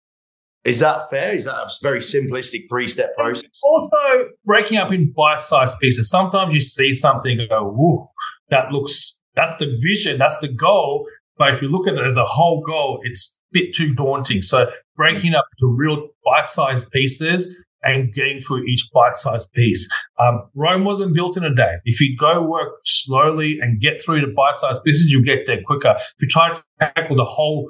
Is 0.66 0.80
that 0.80 1.10
fair? 1.12 1.34
Is 1.34 1.46
that 1.46 1.56
a 1.56 1.70
very 1.84 2.00
simplistic 2.00 2.68
three 2.68 2.88
step 2.88 3.16
process? 3.16 3.62
Also, 3.64 4.30
breaking 4.44 4.78
up 4.78 4.92
in 4.92 5.14
bite 5.16 5.44
sized 5.44 5.78
pieces. 5.80 6.10
Sometimes 6.10 6.54
you 6.54 6.60
see 6.60 6.92
something 6.92 7.40
and 7.40 7.48
go, 7.48 7.64
whoa, 7.64 8.12
that 8.50 8.72
looks, 8.72 9.20
that's 9.36 9.58
the 9.58 9.80
vision, 9.88 10.18
that's 10.18 10.40
the 10.40 10.48
goal. 10.48 11.06
But 11.38 11.50
if 11.54 11.62
you 11.62 11.68
look 11.68 11.88
at 11.88 11.94
it 11.94 12.06
as 12.06 12.18
a 12.18 12.26
whole 12.26 12.64
goal, 12.66 13.00
it's 13.04 13.40
a 13.40 13.60
bit 13.60 13.76
too 13.76 13.94
daunting. 13.94 14.42
So 14.42 14.66
breaking 14.96 15.36
up 15.36 15.46
to 15.60 15.68
real 15.68 16.10
bite 16.26 16.50
sized 16.50 16.90
pieces 16.92 17.50
and 17.84 18.14
getting 18.14 18.40
through 18.40 18.66
each 18.66 18.88
bite 18.94 19.18
sized 19.18 19.52
piece. 19.54 19.88
Um, 20.20 20.50
Rome 20.56 20.84
wasn't 20.84 21.14
built 21.14 21.38
in 21.38 21.44
a 21.44 21.54
day. 21.54 21.76
If 21.86 22.02
you 22.02 22.18
go 22.18 22.42
work 22.42 22.74
slowly 22.84 23.58
and 23.62 23.80
get 23.80 24.02
through 24.02 24.22
the 24.22 24.34
bite 24.36 24.60
sized 24.60 24.84
pieces, 24.84 25.12
you'll 25.12 25.24
get 25.24 25.46
there 25.46 25.62
quicker. 25.66 25.96
If 25.98 26.14
you 26.20 26.28
try 26.28 26.54
to 26.54 26.64
tackle 26.80 27.16
the 27.16 27.26
whole 27.26 27.70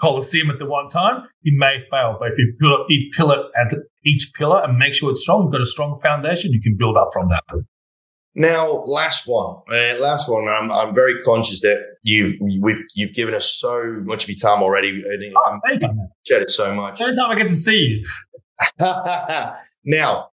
Colosseum 0.00 0.50
at 0.50 0.58
the 0.58 0.66
one 0.66 0.88
time, 0.88 1.22
you 1.42 1.58
may 1.58 1.78
fail. 1.90 2.16
But 2.18 2.32
if 2.32 2.38
you 2.38 2.54
build 2.60 2.90
each 2.90 3.16
pillar 3.16 3.44
at 3.58 3.74
each 4.04 4.30
pillar 4.34 4.62
and 4.62 4.76
make 4.76 4.92
sure 4.92 5.10
it's 5.10 5.22
strong, 5.22 5.44
you've 5.44 5.52
got 5.52 5.62
a 5.62 5.66
strong 5.66 5.98
foundation, 6.02 6.52
you 6.52 6.60
can 6.60 6.76
build 6.78 6.96
up 6.96 7.08
from 7.12 7.28
that. 7.30 7.42
Now, 8.38 8.84
last 8.84 9.26
one, 9.26 9.62
uh, 9.72 9.94
last 9.98 10.28
one. 10.28 10.46
I'm, 10.46 10.70
I'm 10.70 10.94
very 10.94 11.22
conscious 11.22 11.62
that 11.62 11.82
you've 12.02 12.38
we've 12.40 12.82
you've 12.94 13.14
given 13.14 13.34
us 13.34 13.50
so 13.58 13.82
much 14.04 14.24
of 14.24 14.28
your 14.28 14.36
time 14.36 14.62
already. 14.62 15.02
Oh, 15.34 15.58
thank 15.66 15.80
you. 15.80 16.08
Shared 16.26 16.42
it 16.42 16.50
so 16.50 16.74
much. 16.74 17.00
Every 17.00 17.16
time 17.16 17.30
I 17.30 17.34
get 17.36 17.48
to 17.48 17.54
see 17.54 18.04
you. 18.04 18.06
now, 19.86 20.28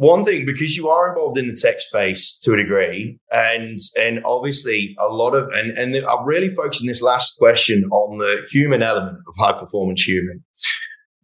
one 0.00 0.24
thing 0.24 0.44
because 0.44 0.76
you 0.76 0.88
are 0.88 1.10
involved 1.10 1.38
in 1.38 1.46
the 1.46 1.54
tech 1.54 1.80
space 1.80 2.36
to 2.38 2.54
a 2.54 2.56
degree 2.56 3.18
and 3.30 3.78
and 3.98 4.20
obviously 4.24 4.96
a 4.98 5.06
lot 5.06 5.34
of 5.34 5.46
and 5.50 5.76
and 5.76 5.94
i'm 6.06 6.24
really 6.24 6.48
focusing 6.48 6.86
this 6.86 7.02
last 7.02 7.36
question 7.38 7.84
on 7.92 8.16
the 8.16 8.46
human 8.50 8.82
element 8.82 9.18
of 9.28 9.34
high 9.38 9.52
performance 9.52 10.02
human 10.02 10.42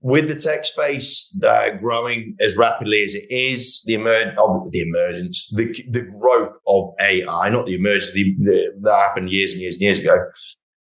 with 0.01 0.29
the 0.29 0.35
tech 0.35 0.65
space 0.65 1.37
uh, 1.47 1.71
growing 1.81 2.37
as 2.41 2.57
rapidly 2.57 3.03
as 3.03 3.15
it 3.15 3.27
is 3.31 3.83
the 3.87 3.95
emer- 3.95 4.35
oh, 4.39 4.69
the 4.71 4.83
emergence 4.83 5.53
the, 5.55 5.73
the 5.91 6.03
growth 6.03 6.57
of 6.67 6.93
ai 7.01 7.49
not 7.49 7.67
the 7.67 7.75
emergence 7.75 8.13
the, 8.13 8.35
the, 8.41 8.73
that 8.81 8.95
happened 8.95 9.31
years 9.31 9.53
and 9.53 9.63
years 9.63 9.77
and 9.77 9.83
years 9.83 9.99
ago 9.99 10.17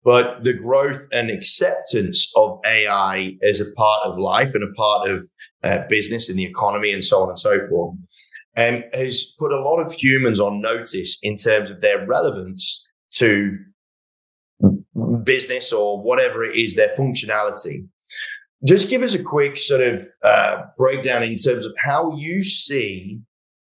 but 0.04 0.44
the 0.44 0.54
growth 0.54 1.06
and 1.12 1.30
acceptance 1.30 2.32
of 2.36 2.60
AI 2.66 3.38
as 3.44 3.62
a 3.62 3.72
part 3.76 4.02
of 4.04 4.18
life 4.18 4.56
and 4.56 4.64
a 4.64 4.74
part 4.74 5.10
of 5.10 5.20
uh, 5.64 5.80
business 5.90 6.30
and 6.30 6.40
the 6.40 6.46
economy 6.46 6.92
and 6.92 7.04
so 7.04 7.22
on 7.22 7.30
and 7.30 7.40
so 7.40 7.68
forth 7.68 7.96
um, 8.58 8.84
has 8.94 9.36
put 9.38 9.52
a 9.52 9.62
lot 9.62 9.80
of 9.80 9.94
humans 9.94 10.40
on 10.40 10.62
notice 10.62 11.20
in 11.22 11.36
terms 11.36 11.70
of 11.70 11.82
their 11.82 12.06
relevance 12.06 12.88
to 13.12 13.58
business 15.24 15.72
or 15.72 16.02
whatever 16.02 16.44
it 16.44 16.58
is, 16.58 16.76
their 16.76 16.96
functionality. 16.98 17.88
Just 18.66 18.90
give 18.90 19.02
us 19.02 19.16
a 19.16 19.24
quick 19.24 19.58
sort 19.58 19.82
of 19.82 20.08
uh, 20.24 20.64
breakdown 20.78 21.24
in 21.24 21.36
terms 21.36 21.66
of 21.66 21.74
how 21.78 22.16
you 22.16 22.44
see 22.44 23.20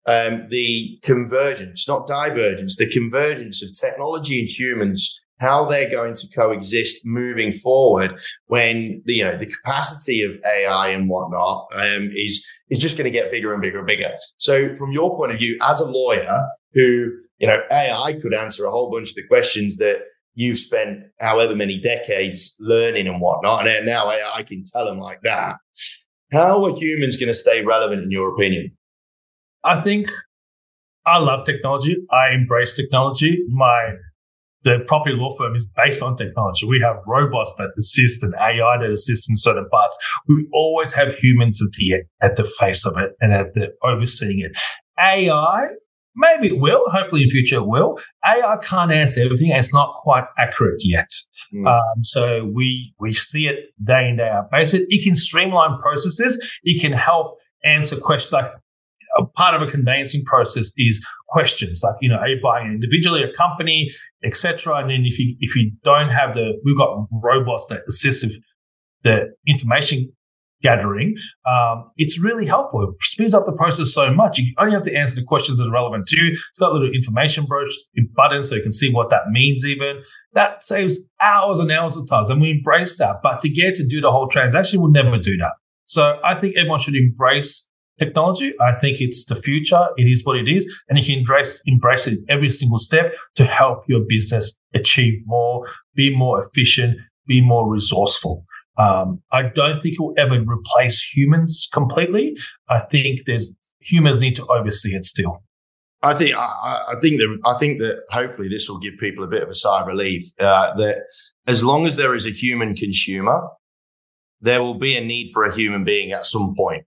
um, 0.06 0.46
the 0.50 1.00
convergence, 1.04 1.88
not 1.88 2.08
divergence, 2.08 2.76
the 2.76 2.90
convergence 2.90 3.64
of 3.64 3.70
technology 3.80 4.40
and 4.40 4.50
humans 4.50 5.24
how 5.44 5.66
they're 5.66 5.90
going 5.90 6.14
to 6.14 6.28
coexist 6.34 7.06
moving 7.06 7.52
forward 7.52 8.18
when 8.48 9.02
the, 9.06 9.14
you 9.16 9.24
know 9.24 9.36
the 9.36 9.46
capacity 9.46 10.22
of 10.24 10.32
AI 10.46 10.90
and 10.90 11.10
whatnot 11.10 11.68
um, 11.76 12.10
is 12.14 12.48
is 12.70 12.80
just 12.80 12.98
going 12.98 13.12
to 13.12 13.12
get 13.12 13.30
bigger 13.30 13.54
and 13.54 13.62
bigger 13.62 13.80
and 13.80 13.88
bigger. 13.88 14.12
So, 14.38 14.76
from 14.78 14.92
your 14.92 15.16
point 15.18 15.34
of 15.34 15.40
view, 15.40 15.58
as 15.62 15.80
a 15.80 15.86
lawyer 15.86 16.48
who 16.74 17.12
you 17.40 17.48
know 17.48 17.62
AI 17.72 18.18
could 18.22 18.34
answer 18.34 18.66
a 18.66 18.72
whole 18.72 18.90
bunch 18.90 19.10
of 19.10 19.16
the 19.16 19.28
questions 19.28 19.78
that 19.78 19.98
you've 20.36 20.58
spent 20.58 21.00
however 21.20 21.56
many 21.56 21.80
decades 21.80 22.58
learning 22.60 23.08
and 23.08 23.22
whatnot, 23.22 23.68
and 23.68 23.86
now 23.86 24.10
AI 24.10 24.44
can 24.44 24.64
tell 24.72 24.86
them 24.86 25.00
like 25.00 25.22
that. 25.24 25.58
How 26.32 26.66
are 26.66 26.76
humans 26.76 27.18
going 27.18 27.28
to 27.28 27.34
stay 27.34 27.64
relevant 27.64 28.04
in 28.04 28.12
your 28.12 28.34
opinion? 28.34 28.72
I 29.64 29.82
think 29.82 30.12
I 31.06 31.18
love 31.20 31.46
technology. 31.46 31.96
I 32.12 32.34
embrace 32.34 32.76
technology. 32.76 33.44
My 33.50 33.94
the 34.64 34.80
property 34.88 35.14
law 35.16 35.32
firm 35.38 35.56
is 35.56 35.66
based 35.76 36.02
on 36.02 36.16
technology. 36.16 36.66
We 36.66 36.80
have 36.80 36.98
robots 37.06 37.54
that 37.58 37.72
assist 37.78 38.24
and 38.24 38.34
AI 38.36 38.78
that 38.78 38.90
assist 38.90 39.30
in 39.30 39.36
certain 39.36 39.68
parts. 39.70 39.98
We 40.28 40.48
always 40.54 40.94
have 40.94 41.14
humans 41.16 41.62
at 41.62 41.72
the 41.74 42.04
at 42.22 42.36
the 42.38 42.46
face 42.46 42.86
of 42.86 42.98
it 42.98 43.12
and 43.20 43.34
at 43.34 43.54
the 43.54 43.74
overseeing 43.84 44.40
it. 44.40 44.52
AI, 44.98 45.68
maybe 46.16 46.48
it 46.48 46.60
will. 46.60 46.90
Hopefully, 46.90 47.24
in 47.24 47.30
future 47.30 47.58
it 47.58 47.68
will. 47.68 48.00
AI 48.26 48.58
can't 48.64 48.92
answer 48.92 49.22
everything. 49.22 49.52
It's 49.52 49.74
not 49.74 50.02
quite 50.02 50.26
accurate 50.38 50.82
yet. 50.84 51.10
Mm. 51.54 51.68
Um, 51.68 52.04
so 52.04 52.50
we 52.54 52.94
we 53.00 53.14
see 53.14 53.48
it 53.48 53.74
day 53.84 54.10
in 54.10 54.18
day 54.18 54.30
out. 54.30 54.52
Basically, 54.52 54.88
it 54.90 55.04
can 55.04 55.16
streamline 55.16 55.80
processes. 55.82 56.44
It 56.64 56.82
can 56.82 56.94
help 56.94 57.38
answer 57.64 57.98
questions 57.98 58.32
like 58.32 58.52
a 59.18 59.26
part 59.26 59.54
of 59.54 59.68
a 59.68 59.70
conveyancing 59.70 60.24
process 60.26 60.74
is 60.78 61.06
questions 61.30 61.82
like 61.84 61.96
you 62.02 62.10
know 62.10 62.16
are 62.16 62.28
you 62.28 62.40
buying 62.42 62.68
individually 62.68 63.24
a 63.24 63.32
company 63.34 63.92
etc 64.24 64.78
and 64.78 64.90
then 64.90 65.06
if 65.06 65.20
you 65.20 65.36
if 65.40 65.56
you 65.56 65.72
don't 65.84 66.10
have 66.10 66.34
the 66.34 66.54
we've 66.66 66.78
got 66.78 67.08
robots 67.12 67.68
that 67.68 67.82
assist 67.88 68.26
with 68.26 68.36
the 69.04 69.34
information 69.48 70.12
gathering 70.64 71.16
um, 71.46 71.92
it's 71.98 72.20
really 72.20 72.48
helpful 72.48 72.82
it 72.82 72.90
speeds 73.02 73.34
up 73.34 73.46
the 73.46 73.52
process 73.52 73.94
so 73.94 74.12
much 74.14 74.40
you 74.40 74.54
only 74.58 74.74
have 74.74 74.82
to 74.82 74.96
answer 74.96 75.16
the 75.16 75.24
questions 75.24 75.60
that 75.60 75.68
are 75.68 75.72
relevant 75.72 76.08
to 76.08 76.20
you 76.20 76.32
it's 76.32 76.60
got 76.60 76.74
little 76.74 76.90
information 76.92 77.46
brochures, 77.46 77.88
buttons 78.16 78.50
so 78.50 78.56
you 78.56 78.64
can 78.64 78.72
see 78.72 78.92
what 78.92 79.10
that 79.10 79.30
means 79.30 79.66
even 79.66 80.02
that 80.34 80.64
saves 80.64 81.00
hours 81.22 81.60
and 81.60 81.72
hours 81.72 81.96
of 81.98 82.08
time 82.08 82.24
and 82.30 82.42
we 82.42 82.52
embrace 82.52 82.98
that 82.98 83.18
but 83.22 83.40
to 83.42 83.50
get 83.50 83.76
to 83.76 83.86
do 83.86 84.02
the 84.02 84.12
whole 84.12 84.28
transaction 84.28 84.82
we'll 84.82 84.92
never 84.92 85.18
do 85.18 85.38
that 85.38 85.52
so 85.86 86.20
i 86.24 86.40
think 86.40 86.56
everyone 86.58 86.80
should 86.80 86.96
embrace 86.96 87.70
technology. 88.00 88.54
I 88.60 88.74
think 88.80 88.98
it's 89.00 89.26
the 89.26 89.36
future. 89.36 89.88
It 89.98 90.04
is 90.04 90.26
what 90.26 90.38
it 90.38 90.48
is. 90.48 90.82
And 90.90 90.98
you 90.98 91.06
can 91.06 91.20
embrace, 91.20 91.62
embrace 91.66 92.08
it 92.08 92.20
every 92.30 92.50
single 92.50 92.80
step 92.80 93.14
to 93.36 93.46
help 93.46 93.84
your 93.88 94.02
business 94.08 94.56
achieve 94.74 95.22
more, 95.26 95.68
be 95.96 96.16
more 96.16 96.44
efficient, 96.44 96.98
be 97.28 97.42
more 97.42 97.72
resourceful. 97.72 98.46
Um, 98.78 99.22
I 99.32 99.44
don't 99.44 99.82
think 99.82 99.96
it 99.96 100.00
will 100.02 100.16
ever 100.18 100.40
replace 100.42 101.02
humans 101.14 101.68
completely. 101.72 102.36
I 102.70 102.80
think 102.80 103.22
there's 103.26 103.54
humans 103.80 104.20
need 104.20 104.36
to 104.38 104.46
oversee 104.48 104.96
it 104.96 105.06
still. 105.06 105.44
I 106.02 106.14
think 106.14 106.36
I, 106.36 106.84
I, 106.90 106.96
think 107.00 107.18
that 107.20 107.40
I 107.46 107.54
think 107.58 107.80
that 107.80 108.02
hopefully 108.10 108.50
this 108.50 108.70
will 108.70 108.80
give 108.80 108.96
people 109.00 109.24
a 109.24 109.28
bit 109.28 109.42
of 109.42 109.48
a 109.48 109.54
sigh 109.54 109.82
of 109.82 109.88
relief 109.88 110.24
uh, 110.40 110.76
that 110.76 111.04
as 111.48 111.64
long 111.64 111.88
as 111.88 111.96
there 111.96 112.14
is 112.14 112.26
a 112.26 112.30
human 112.30 112.76
consumer, 112.76 113.42
there 114.42 114.62
will 114.62 114.74
be 114.74 114.98
a 114.98 115.02
need 115.04 115.32
for 115.32 115.46
a 115.46 115.56
human 115.56 115.86
being 115.86 116.12
at 116.12 116.26
some 116.26 116.54
point, 116.58 116.84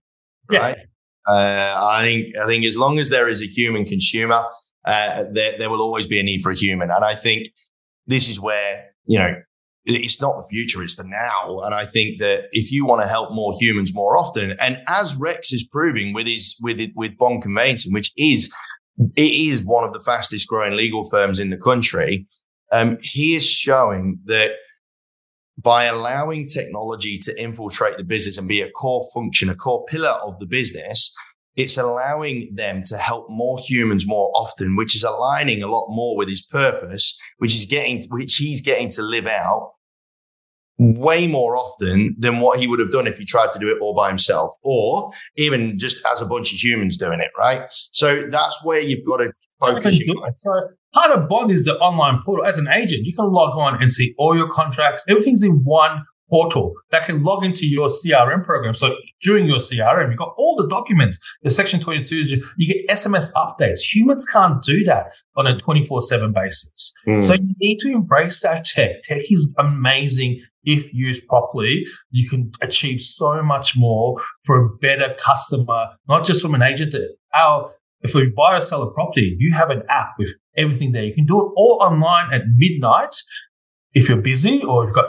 right? 0.51 0.77
Yeah. 0.77 1.33
Uh, 1.33 1.79
I 1.83 2.03
think 2.03 2.37
I 2.37 2.45
think 2.45 2.63
as 2.63 2.77
long 2.77 2.99
as 2.99 3.09
there 3.09 3.27
is 3.27 3.41
a 3.41 3.47
human 3.47 3.85
consumer, 3.85 4.45
uh, 4.85 5.23
there 5.31 5.57
there 5.57 5.69
will 5.71 5.81
always 5.81 6.05
be 6.05 6.19
a 6.19 6.23
need 6.23 6.41
for 6.41 6.51
a 6.51 6.55
human, 6.55 6.91
and 6.91 7.03
I 7.03 7.15
think 7.15 7.49
this 8.05 8.29
is 8.29 8.39
where 8.39 8.85
you 9.07 9.17
know 9.17 9.35
it's 9.87 10.21
not 10.21 10.37
the 10.37 10.47
future, 10.49 10.83
it's 10.83 10.95
the 10.95 11.03
now. 11.03 11.61
And 11.61 11.73
I 11.73 11.85
think 11.85 12.19
that 12.19 12.45
if 12.51 12.71
you 12.71 12.85
want 12.85 13.01
to 13.01 13.07
help 13.07 13.31
more 13.31 13.53
humans 13.59 13.95
more 13.95 14.17
often, 14.17 14.55
and 14.59 14.81
as 14.87 15.15
Rex 15.15 15.53
is 15.53 15.63
proving 15.63 16.13
with 16.13 16.27
his 16.27 16.57
with 16.61 16.79
with 16.95 17.17
bond 17.17 17.41
conveyancing, 17.41 17.93
which 17.93 18.11
is 18.17 18.53
it 19.15 19.31
is 19.31 19.65
one 19.65 19.83
of 19.83 19.93
the 19.93 20.01
fastest 20.01 20.47
growing 20.47 20.75
legal 20.75 21.09
firms 21.09 21.39
in 21.39 21.49
the 21.49 21.57
country. 21.57 22.27
Um, 22.71 22.97
he 23.01 23.35
is 23.35 23.49
showing 23.49 24.19
that 24.25 24.51
by 25.57 25.85
allowing 25.85 26.45
technology 26.45 27.17
to 27.19 27.41
infiltrate 27.41 27.97
the 27.97 28.03
business 28.03 28.37
and 28.37 28.47
be 28.47 28.61
a 28.61 28.69
core 28.71 29.07
function, 29.13 29.49
a 29.49 29.55
core 29.55 29.85
pillar 29.85 30.09
of 30.09 30.37
the 30.39 30.45
business, 30.45 31.15
it's 31.55 31.77
allowing 31.77 32.51
them 32.53 32.83
to 32.83 32.97
help 32.97 33.27
more 33.29 33.57
humans 33.57 34.05
more 34.05 34.31
often, 34.35 34.75
which 34.75 34.95
is 34.95 35.03
aligning 35.03 35.63
a 35.63 35.67
lot 35.67 35.87
more 35.89 36.15
with 36.15 36.29
his 36.29 36.45
purpose, 36.45 37.17
which 37.37 37.55
is 37.55 37.65
getting, 37.65 38.01
which 38.09 38.35
he's 38.35 38.61
getting 38.61 38.89
to 38.89 39.01
live 39.01 39.25
out 39.25 39.71
way 40.77 41.27
more 41.27 41.57
often 41.57 42.15
than 42.19 42.39
what 42.39 42.59
he 42.59 42.67
would 42.67 42.79
have 42.79 42.91
done 42.91 43.07
if 43.07 43.17
he 43.17 43.25
tried 43.25 43.51
to 43.51 43.59
do 43.59 43.69
it 43.69 43.79
all 43.81 43.95
by 43.95 44.09
himself 44.09 44.53
or 44.61 45.11
even 45.35 45.77
just 45.79 46.05
as 46.11 46.21
a 46.21 46.25
bunch 46.25 46.53
of 46.53 46.63
humans 46.63 46.97
doing 46.97 47.19
it, 47.19 47.29
right? 47.37 47.61
So 47.69 48.23
that's 48.29 48.63
where 48.63 48.79
you've 48.79 49.05
got 49.05 49.17
to 49.17 49.31
focus 49.59 49.99
your 49.99 50.15
mind. 50.21 50.35
So 50.37 50.51
part 50.93 51.11
of 51.11 51.27
Bond 51.27 51.51
is 51.51 51.65
the 51.65 51.75
online 51.77 52.21
portal. 52.23 52.45
As 52.45 52.57
an 52.57 52.67
agent, 52.67 53.05
you 53.05 53.15
can 53.15 53.31
log 53.31 53.57
on 53.57 53.81
and 53.81 53.91
see 53.91 54.13
all 54.17 54.35
your 54.35 54.49
contracts. 54.49 55.03
Everything's 55.09 55.43
in 55.43 55.63
one 55.63 56.03
portal 56.29 56.73
that 56.91 57.05
can 57.05 57.23
log 57.23 57.45
into 57.45 57.65
your 57.65 57.87
CRM 57.87 58.43
program. 58.43 58.73
So 58.73 58.95
during 59.21 59.45
your 59.45 59.57
CRM, 59.57 60.09
you've 60.09 60.17
got 60.17 60.33
all 60.37 60.55
the 60.55 60.67
documents. 60.67 61.19
The 61.43 61.49
section 61.49 61.79
22, 61.79 62.41
you 62.57 62.73
get 62.73 62.87
SMS 62.95 63.31
updates. 63.33 63.79
Humans 63.93 64.25
can't 64.25 64.61
do 64.63 64.83
that 64.85 65.07
on 65.35 65.47
a 65.47 65.57
24 65.57 66.01
7 66.01 66.33
basis. 66.33 66.93
Mm. 67.07 67.23
So 67.23 67.33
you 67.33 67.53
need 67.59 67.77
to 67.79 67.89
embrace 67.89 68.41
that 68.41 68.65
tech. 68.65 69.01
Tech 69.03 69.31
is 69.31 69.49
amazing. 69.57 70.41
If 70.67 70.93
used 70.93 71.25
properly, 71.27 71.85
you 72.11 72.29
can 72.29 72.51
achieve 72.61 72.99
so 72.99 73.41
much 73.41 73.77
more 73.77 74.21
for 74.43 74.65
a 74.65 74.69
better 74.79 75.15
customer, 75.17 75.87
not 76.09 76.25
just 76.25 76.41
from 76.41 76.53
an 76.55 76.61
agent. 76.61 76.93
Our, 77.33 77.73
if 78.01 78.13
we 78.13 78.25
buy 78.35 78.57
or 78.57 78.61
sell 78.61 78.83
a 78.83 78.91
property, 78.91 79.37
you 79.39 79.53
have 79.53 79.69
an 79.69 79.83
app 79.87 80.09
with 80.19 80.33
everything 80.57 80.91
there. 80.91 81.05
You 81.05 81.13
can 81.13 81.25
do 81.25 81.39
it 81.39 81.51
all 81.55 81.79
online 81.81 82.33
at 82.33 82.41
midnight 82.53 83.15
if 83.93 84.09
you're 84.09 84.21
busy 84.21 84.61
or 84.61 84.85
you've 84.85 84.93
got 84.93 85.05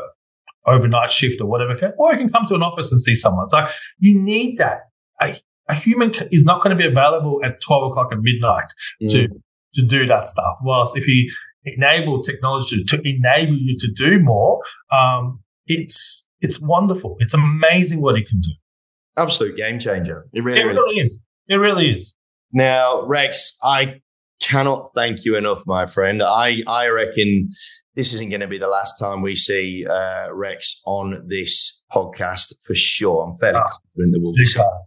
overnight 0.64 1.10
shift 1.10 1.40
or 1.40 1.46
whatever, 1.46 1.74
or 1.98 2.12
you 2.12 2.18
can 2.18 2.28
come 2.28 2.46
to 2.46 2.54
an 2.54 2.62
office 2.62 2.92
and 2.92 3.00
see 3.00 3.16
someone. 3.16 3.48
So 3.48 3.66
you 3.98 4.16
need 4.16 4.58
that. 4.58 4.82
A, 5.20 5.36
a 5.68 5.74
human 5.74 6.12
is 6.30 6.44
not 6.44 6.62
going 6.62 6.76
to 6.76 6.80
be 6.80 6.86
available 6.86 7.40
at 7.44 7.60
12 7.62 7.90
o'clock 7.90 8.08
at 8.12 8.18
midnight 8.20 8.72
mm. 9.02 9.10
to, 9.10 9.28
to 9.74 9.82
do 9.82 10.06
that 10.06 10.28
stuff. 10.28 10.54
Whilst 10.62 10.96
if 10.96 11.08
you 11.08 11.32
enable 11.64 12.22
technology 12.22 12.84
to 12.84 13.00
enable 13.04 13.56
you 13.56 13.76
to 13.78 13.88
do 13.88 14.18
more, 14.20 14.60
um, 14.92 15.40
it's, 15.68 16.26
it's 16.40 16.60
wonderful. 16.60 17.16
It's 17.20 17.34
amazing 17.34 18.00
what 18.00 18.16
it 18.16 18.28
can 18.28 18.40
do. 18.40 18.50
Absolute 19.16 19.56
game 19.56 19.78
changer. 19.78 20.26
It 20.32 20.42
really, 20.42 20.60
it 20.60 20.64
really 20.64 21.00
is. 21.00 21.20
It 21.48 21.56
really 21.56 21.90
is. 21.90 22.14
Now, 22.52 23.02
Rex, 23.06 23.58
I 23.62 24.00
cannot 24.40 24.90
thank 24.94 25.24
you 25.24 25.36
enough, 25.36 25.62
my 25.66 25.86
friend. 25.86 26.22
I, 26.22 26.62
I 26.66 26.88
reckon 26.88 27.50
this 27.94 28.12
isn't 28.12 28.30
going 28.30 28.40
to 28.40 28.46
be 28.46 28.58
the 28.58 28.68
last 28.68 28.98
time 28.98 29.22
we 29.22 29.34
see 29.34 29.84
uh, 29.84 30.28
Rex 30.32 30.80
on 30.86 31.24
this 31.26 31.82
podcast 31.92 32.54
for 32.64 32.74
sure. 32.74 33.24
I'm 33.24 33.36
fairly 33.38 33.58
oh, 33.58 33.64
confident 33.64 34.12
that 34.12 34.20
we'll 34.20 34.34
be 34.36 34.44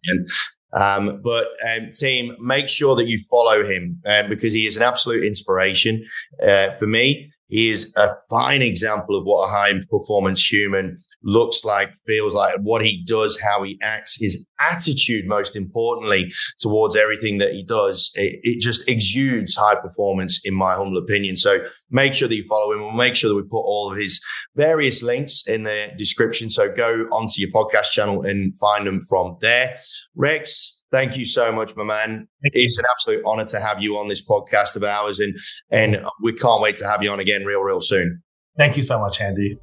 again. 0.10 0.26
Um, 0.74 1.22
but 1.22 1.48
um, 1.68 1.92
team, 1.94 2.36
make 2.40 2.70
sure 2.70 2.96
that 2.96 3.08
you 3.08 3.20
follow 3.30 3.66
him 3.66 4.02
um, 4.06 4.30
because 4.30 4.54
he 4.54 4.66
is 4.66 4.78
an 4.78 4.84
absolute 4.84 5.26
inspiration 5.26 6.06
uh, 6.46 6.72
for 6.72 6.88
me. 6.88 7.30
Is 7.52 7.94
a 7.98 8.12
fine 8.30 8.62
example 8.62 9.18
of 9.18 9.26
what 9.26 9.46
a 9.46 9.52
high 9.52 9.74
performance 9.90 10.46
human 10.50 10.98
looks 11.22 11.66
like, 11.66 11.92
feels 12.08 12.34
like, 12.34 12.56
what 12.62 12.82
he 12.82 13.04
does, 13.06 13.38
how 13.42 13.64
he 13.64 13.78
acts, 13.82 14.18
his 14.22 14.48
attitude, 14.72 15.28
most 15.28 15.58
importantly, 15.58 16.32
towards 16.60 16.96
everything 16.96 17.40
that 17.40 17.52
he 17.52 17.64
does. 17.66 18.10
It, 18.16 18.40
it 18.44 18.62
just 18.62 18.88
exudes 18.88 19.56
high 19.56 19.76
performance, 19.76 20.40
in 20.46 20.54
my 20.54 20.76
humble 20.76 20.98
opinion. 20.98 21.36
So 21.36 21.60
make 21.90 22.14
sure 22.14 22.30
that 22.30 22.36
you 22.36 22.46
follow 22.48 22.72
him. 22.72 22.82
We'll 22.82 22.92
make 22.92 23.16
sure 23.16 23.30
that 23.30 23.36
we 23.36 23.44
put 23.44 23.64
all 23.64 23.92
of 23.92 23.98
his 23.98 24.22
various 24.56 25.04
links 25.04 25.46
in 25.48 25.64
the 25.64 25.88
description. 25.98 26.50
So 26.50 26.72
go 26.72 27.06
onto 27.12 27.42
your 27.42 27.52
podcast 27.52 27.92
channel 27.92 28.24
and 28.24 28.58
find 28.60 28.88
them 28.88 29.02
from 29.10 29.38
there. 29.42 29.76
Rex, 30.16 30.81
Thank 30.92 31.16
you 31.18 31.24
so 31.24 31.54
much, 31.54 31.76
my 31.78 31.86
man. 31.86 32.28
It's 32.42 32.78
an 32.78 32.84
absolute 32.92 33.24
honor 33.26 33.46
to 33.46 33.62
have 33.62 33.82
you 33.82 33.98
on 33.98 34.10
this 34.10 34.26
podcast 34.26 34.76
of 34.76 34.84
ours, 34.84 35.20
and 35.20 35.38
and 35.70 36.06
we 36.22 36.34
can't 36.34 36.62
wait 36.62 36.76
to 36.78 36.86
have 36.86 37.02
you 37.02 37.10
on 37.10 37.20
again 37.20 37.46
real, 37.46 37.62
real 37.62 37.80
soon. 37.80 38.22
Thank 38.58 38.76
you 38.76 38.84
so 38.84 39.00
much, 39.00 39.22
Andy. 39.22 39.58